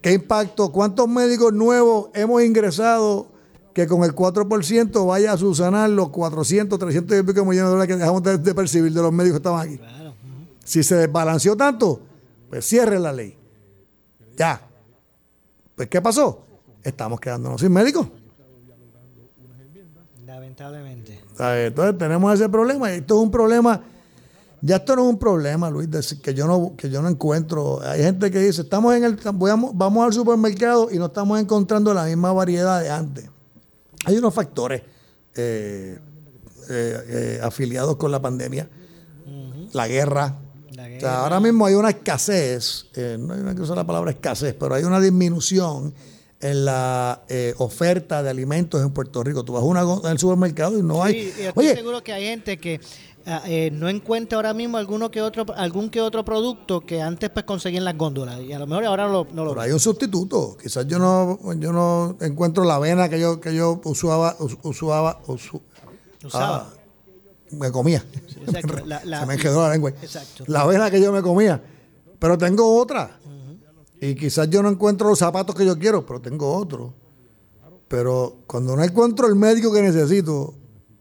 ¿qué 0.00 0.12
impacto, 0.12 0.70
cuántos 0.70 1.08
médicos 1.08 1.52
nuevos 1.52 2.10
hemos 2.14 2.42
ingresado 2.42 3.33
que 3.74 3.86
con 3.88 4.04
el 4.04 4.14
4% 4.14 5.06
vaya 5.06 5.32
a 5.32 5.36
subsanar 5.36 5.90
los 5.90 6.08
400, 6.10 6.78
300 6.78 7.18
y 7.18 7.22
pico 7.24 7.44
millones 7.44 7.64
de 7.64 7.70
dólares 7.70 7.88
que 7.88 7.96
dejamos 7.96 8.22
de, 8.22 8.38
de 8.38 8.54
percibir 8.54 8.92
de 8.92 9.02
los 9.02 9.12
médicos 9.12 9.40
que 9.40 9.48
estaban 9.48 9.68
aquí? 9.68 9.80
Si 10.64 10.82
se 10.82 10.94
desbalanceó 10.94 11.56
tanto, 11.56 12.00
pues 12.48 12.64
cierre 12.64 12.98
la 12.98 13.12
ley. 13.12 13.36
Ya. 14.36 14.60
Pues, 15.74 15.88
¿qué 15.88 16.00
pasó? 16.00 16.44
Estamos 16.82 17.20
quedándonos 17.20 17.60
sin 17.60 17.72
médicos. 17.72 18.08
Lamentablemente. 20.24 21.20
Entonces 21.38 21.98
tenemos 21.98 22.34
ese 22.34 22.48
problema. 22.48 22.92
Esto 22.92 23.16
es 23.16 23.22
un 23.22 23.30
problema. 23.30 23.82
Ya 24.60 24.76
esto 24.76 24.96
no 24.96 25.02
es 25.02 25.08
un 25.08 25.18
problema, 25.18 25.68
Luis, 25.68 25.90
decir 25.90 26.22
que 26.22 26.32
yo 26.32 26.46
no, 26.46 26.74
que 26.74 26.88
yo 26.88 27.02
no 27.02 27.08
encuentro. 27.08 27.82
Hay 27.82 28.02
gente 28.02 28.30
que 28.30 28.38
dice, 28.38 28.62
estamos 28.62 28.94
en 28.94 29.04
el, 29.04 29.18
vamos, 29.34 29.72
vamos 29.74 30.06
al 30.06 30.12
supermercado 30.14 30.88
y 30.90 30.96
no 30.96 31.06
estamos 31.06 31.38
encontrando 31.38 31.92
la 31.92 32.04
misma 32.04 32.32
variedad 32.32 32.80
de 32.80 32.88
antes. 32.88 33.33
Hay 34.04 34.16
unos 34.16 34.34
factores 34.34 34.82
eh, 35.36 35.98
eh, 36.70 36.98
eh, 37.08 37.40
afiliados 37.42 37.96
con 37.96 38.10
la 38.10 38.20
pandemia, 38.20 38.68
la 39.72 39.88
guerra. 39.88 40.38
O 40.70 41.00
sea, 41.00 41.20
ahora 41.20 41.40
mismo 41.40 41.66
hay 41.66 41.74
una 41.74 41.90
escasez, 41.90 42.86
eh, 42.94 43.16
no 43.18 43.34
hay 43.34 43.40
una 43.40 43.54
que 43.54 43.62
usar 43.62 43.76
la 43.76 43.86
palabra 43.86 44.10
escasez, 44.10 44.54
pero 44.58 44.74
hay 44.74 44.84
una 44.84 45.00
disminución 45.00 45.94
en 46.40 46.64
la 46.64 47.22
eh, 47.28 47.54
oferta 47.58 48.22
de 48.22 48.30
alimentos 48.30 48.82
en 48.82 48.90
Puerto 48.90 49.22
Rico. 49.22 49.44
Tú 49.44 49.52
vas 49.54 49.62
a 49.62 49.66
una, 49.66 49.80
al 49.80 50.18
supermercado 50.18 50.78
y 50.78 50.82
no 50.82 51.02
hay. 51.02 51.16
Y 51.16 51.28
estoy 51.28 51.52
Oye, 51.54 51.74
seguro 51.74 52.02
que 52.02 52.12
hay 52.12 52.24
gente 52.24 52.58
que 52.58 52.80
eh, 53.46 53.70
no 53.72 53.88
encuentra 53.88 54.36
ahora 54.36 54.52
mismo 54.52 54.76
alguno 54.76 55.10
que 55.10 55.22
otro, 55.22 55.46
algún 55.56 55.88
que 55.88 56.00
otro 56.00 56.24
producto 56.24 56.80
que 56.82 57.00
antes 57.00 57.30
pues 57.30 57.44
conseguía 57.46 57.78
en 57.78 57.84
las 57.84 57.96
góndolas 57.96 58.40
y 58.40 58.52
a 58.52 58.58
lo 58.58 58.66
mejor 58.66 58.84
ahora 58.84 59.08
lo- 59.08 59.26
no 59.32 59.44
lo 59.44 59.50
pero 59.50 59.62
hay 59.62 59.72
un 59.72 59.80
sustituto. 59.80 60.56
Quizás 60.60 60.86
yo 60.86 60.98
no, 60.98 61.38
yo 61.54 61.72
no 61.72 62.16
encuentro 62.20 62.64
la 62.64 62.74
avena 62.76 63.08
que 63.08 63.18
yo, 63.18 63.40
que 63.40 63.54
yo 63.54 63.80
usaba, 63.84 64.36
us- 64.40 64.58
usaba, 64.62 65.22
usu- 65.26 65.60
Usaba. 66.24 66.68
ah, 66.70 66.74
me 67.52 67.70
comía. 67.72 68.04
exacto, 68.46 68.74
la- 68.86 69.02
la- 69.04 69.20
Se 69.20 69.26
me 69.26 69.34
enredó 69.34 69.62
la 69.62 69.70
lengua. 69.72 69.90
Exacto. 70.02 70.44
La 70.46 70.60
avena 70.62 70.90
que 70.90 71.00
yo 71.00 71.10
me 71.12 71.22
comía. 71.22 71.62
Pero 72.18 72.36
tengo 72.38 72.76
otra. 72.78 73.18
Y 74.00 74.14
quizás 74.16 74.50
yo 74.50 74.62
no 74.62 74.68
encuentro 74.68 75.08
los 75.08 75.18
zapatos 75.18 75.54
que 75.54 75.64
yo 75.64 75.78
quiero, 75.78 76.04
pero 76.04 76.20
tengo 76.20 76.54
otro. 76.54 76.92
Pero 77.88 78.38
cuando 78.46 78.76
no 78.76 78.82
encuentro 78.82 79.26
el 79.28 79.34
médico 79.34 79.72
que 79.72 79.80
necesito, 79.82 80.54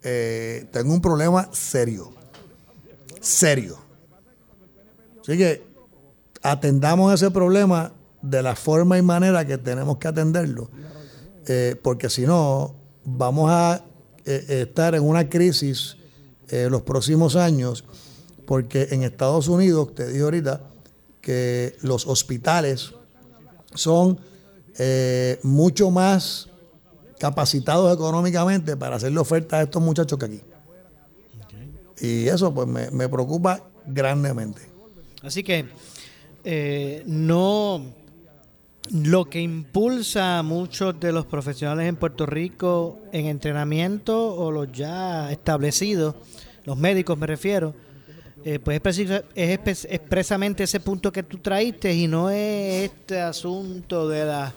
eh, 0.03 0.67
tengo 0.71 0.93
un 0.93 1.01
problema 1.01 1.49
serio. 1.51 2.11
Serio. 3.21 3.77
Así 5.21 5.37
que 5.37 5.63
atendamos 6.41 7.13
ese 7.13 7.31
problema 7.31 7.93
de 8.21 8.41
la 8.41 8.55
forma 8.55 8.97
y 8.97 9.01
manera 9.01 9.45
que 9.45 9.57
tenemos 9.57 9.97
que 9.97 10.07
atenderlo. 10.07 10.69
Eh, 11.47 11.75
porque 11.81 12.09
si 12.09 12.23
no, 12.23 12.75
vamos 13.03 13.49
a 13.51 13.83
eh, 14.25 14.65
estar 14.67 14.95
en 14.95 15.03
una 15.03 15.29
crisis 15.29 15.97
eh, 16.47 16.67
los 16.69 16.81
próximos 16.83 17.35
años, 17.35 17.83
porque 18.45 18.87
en 18.91 19.03
Estados 19.03 19.47
Unidos, 19.47 19.93
te 19.93 20.07
dije 20.07 20.23
ahorita, 20.23 20.61
que 21.21 21.77
los 21.81 22.07
hospitales 22.07 22.93
son 23.73 24.19
mucho 25.43 25.91
más 25.91 26.49
capacitados 27.23 27.93
económicamente 27.93 28.75
para 28.75 28.97
hacerle 28.97 29.17
ofertas 29.17 29.61
a 29.61 29.63
estos 29.63 29.81
muchachos 29.81 30.19
que 30.19 30.25
aquí. 30.25 30.41
Y 32.01 32.27
eso 32.27 32.53
pues 32.53 32.67
me, 32.67 32.91
me 32.91 33.07
preocupa 33.07 33.63
grandemente. 33.85 34.61
Así 35.21 35.41
que 35.41 35.65
eh, 36.43 37.01
no 37.05 37.81
lo 38.91 39.29
que 39.29 39.39
impulsa 39.39 40.39
a 40.39 40.43
muchos 40.43 40.99
de 40.99 41.13
los 41.13 41.25
profesionales 41.25 41.87
en 41.87 41.95
Puerto 41.95 42.25
Rico 42.25 42.99
en 43.13 43.27
entrenamiento 43.27 44.35
o 44.35 44.51
los 44.51 44.69
ya 44.73 45.31
establecidos, 45.31 46.15
los 46.65 46.75
médicos 46.75 47.17
me 47.17 47.25
refiero, 47.25 47.73
eh, 48.43 48.59
pues 48.59 48.99
es, 49.33 49.87
expresamente 49.89 50.63
ese 50.63 50.81
punto 50.81 51.09
que 51.09 51.23
tú 51.23 51.37
traíste 51.37 51.93
y 51.93 52.05
no 52.05 52.29
es 52.29 52.91
este 52.91 53.21
asunto 53.21 54.09
de 54.09 54.25
la 54.25 54.53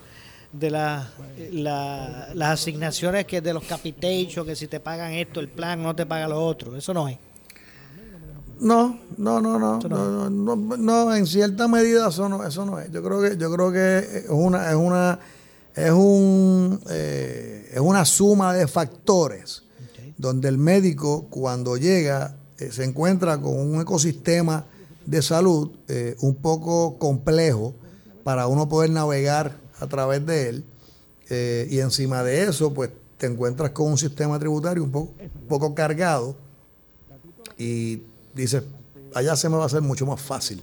de 0.59 0.71
la, 0.71 1.09
la- 1.53 2.29
las 2.35 2.61
asignaciones 2.61 3.27
que 3.27 3.41
de 3.41 3.53
los 3.53 3.65
capitation, 3.65 4.45
que 4.47 4.57
si 4.57 4.67
te 4.67 4.81
pagan 4.81 5.13
esto, 5.13 5.41
el 5.41 5.49
plan 5.49 5.83
no 5.83 5.95
te 5.95 6.07
paga 6.07 6.29
lo 6.29 6.45
otro, 6.45 6.77
eso 6.77 6.93
no 6.95 7.09
es. 7.09 7.19
No, 8.59 8.99
no, 9.19 9.41
no, 9.41 9.59
no, 9.59 9.79
no, 9.81 10.31
no, 10.31 10.57
no, 10.57 10.77
no, 10.79 11.15
en 11.15 11.27
cierta 11.27 11.69
medida 11.69 12.09
eso 12.09 12.27
no, 12.29 12.43
eso 12.47 12.65
no 12.65 12.79
es. 12.79 12.91
Yo 12.91 13.03
creo 13.03 13.21
que, 13.21 13.37
yo 13.37 13.53
creo 13.53 13.71
que 13.71 13.99
es 14.25 14.31
una, 14.31 14.71
es 14.71 14.77
una, 14.77 15.19
es 15.75 15.91
un, 15.91 16.81
eh, 16.89 17.71
es 17.75 17.81
una 17.81 18.05
suma 18.07 18.55
de 18.55 18.67
factores 18.67 19.63
donde 20.17 20.49
el 20.49 20.57
médico 20.57 21.27
cuando 21.29 21.77
llega 21.77 22.37
eh, 22.59 22.71
se 22.73 22.85
encuentra 22.85 23.39
con 23.39 23.59
un 23.59 23.83
ecosistema 23.83 24.65
de 25.05 25.21
salud 25.21 25.73
eh, 25.89 26.17
un 26.21 26.37
poco 26.37 26.97
complejo 26.97 27.75
para 28.25 28.47
uno 28.47 28.67
poder 28.71 28.89
navegar 28.89 29.53
a 29.81 29.87
través 29.87 30.25
de 30.27 30.49
él 30.49 30.65
eh, 31.31 31.67
y 31.71 31.81
encima 31.81 32.23
de 32.23 32.45
eso 32.45 32.73
pues 32.73 32.91
te 33.19 33.27
encuentras 33.27 33.71
con 33.71 33.89
un 33.93 33.99
sistema 33.99 34.39
tributario 34.39 34.85
un 34.85 34.91
poco, 35.49 35.75
cargado 35.75 36.37
y 37.59 38.03
dices, 38.35 38.63
allá 39.15 39.37
se 39.37 39.49
me 39.49 39.57
va 39.57 39.63
a 39.63 39.67
hacer 39.67 39.81
mucho 39.83 40.05
más 40.07 40.21
fácil. 40.21 40.63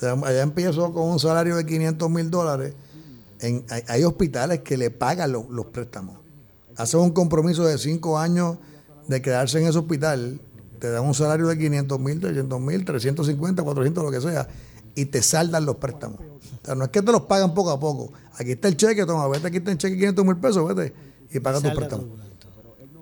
Allá 0.00 0.42
empiezo 0.42 0.92
con 0.92 1.08
un 1.08 1.20
salario 1.20 1.56
de 1.56 1.66
500 1.66 2.10
mil 2.10 2.30
dólares. 2.30 2.74
Hay, 3.88 4.02
hospitales 4.04 4.60
que 4.60 4.76
le 4.76 4.90
pagan 4.90 5.32
lo- 5.32 5.46
los 5.50 5.66
préstamos. 5.66 6.16
Hacen 6.76 7.00
un 7.00 7.10
compromiso 7.10 7.64
de 7.64 7.78
cinco 7.78 8.18
años 8.18 8.56
de 9.08 9.20
quedarse 9.22 9.60
en 9.60 9.66
ese 9.66 9.78
hospital, 9.78 10.40
te 10.78 10.90
dan 10.90 11.04
un 11.04 11.14
salario 11.14 11.46
de 11.46 11.58
500 11.58 12.00
mil, 12.00 12.20
300 12.20 12.60
mil, 12.60 12.84
350, 12.84 13.62
400, 13.62 14.04
lo 14.04 14.10
que 14.10 14.20
sea, 14.20 14.48
y 14.94 15.06
te 15.06 15.22
saldan 15.22 15.64
los 15.64 15.76
préstamos. 15.76 16.20
O 16.20 16.64
sea, 16.64 16.74
no 16.74 16.84
es 16.84 16.90
que 16.90 17.02
te 17.02 17.12
los 17.12 17.22
pagan 17.22 17.54
poco 17.54 17.70
a 17.70 17.80
poco. 17.80 18.12
Aquí 18.34 18.52
está 18.52 18.68
el 18.68 18.76
cheque, 18.76 19.04
toma, 19.06 19.28
vete, 19.28 19.48
aquí 19.48 19.58
está 19.58 19.70
el 19.70 19.78
cheque 19.78 19.96
500 19.96 20.24
mil 20.24 20.36
pesos, 20.36 20.74
vete, 20.74 20.94
y 21.30 21.40
paga 21.40 21.60
tus 21.60 21.72
préstamos. 21.72 22.06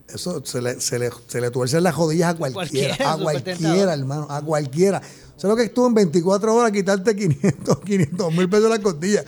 Eso 0.09 0.43
se 0.45 0.63
le, 0.63 0.81
se 0.81 0.99
le, 0.99 1.11
se 1.27 1.41
le 1.41 1.51
tuercen 1.51 1.83
las 1.83 1.95
rodillas 1.95 2.35
a 2.35 2.37
cualquiera, 2.39 2.97
Cualquiera, 2.97 3.13
a 3.13 3.19
cualquiera, 3.19 3.95
hermano, 3.95 4.27
a 4.31 4.41
cualquiera. 4.43 5.03
O 5.37 5.41
sea, 5.41 5.51
lo 5.51 5.57
que 5.57 5.65
estuvo 5.65 5.87
en 5.87 5.95
24 5.95 6.55
horas 6.55 6.73
quitarte 6.73 7.15
500, 7.15 7.81
500 7.81 8.33
mil 8.37 8.49
pesos 8.49 8.65
de 8.65 8.71
la 8.71 8.83
costilla. 8.83 9.25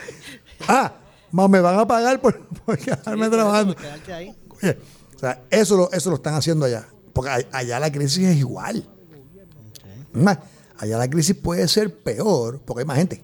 Ah, 0.67 0.95
más 1.31 1.49
me 1.49 1.61
van 1.61 1.79
a 1.79 1.87
pagar 1.87 2.21
por, 2.21 2.41
por 2.47 2.79
quedarme 2.79 3.29
trabajando. 3.29 3.77
Quedarte 3.77 4.13
ahí. 4.13 4.37
Oye, 4.63 4.79
o 5.15 5.19
sea, 5.19 5.43
eso 5.51 5.77
lo, 5.77 5.93
eso 5.93 6.11
lo 6.11 6.17
están 6.17 6.35
haciendo 6.35 6.65
allá. 6.65 6.89
Porque 7.13 7.47
allá 7.53 7.79
la 7.79 7.93
crisis 7.93 8.27
es 8.27 8.37
igual. 8.37 8.89
Es 10.13 10.21
Más, 10.21 10.39
allá 10.81 10.99
la 10.99 11.09
crisis 11.09 11.37
puede 11.37 11.67
ser 11.69 11.95
peor 12.03 12.61
porque 12.65 12.81
hay 12.83 12.87
más 12.87 12.97
gente. 12.99 13.23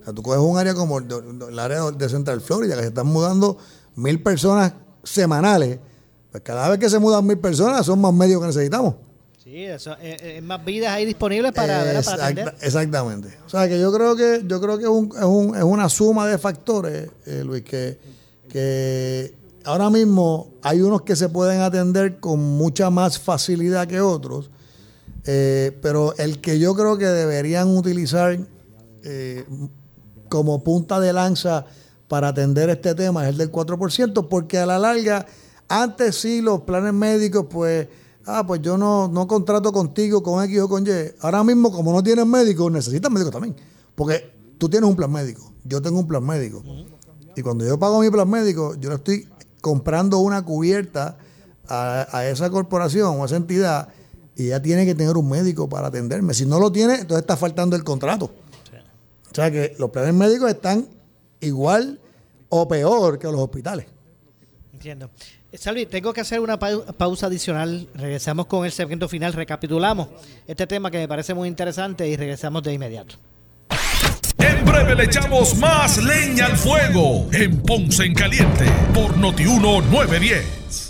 O 0.00 0.04
sea, 0.04 0.12
tú 0.14 0.22
coges 0.22 0.40
un 0.40 0.56
área 0.56 0.72
como 0.74 0.98
el, 0.98 1.58
área 1.58 1.90
de 1.90 2.08
Central 2.08 2.40
Florida, 2.40 2.74
que 2.76 2.82
se 2.82 2.88
están 2.88 3.06
mudando 3.06 3.58
mil 3.96 4.22
personas 4.22 4.72
semanales. 5.02 5.78
Pues 6.30 6.42
cada 6.42 6.68
vez 6.68 6.78
que 6.78 6.88
se 6.88 6.98
mudan 6.98 7.26
mil 7.26 7.38
personas 7.38 7.84
son 7.84 8.00
más 8.00 8.14
medios 8.14 8.40
que 8.40 8.46
necesitamos. 8.46 8.94
Sí, 9.42 9.64
eso, 9.64 9.92
eh, 10.00 10.16
eh, 10.20 10.40
más 10.40 10.64
vidas 10.64 10.92
ahí 10.92 11.04
disponibles 11.04 11.52
para 11.52 11.98
Exacta- 11.98 12.24
atender. 12.26 12.54
exactamente. 12.60 13.36
O 13.44 13.48
sea 13.48 13.68
que 13.68 13.80
yo 13.80 13.92
creo 13.92 14.14
que 14.16 14.42
yo 14.46 14.60
creo 14.60 14.78
que 14.78 14.84
es, 14.84 14.90
un- 14.90 15.12
es 15.16 15.24
un- 15.24 15.56
es 15.56 15.62
una 15.64 15.88
suma 15.88 16.26
de 16.28 16.38
factores, 16.38 17.10
eh, 17.26 17.42
Luis, 17.44 17.64
que, 17.64 17.98
que 18.48 19.34
ahora 19.64 19.90
mismo 19.90 20.52
hay 20.62 20.80
unos 20.82 21.02
que 21.02 21.16
se 21.16 21.28
pueden 21.28 21.60
atender 21.60 22.20
con 22.20 22.38
mucha 22.38 22.90
más 22.90 23.18
facilidad 23.18 23.86
que 23.88 24.00
otros, 24.00 24.50
eh, 25.24 25.78
pero 25.82 26.14
el 26.16 26.40
que 26.40 26.58
yo 26.58 26.74
creo 26.74 26.96
que 26.96 27.06
deberían 27.06 27.76
utilizar 27.76 28.38
eh, 29.02 29.44
como 30.28 30.62
punta 30.64 31.00
de 31.00 31.12
lanza 31.12 31.66
para 32.08 32.28
atender 32.28 32.70
este 32.70 32.94
tema 32.94 33.24
es 33.24 33.30
el 33.30 33.38
del 33.38 33.52
4%, 33.52 34.28
porque 34.28 34.58
a 34.58 34.66
la 34.66 34.78
larga, 34.78 35.26
antes 35.68 36.16
sí 36.16 36.40
los 36.40 36.62
planes 36.62 36.92
médicos, 36.92 37.46
pues, 37.50 37.88
ah, 38.26 38.44
pues 38.46 38.62
yo 38.62 38.78
no, 38.78 39.08
no 39.08 39.26
contrato 39.26 39.72
contigo 39.72 40.22
con 40.22 40.42
X 40.44 40.60
o 40.60 40.68
con 40.68 40.86
Y. 40.86 40.90
Ahora 41.20 41.44
mismo, 41.44 41.70
como 41.70 41.92
no 41.92 42.02
tienes 42.02 42.26
médico, 42.26 42.70
necesitas 42.70 43.10
médico 43.10 43.30
también. 43.30 43.54
Porque 43.94 44.32
tú 44.58 44.68
tienes 44.68 44.88
un 44.88 44.96
plan 44.96 45.12
médico, 45.12 45.52
yo 45.64 45.82
tengo 45.82 46.00
un 46.00 46.08
plan 46.08 46.24
médico. 46.24 46.62
Y 47.36 47.42
cuando 47.42 47.64
yo 47.64 47.78
pago 47.78 48.00
mi 48.00 48.10
plan 48.10 48.28
médico, 48.28 48.74
yo 48.76 48.88
le 48.88 48.96
estoy 48.96 49.28
comprando 49.60 50.18
una 50.18 50.44
cubierta 50.44 51.18
a, 51.68 52.08
a 52.10 52.26
esa 52.26 52.50
corporación 52.50 53.18
o 53.18 53.22
a 53.22 53.26
esa 53.26 53.36
entidad 53.36 53.88
y 54.40 54.46
ella 54.46 54.60
tiene 54.62 54.84
que 54.86 54.94
tener 54.94 55.16
un 55.16 55.28
médico 55.28 55.68
para 55.68 55.88
atenderme. 55.88 56.34
Si 56.34 56.46
no 56.46 56.58
lo 56.58 56.70
tiene, 56.72 56.94
entonces 56.94 57.20
está 57.22 57.36
faltando 57.36 57.76
el 57.76 57.84
contrato. 57.84 58.32
O 59.30 59.34
sea 59.34 59.50
que 59.50 59.74
los 59.78 59.90
planes 59.90 60.12
médicos 60.14 60.50
están 60.50 60.86
igual 61.40 62.00
o 62.48 62.66
peor 62.66 63.18
que 63.18 63.26
los 63.28 63.40
hospitales. 63.40 63.86
Entiendo. 64.72 65.10
Salvi, 65.52 65.86
tengo 65.86 66.12
que 66.12 66.20
hacer 66.20 66.40
una 66.40 66.58
pau- 66.58 66.84
pausa 66.96 67.26
adicional. 67.26 67.88
Regresamos 67.94 68.46
con 68.46 68.64
el 68.64 68.72
segmento 68.72 69.08
final. 69.08 69.32
Recapitulamos 69.32 70.08
este 70.46 70.66
tema 70.66 70.90
que 70.90 70.98
me 70.98 71.08
parece 71.08 71.34
muy 71.34 71.48
interesante 71.48 72.08
y 72.08 72.16
regresamos 72.16 72.62
de 72.62 72.72
inmediato. 72.72 73.16
En 74.38 74.64
breve 74.64 74.94
le 74.94 75.04
echamos 75.04 75.56
más 75.58 76.02
leña 76.02 76.46
al 76.46 76.56
fuego 76.56 77.28
en 77.32 77.60
Ponce 77.62 78.04
en 78.04 78.14
Caliente 78.14 78.64
por 78.94 79.16
Notiuno 79.18 79.80
910. 79.82 80.89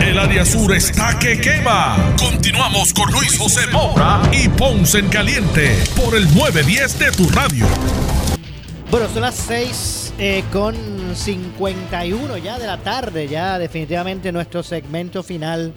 El 0.00 0.18
área 0.18 0.44
sur 0.44 0.72
está 0.74 1.18
que 1.18 1.40
quema. 1.40 2.14
Continuamos 2.18 2.92
con 2.92 3.10
Luis 3.10 3.38
José 3.38 3.66
Moura 3.72 4.22
y 4.32 4.48
Ponce 4.48 4.98
en 4.98 5.08
Caliente 5.08 5.76
por 5.96 6.14
el 6.14 6.24
910 6.34 6.98
de 6.98 7.12
tu 7.12 7.28
radio. 7.30 7.66
Bueno, 8.90 9.08
son 9.08 9.22
las 9.22 9.34
6 9.34 10.14
eh, 10.18 10.44
con 10.52 10.76
51 11.14 12.36
ya 12.36 12.58
de 12.58 12.66
la 12.66 12.78
tarde, 12.78 13.26
ya 13.28 13.58
definitivamente 13.58 14.30
nuestro 14.30 14.62
segmento 14.62 15.22
final. 15.22 15.72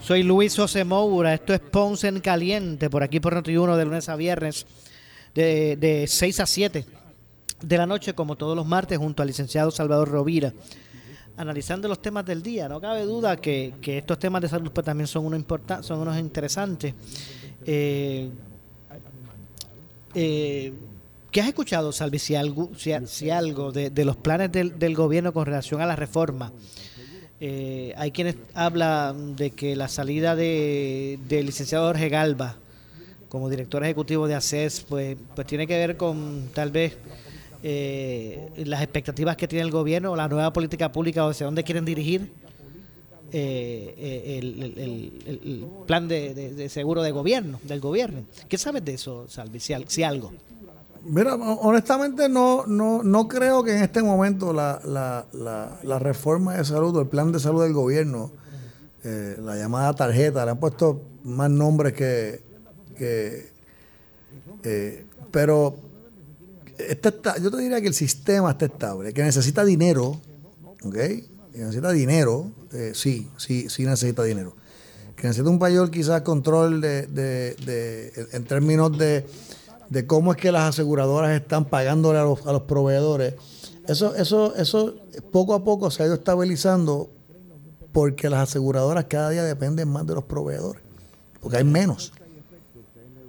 Soy 0.00 0.22
Luis 0.22 0.56
José 0.56 0.84
Moura, 0.84 1.34
esto 1.34 1.52
es 1.52 1.60
Ponce 1.60 2.08
en 2.08 2.20
Caliente, 2.20 2.88
por 2.88 3.02
aquí 3.02 3.20
por 3.20 3.34
Noti1 3.34 3.76
de 3.76 3.84
lunes 3.84 4.08
a 4.08 4.16
viernes, 4.16 4.66
de, 5.34 5.76
de 5.76 6.06
6 6.06 6.40
a 6.40 6.46
7 6.46 6.86
de 7.60 7.76
la 7.76 7.86
noche, 7.86 8.14
como 8.14 8.36
todos 8.36 8.56
los 8.56 8.66
martes, 8.66 8.98
junto 8.98 9.22
al 9.22 9.28
licenciado 9.28 9.70
Salvador 9.70 10.08
Rovira, 10.08 10.52
analizando 11.38 11.88
los 11.88 12.02
temas 12.02 12.26
del 12.26 12.42
día. 12.42 12.68
No 12.68 12.80
cabe 12.80 13.04
duda 13.04 13.36
que, 13.36 13.74
que 13.80 13.98
estos 13.98 14.18
temas 14.18 14.42
de 14.42 14.48
salud 14.48 14.70
pues, 14.72 14.84
también 14.84 15.06
son, 15.06 15.24
uno 15.24 15.36
importa- 15.36 15.82
son 15.82 16.00
unos 16.00 16.18
interesantes. 16.18 16.92
Eh, 17.64 18.28
eh, 20.14 20.72
¿Qué 21.30 21.40
has 21.40 21.48
escuchado, 21.48 21.92
Salvi, 21.92 22.18
si 22.18 22.34
algo, 22.34 22.70
si, 22.76 23.30
algo 23.30 23.70
de, 23.70 24.04
los 24.04 24.16
planes 24.16 24.50
del, 24.50 24.94
gobierno 24.94 25.32
con 25.32 25.46
relación 25.46 25.80
a 25.80 25.86
la 25.86 25.94
reforma? 25.94 26.52
Eh, 27.40 27.94
hay 27.96 28.10
quienes 28.10 28.34
hablan 28.54 29.36
de 29.36 29.50
que 29.52 29.76
la 29.76 29.88
salida 29.88 30.34
de, 30.34 31.18
del 31.28 31.46
licenciado 31.46 31.86
Jorge 31.86 32.08
Galva 32.08 32.56
como 33.28 33.50
director 33.50 33.84
ejecutivo 33.84 34.26
de 34.26 34.34
ACES, 34.34 34.86
pues, 34.88 35.16
pues 35.34 35.46
tiene 35.46 35.66
que 35.66 35.76
ver 35.76 35.96
con 35.96 36.48
tal 36.54 36.70
vez 36.70 36.96
eh, 37.62 38.50
las 38.66 38.82
expectativas 38.82 39.36
que 39.36 39.48
tiene 39.48 39.64
el 39.64 39.70
gobierno 39.70 40.14
la 40.14 40.28
nueva 40.28 40.52
política 40.52 40.92
pública 40.92 41.24
o 41.26 41.30
hacia 41.30 41.46
dónde 41.46 41.64
quieren 41.64 41.84
dirigir 41.84 42.30
eh, 43.32 43.94
eh, 43.98 44.38
el, 44.38 45.66
plan 45.86 46.08
de, 46.08 46.68
seguro 46.70 47.02
de 47.02 47.10
gobierno, 47.10 47.60
del 47.64 47.80
gobierno. 47.80 48.22
¿Qué 48.48 48.56
sabes 48.56 48.84
de 48.84 48.94
eso, 48.94 49.26
Salvi, 49.28 49.60
si, 49.60 49.72
al- 49.72 49.88
si 49.88 50.02
algo? 50.02 50.32
Mira, 51.04 51.34
ho- 51.34 51.60
honestamente 51.60 52.28
no, 52.28 52.64
no, 52.66 53.02
no 53.02 53.28
creo 53.28 53.62
que 53.64 53.76
en 53.76 53.82
este 53.82 54.02
momento 54.02 54.52
la, 54.52 54.80
la, 54.84 55.26
la, 55.82 55.98
reforma 55.98 56.56
de 56.56 56.64
salud 56.64 56.98
el 57.00 57.06
plan 57.08 57.32
de 57.32 57.38
salud 57.40 57.62
del 57.62 57.72
gobierno, 57.72 58.30
la 59.02 59.56
llamada 59.56 59.92
tarjeta, 59.94 60.44
le 60.44 60.50
han 60.52 60.60
puesto 60.60 61.02
más 61.24 61.50
nombres 61.50 61.92
que... 61.94 62.42
que 62.96 63.48
pero 65.30 65.76
está- 66.78 67.38
yo 67.38 67.50
te 67.50 67.58
diría 67.58 67.80
que 67.80 67.88
el 67.88 67.94
sistema 67.94 68.52
está 68.52 68.66
estable, 68.66 69.12
que 69.12 69.22
necesita 69.22 69.64
dinero, 69.64 70.20
¿ok? 70.84 70.96
Necesita 71.54 71.90
dinero, 71.92 72.50
eh, 72.72 72.92
sí, 72.94 73.28
sí, 73.36 73.68
sí 73.68 73.84
necesita 73.84 74.22
dinero. 74.22 74.54
Que 75.16 75.26
necesita 75.26 75.50
un 75.50 75.58
mayor 75.58 75.90
quizás 75.90 76.22
control 76.22 76.80
de, 76.80 77.06
de- 77.08 77.54
de- 77.66 78.12
en 78.32 78.44
términos 78.44 78.96
de, 78.96 79.26
de 79.88 80.06
cómo 80.06 80.32
es 80.32 80.38
que 80.38 80.52
las 80.52 80.68
aseguradoras 80.68 81.32
están 81.40 81.64
pagándole 81.64 82.18
a 82.20 82.22
los, 82.22 82.46
a 82.46 82.52
los 82.52 82.62
proveedores. 82.62 83.34
Eso, 83.88 84.14
eso, 84.14 84.54
eso 84.54 84.94
poco 85.32 85.54
a 85.54 85.64
poco 85.64 85.90
se 85.90 86.02
ha 86.02 86.06
ido 86.06 86.14
estabilizando 86.14 87.10
porque 87.90 88.28
las 88.30 88.48
aseguradoras 88.50 89.06
cada 89.06 89.30
día 89.30 89.42
dependen 89.42 89.88
más 89.88 90.06
de 90.06 90.14
los 90.14 90.24
proveedores, 90.24 90.82
porque 91.40 91.56
hay 91.56 91.64
menos. 91.64 92.12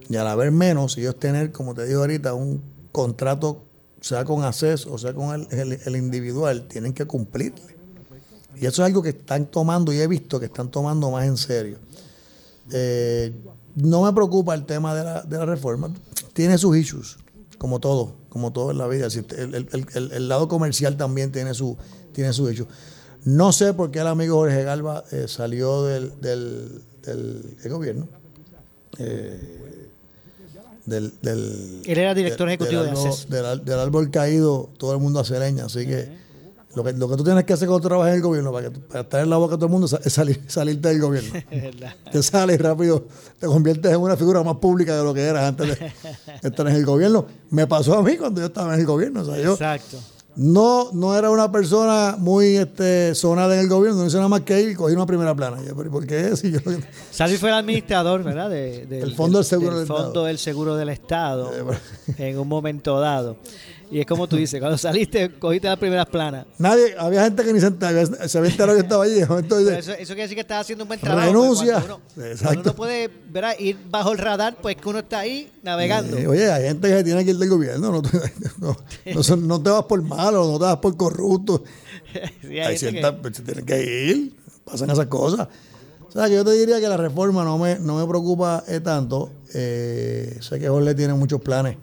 Y 0.10 0.16
al 0.18 0.28
haber 0.28 0.52
menos, 0.52 0.97
ellos 0.97 1.18
tener, 1.18 1.52
como 1.52 1.74
te 1.74 1.86
digo 1.86 2.02
ahorita, 2.02 2.34
un 2.34 2.62
contrato, 3.02 3.64
sea 4.02 4.24
con 4.26 4.43
ACES 4.43 4.86
o 4.88 4.97
sea 4.97 5.14
con 5.14 5.47
el, 5.52 5.95
individual, 5.95 6.68
tienen 6.68 6.93
que 6.93 7.06
cumplirle. 7.06 7.78
Y 8.56 8.66
eso 8.66 8.82
es 8.82 8.88
algo 8.88 9.02
que 9.02 9.10
están 9.10 9.45
tomando 9.45 9.93
y 9.93 10.00
he 10.00 10.08
visto 10.08 10.39
que 10.39 10.47
están 10.47 10.70
tomando 10.70 11.10
más 11.12 11.26
en 11.26 11.38
serio. 11.38 11.78
Eh, 12.72 13.32
no 13.76 14.02
me 14.04 14.12
preocupa 14.14 14.54
el 14.54 14.66
tema 14.66 14.93
de 14.95 15.04
la, 15.04 15.22
de 15.24 15.38
la 15.38 15.45
reforma. 15.45 15.93
Tiene 16.34 16.58
sus 16.58 16.76
issues, 16.76 17.18
como 17.58 17.80
todo, 17.80 18.16
como 18.30 18.52
todo 18.52 18.72
en 18.72 18.78
la 18.78 18.88
vida. 18.88 19.08
El, 19.38 19.68
el- 19.93 20.28
lado 20.28 20.47
comercial 20.47 20.97
también 20.97 21.32
tiene 21.32 21.54
su, 21.54 21.78
tiene 22.12 22.34
sus 22.34 22.52
issues. 22.52 22.68
No 23.24 23.52
sé 23.54 23.74
por 23.74 23.91
qué 23.91 24.00
el 24.00 24.08
amigo 24.08 24.36
Jorge 24.38 24.64
Galva 24.64 25.04
eh, 25.12 25.26
salió 25.28 25.84
del, 25.86 26.20
del, 26.22 26.82
del- 27.04 27.58
del 27.62 27.72
gobierno. 27.72 28.08
Eh, 28.97 29.78
del, 30.90 31.14
del, 31.22 31.82
Él 31.86 31.98
era 31.98 32.14
director 32.14 32.48
del- 32.48 32.56
ejecutivo 32.56 32.82
del 32.84 32.94
de 32.94 33.00
árbol- 33.00 33.08
ACES. 33.10 33.30
del, 33.30 33.46
ar- 33.46 33.62
del 33.62 33.80
árbol 33.80 34.10
caído, 34.12 34.70
todo 34.78 34.94
el 34.94 35.00
mundo 35.00 35.20
hace 35.20 35.40
leña. 35.40 35.66
Así 35.66 35.86
que 35.86 36.28
lo 36.76 36.84
que, 36.84 36.94
lo 36.94 37.10
que 37.10 37.16
tú 37.16 37.24
tienes 37.24 37.46
que 37.46 37.54
hacer 37.54 37.68
cuando 37.68 37.88
trabajas 37.88 38.12
en 38.12 38.18
el 38.18 38.22
gobierno, 38.22 38.52
para, 38.52 38.70
que, 38.70 38.80
para 38.80 39.02
estar 39.02 39.22
en 39.24 39.30
la 39.30 39.38
boca 39.38 39.54
de 39.56 39.58
todo 39.58 39.66
el 39.68 39.72
mundo, 39.72 39.88
es 40.04 40.14
salir, 40.14 40.42
salirte 40.48 40.90
del 40.90 41.00
gobierno. 41.02 41.32
te 42.12 42.24
sales 42.24 42.60
rápido, 42.62 43.06
te 43.40 43.48
conviertes 43.48 43.92
en 43.92 44.00
una 44.00 44.16
figura 44.18 44.44
más 44.44 44.58
pública 44.58 44.96
de 44.98 45.04
lo 45.04 45.14
que 45.14 45.22
eras 45.22 45.46
antes 45.46 45.80
de 45.80 45.92
estar 46.44 46.68
en 46.68 46.76
el 46.76 46.86
gobierno. 46.86 47.26
Me 47.50 47.66
pasó 47.68 47.98
a 47.98 48.04
mí 48.04 48.18
cuando 48.18 48.42
yo 48.42 48.48
estaba 48.48 48.74
en 48.74 48.80
el 48.82 48.86
gobierno. 48.86 49.22
O 49.22 49.26
sea, 49.26 49.40
yo 49.40 49.54
Exacto. 49.54 49.98
No, 50.36 50.89
no 50.93 51.17
era 51.17 51.30
una 51.32 51.51
persona 51.51 52.15
muy 52.17 52.55
este, 52.57 53.13
sonada 53.15 53.55
en 53.55 53.61
el 53.61 53.67
gobierno, 53.67 53.99
no 53.99 54.07
hice 54.07 54.17
nada 54.17 54.30
más 54.30 54.41
que 54.41 54.61
ir 54.61 54.69
y 54.69 54.75
cogí 54.75 54.93
una 54.93 55.05
primera 55.05 55.36
plana. 55.36 55.57
Yo, 55.65 55.75
pero 55.75 55.91
¿Por 55.91 56.05
qué? 56.07 56.36
Si 56.38 56.51
yo, 56.51 56.59
Salvi 57.11 57.38
fue 57.38 57.49
el 57.49 57.55
administrador, 57.55 58.23
¿verdad? 58.23 58.49
De- 58.49 58.88
El 59.01 59.15
Fondo 59.15 59.39
del 59.39 59.45
Seguro 59.45 59.77
del 59.80 59.88
Fondo 59.88 60.07
Estado. 60.07 60.25
del 60.25 60.38
Seguro 60.38 60.75
del 60.75 60.89
Estado 60.89 61.51
en 62.17 62.39
un 62.39 62.47
momento 62.47 62.99
dado. 62.99 63.38
Y 63.92 64.00
es 64.00 64.06
como 64.06 64.28
tú 64.28 64.36
dices, 64.36 64.60
cuando 64.60 64.78
saliste, 64.78 65.32
cogiste 65.40 65.68
las 65.68 65.80
primeras 65.80 66.06
planas. 66.06 66.46
nadie, 66.60 66.94
había 66.98 67.24
gente 67.24 67.44
que 67.44 67.52
ni 67.54 67.60
se, 67.60 67.68
enteraba- 67.68 68.28
se 68.28 68.38
había 68.38 68.52
enterado 68.52 68.78
que 68.78 68.84
estaba 68.84 69.04
allí. 69.04 69.16
dice, 69.16 69.80
Eso, 69.80 69.92
eso 69.94 70.06
quiere 70.14 70.22
decir 70.22 70.36
que 70.36 70.42
estás 70.42 70.62
haciendo 70.62 70.84
un 70.84 70.90
buen 70.90 71.00
trabajo. 71.00 71.26
Renuncia. 71.28 71.80
porque 71.80 71.88
Cuando 71.88 72.02
uno, 72.16 72.26
Exacto. 72.28 72.44
cuando 72.54 72.62
uno 72.70 72.76
puede 72.76 73.10
¿verdad? 73.32 73.54
ir 73.60 73.78
bajo 73.90 74.12
el 74.12 74.18
radar, 74.20 74.58
pues 74.62 74.76
que 74.76 74.90
uno 74.90 75.00
está 75.00 75.20
ahí 75.20 75.52
navegando. 75.64 76.18
Eh, 76.18 76.28
oye, 76.28 76.52
hay 76.52 76.68
gente 76.68 76.88
que 76.88 77.04
tiene 77.04 77.26
que 77.26 77.32
ir 77.32 77.38
del 77.38 77.50
gobierno, 77.50 77.92
no, 77.92 78.02
te- 78.04 78.10
no, 78.60 79.38
no 79.38 79.62
te 79.64 79.70
vas 79.72 79.84
por 79.86 80.02
malo, 80.04 80.46
no 80.52 80.60
te 80.60 80.66
vas 80.66 80.78
por 80.78 80.96
corrupto. 80.96 81.64
Sí, 82.42 82.60
hay 82.60 82.76
ciertas, 82.78 83.14
pues, 83.22 83.38
se 83.38 83.44
tienen 83.44 83.66
que 83.66 83.84
ir, 83.84 84.36
pasan 84.66 84.90
esas 84.90 85.06
cosas. 85.08 85.48
O 86.08 86.12
sea, 86.12 86.28
que 86.28 86.34
yo 86.34 86.44
te 86.44 86.54
diría 86.54 86.80
que 86.80 86.88
la 86.88 86.98
reforma 86.98 87.44
no 87.44 87.60
me, 87.60 87.78
no 87.78 87.98
me 88.00 88.08
preocupa 88.08 88.64
eh, 88.68 88.80
tanto. 88.80 89.32
Eh, 89.54 90.38
sé 90.42 90.60
que 90.60 90.68
Jorge 90.68 90.96
tiene 90.96 91.14
muchos 91.14 91.40
planes 91.40 91.78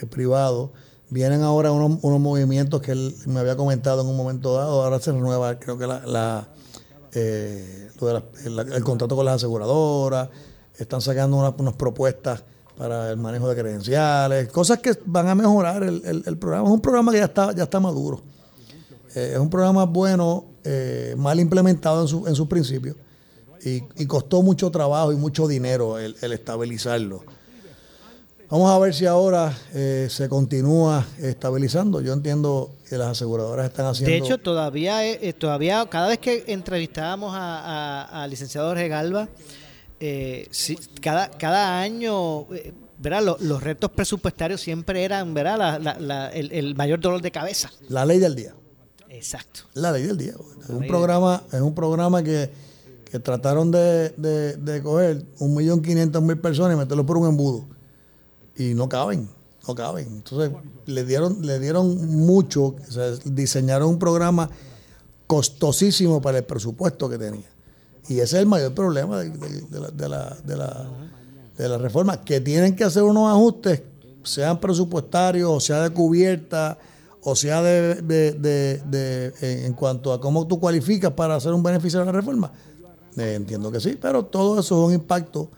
eh, 0.00 0.06
privados. 0.06 0.70
Vienen 1.08 1.42
ahora 1.42 1.70
unos, 1.72 1.98
unos 2.02 2.20
movimientos 2.20 2.80
que 2.82 2.92
él 2.92 3.14
me 3.26 3.40
había 3.40 3.56
comentado 3.56 4.02
en 4.02 4.08
un 4.08 4.16
momento 4.16 4.54
dado. 4.54 4.82
Ahora 4.82 4.98
se 4.98 5.12
renueva, 5.12 5.58
creo 5.58 5.78
que 5.78 5.86
la, 5.86 6.04
la, 6.04 6.48
eh, 7.12 7.90
lo 8.00 8.06
de 8.08 8.12
la- 8.14 8.24
el, 8.44 8.72
el 8.72 8.84
contrato 8.84 9.14
con 9.14 9.24
las 9.24 9.36
aseguradoras. 9.36 10.28
Están 10.76 11.00
sacando 11.00 11.36
unas, 11.36 11.54
unas 11.58 11.74
propuestas 11.74 12.42
para 12.76 13.10
el 13.10 13.16
manejo 13.16 13.48
de 13.48 13.54
credenciales, 13.56 14.48
cosas 14.48 14.80
que 14.80 14.98
van 15.06 15.28
a 15.28 15.34
mejorar 15.34 15.82
el, 15.84 16.02
el- 16.04 16.22
el 16.26 16.36
programa. 16.38 16.66
Es 16.68 16.74
un 16.74 16.80
programa 16.80 17.12
que 17.12 17.18
ya 17.18 17.24
está, 17.24 17.52
ya 17.54 17.62
está 17.62 17.80
maduro. 17.80 18.20
Eh, 19.14 19.30
es 19.34 19.38
un 19.38 19.48
programa 19.48 19.84
bueno, 19.84 20.44
eh, 20.64 21.14
mal 21.16 21.38
implementado 21.40 22.02
en, 22.02 22.08
su, 22.08 22.26
en 22.26 22.34
sus 22.34 22.48
principios 22.48 22.96
y, 23.64 23.82
y 23.96 24.06
costó 24.06 24.42
mucho 24.42 24.70
trabajo 24.70 25.12
y 25.12 25.16
mucho 25.16 25.46
dinero 25.48 25.98
el, 25.98 26.16
el 26.20 26.32
estabilizarlo. 26.32 27.22
Vamos 28.48 28.70
a 28.70 28.78
ver 28.78 28.94
si 28.94 29.06
ahora 29.06 29.52
eh, 29.74 30.06
se 30.08 30.28
continúa 30.28 31.04
estabilizando. 31.18 32.00
Yo 32.00 32.12
entiendo 32.12 32.70
que 32.88 32.96
las 32.96 33.08
aseguradoras 33.08 33.66
están 33.66 33.86
haciendo... 33.86 34.10
De 34.12 34.18
hecho, 34.18 34.38
todavía, 34.38 35.04
eh, 35.04 35.18
eh, 35.20 35.32
todavía 35.32 35.84
cada 35.90 36.06
vez 36.08 36.18
que 36.20 36.44
entrevistábamos 36.46 37.32
al 37.36 38.30
licenciado 38.30 38.68
Jorge 38.68 38.86
Galva, 38.88 39.28
eh, 39.98 40.46
sí, 40.52 40.78
cada, 41.02 41.28
cada 41.30 41.80
año, 41.80 42.42
eh, 42.54 42.72
¿verdad? 42.98 43.22
Lo- 43.24 43.36
Los, 43.40 43.62
retos 43.64 43.90
presupuestarios 43.90 44.60
siempre 44.60 45.02
eran 45.02 45.34
¿verdad? 45.34 45.58
La- 45.58 45.78
la- 45.80 45.98
la- 45.98 46.28
el, 46.30 46.52
el 46.52 46.76
mayor 46.76 47.00
dolor 47.00 47.20
de 47.22 47.32
cabeza. 47.32 47.72
la 47.88 48.06
ley 48.06 48.20
del 48.20 48.36
día. 48.36 48.54
Exacto. 49.08 49.60
La 49.74 49.90
ley 49.90 50.04
del 50.04 50.18
día. 50.18 50.34
Es 50.62 50.68
un 50.68 50.86
programa, 50.86 51.42
es 51.52 51.60
un 51.60 51.74
programa 51.74 52.22
que, 52.22 52.48
que 53.10 53.18
trataron 53.18 53.72
de, 53.72 54.10
de, 54.10 54.56
de 54.56 54.82
coger 54.84 55.24
un 55.40 55.54
millón 55.56 55.82
quinientos 55.82 56.22
mil 56.22 56.38
personas 56.38 56.76
y 56.76 56.78
meterlo 56.78 57.04
por 57.04 57.16
un 57.16 57.26
embudo. 57.28 57.66
Y 58.58 58.74
no 58.74 58.88
caben, 58.88 59.28
no 59.66 59.74
caben. 59.74 60.06
Entonces 60.08 60.50
le 60.86 61.04
dieron, 61.04 61.44
le 61.46 61.58
dieron 61.58 62.06
mucho, 62.24 62.76
o 62.76 62.90
sea, 62.90 63.10
diseñaron 63.24 63.90
un 63.90 63.98
programa 63.98 64.50
costosísimo 65.26 66.20
para 66.20 66.38
el 66.38 66.44
presupuesto 66.44 67.08
que 67.08 67.18
tenía. 67.18 67.48
Y 68.08 68.14
ese 68.14 68.36
es 68.36 68.42
el 68.42 68.46
mayor 68.46 68.72
problema 68.72 69.18
de, 69.18 70.08
la, 70.08 71.78
reforma, 71.78 72.22
que 72.22 72.40
tienen 72.40 72.76
que 72.76 72.84
hacer 72.84 73.02
unos 73.02 73.28
ajustes, 73.30 73.82
sean 74.22 74.60
presupuestarios, 74.60 75.50
o 75.50 75.60
sea 75.60 75.82
de 75.82 75.90
cubierta, 75.90 76.78
o 77.22 77.34
sea 77.34 77.62
de, 77.62 79.32
en, 79.40 79.72
cuanto 79.72 80.12
a 80.12 80.20
cómo 80.20 80.46
tú 80.46 80.60
cualificas 80.60 81.12
para 81.12 81.40
ser 81.40 81.52
un 81.52 81.62
beneficiario 81.62 82.06
de 82.06 82.12
la 82.12 82.18
reforma. 82.20 82.52
Eh, 83.16 83.34
entiendo 83.34 83.72
que 83.72 83.80
sí, 83.80 83.98
pero 84.00 84.24
todo 84.24 84.60
eso 84.60 84.82
es 84.82 84.88
un 84.88 84.94
impacto. 84.94 85.50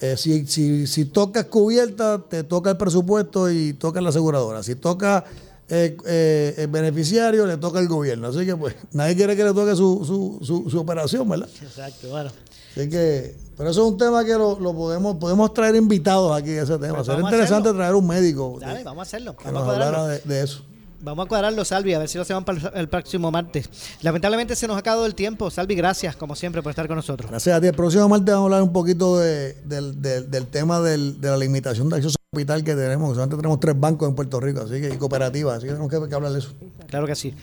Eh, 0.00 0.16
si, 0.16 0.46
si, 0.46 0.86
si 0.86 1.04
tocas 1.06 1.46
cubierta, 1.46 2.22
te 2.28 2.44
toca 2.44 2.70
el 2.70 2.76
presupuesto 2.76 3.50
y 3.50 3.72
toca 3.74 4.00
la 4.00 4.10
aseguradora. 4.10 4.62
Si 4.62 4.74
toca 4.74 5.24
eh, 5.68 5.96
eh, 6.06 6.54
el 6.58 6.68
beneficiario, 6.68 7.46
le 7.46 7.56
toca 7.56 7.78
el 7.80 7.88
gobierno. 7.88 8.28
Así 8.28 8.44
que 8.44 8.56
pues 8.56 8.74
nadie 8.92 9.16
quiere 9.16 9.34
que 9.36 9.44
le 9.44 9.52
toque 9.54 9.74
su, 9.74 10.04
su, 10.04 10.44
su, 10.44 10.70
su 10.70 10.78
operación, 10.80 11.28
¿verdad? 11.28 11.48
Exacto, 11.62 12.08
bueno. 12.10 12.30
Así 12.76 12.90
que, 12.90 13.34
pero 13.56 13.70
eso 13.70 13.86
es 13.86 13.92
un 13.92 13.96
tema 13.96 14.22
que 14.24 14.32
lo, 14.34 14.60
lo 14.60 14.74
podemos, 14.74 15.16
podemos 15.16 15.54
traer 15.54 15.76
invitados 15.76 16.36
aquí 16.38 16.50
a 16.50 16.62
ese 16.64 16.78
tema. 16.78 16.96
Pues 16.96 17.06
Sería 17.06 17.22
a 17.22 17.24
interesante 17.24 17.68
hacerlo. 17.70 17.78
traer 17.78 17.94
un 17.94 18.06
médico 18.06 18.58
Dale, 18.60 18.84
vamos 18.84 19.00
a 19.00 19.02
hacerlo. 19.02 19.34
que 19.36 19.48
a 19.48 19.52
nos 19.52 19.66
hablara 19.66 20.06
de, 20.08 20.18
de 20.20 20.42
eso. 20.42 20.62
Vamos 21.00 21.26
a 21.26 21.28
cuadrarlo, 21.28 21.64
Salvi, 21.64 21.92
a 21.94 21.98
ver 21.98 22.08
si 22.08 22.18
lo 22.18 22.22
hacemos 22.22 22.44
para 22.44 22.58
el, 22.74 22.88
próximo 22.88 23.30
martes. 23.30 23.68
Lamentablemente 24.02 24.56
se 24.56 24.66
nos 24.66 24.76
ha 24.76 24.80
acabado 24.80 25.06
el 25.06 25.14
tiempo. 25.14 25.50
Salvi, 25.50 25.74
gracias, 25.74 26.16
como 26.16 26.34
siempre, 26.34 26.62
por 26.62 26.70
estar 26.70 26.86
con 26.86 26.96
nosotros. 26.96 27.30
Gracias 27.30 27.56
a 27.56 27.60
ti. 27.60 27.66
El 27.66 27.74
próximo 27.74 28.08
martes 28.08 28.26
vamos 28.34 28.42
a 28.42 28.46
hablar 28.46 28.62
un 28.62 28.72
poquito 28.72 29.18
de- 29.18 29.54
del, 29.64 30.00
del- 30.00 30.30
del 30.30 30.46
tema 30.46 30.80
del- 30.80 31.20
de 31.20 31.28
la 31.30 31.36
limitación 31.36 31.88
de 31.88 31.96
acceso 31.96 32.16
a 32.16 32.34
capital 32.36 32.64
que 32.64 32.74
tenemos. 32.74 33.10
Solamente 33.10 33.36
tenemos 33.36 33.60
tres 33.60 33.78
bancos 33.78 34.08
en 34.08 34.14
Puerto 34.14 34.40
Rico, 34.40 34.60
así 34.62 34.80
que 34.80 34.88
y 34.94 34.96
cooperativas, 34.96 35.58
así 35.58 35.66
que 35.66 35.72
tenemos 35.72 35.90
que, 35.90 36.08
que 36.08 36.14
hablar 36.14 36.32
de 36.32 36.38
eso. 36.40 36.54
Claro 36.88 37.06
que 37.06 37.14
sí. 37.14 37.34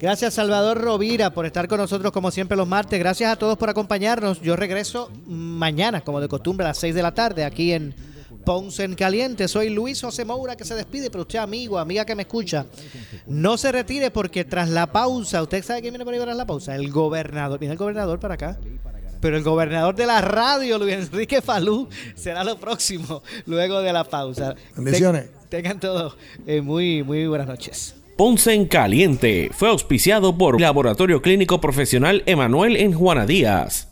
Gracias, 0.00 0.34
Salvador 0.34 0.80
Rovira, 0.80 1.30
por 1.30 1.46
estar 1.46 1.68
con 1.68 1.78
nosotros 1.78 2.12
como 2.12 2.30
siempre 2.30 2.56
los 2.56 2.66
martes. 2.66 2.98
Gracias 2.98 3.30
a 3.32 3.36
todos 3.36 3.56
por 3.58 3.68
acompañarnos. 3.70 4.40
Yo 4.40 4.56
regreso 4.56 5.10
mañana, 5.26 6.00
como 6.00 6.20
de 6.20 6.28
costumbre, 6.28 6.64
a 6.66 6.70
las 6.70 6.78
6 6.78 6.94
de 6.94 7.02
la 7.02 7.14
tarde, 7.14 7.44
aquí 7.44 7.72
en 7.72 7.94
Ponce 8.44 8.84
en 8.84 8.94
Caliente. 8.94 9.48
Soy 9.48 9.70
Luis 9.70 10.00
José 10.00 10.24
Moura 10.24 10.56
que 10.56 10.64
se 10.64 10.74
despide, 10.74 11.10
pero 11.10 11.22
usted, 11.22 11.38
amigo, 11.38 11.78
amiga 11.78 12.04
que 12.04 12.14
me 12.14 12.22
escucha, 12.22 12.66
no 13.26 13.56
se 13.56 13.72
retire 13.72 14.10
porque 14.10 14.44
tras 14.44 14.68
la 14.68 14.90
pausa, 14.92 15.42
¿usted 15.42 15.62
sabe 15.64 15.80
quién 15.80 15.92
viene 15.94 16.04
por 16.04 16.14
ahí 16.14 16.20
tras 16.20 16.36
la 16.36 16.46
pausa? 16.46 16.74
El 16.74 16.90
gobernador. 16.90 17.58
Viene 17.58 17.72
el 17.72 17.78
gobernador 17.78 18.18
para 18.20 18.34
acá. 18.34 18.58
Pero 19.20 19.36
el 19.36 19.44
gobernador 19.44 19.94
de 19.94 20.04
la 20.06 20.20
radio, 20.20 20.78
Luis 20.78 20.94
Enrique 20.94 21.40
Falú, 21.40 21.88
será 22.16 22.42
lo 22.42 22.58
próximo, 22.58 23.22
luego 23.46 23.80
de 23.80 23.92
la 23.92 24.02
pausa. 24.02 24.56
Bendiciones. 24.76 25.26
Ten- 25.48 25.62
tengan 25.62 25.78
todos 25.80 26.16
eh, 26.46 26.60
muy, 26.60 27.04
muy 27.04 27.26
buenas 27.28 27.46
noches. 27.46 27.94
Ponce 28.16 28.52
en 28.52 28.66
Caliente 28.66 29.50
fue 29.52 29.68
auspiciado 29.68 30.36
por 30.36 30.60
Laboratorio 30.60 31.22
Clínico 31.22 31.60
Profesional 31.60 32.22
Emanuel 32.26 32.76
en 32.76 32.92
Juana 32.94 33.24
Díaz. 33.24 33.91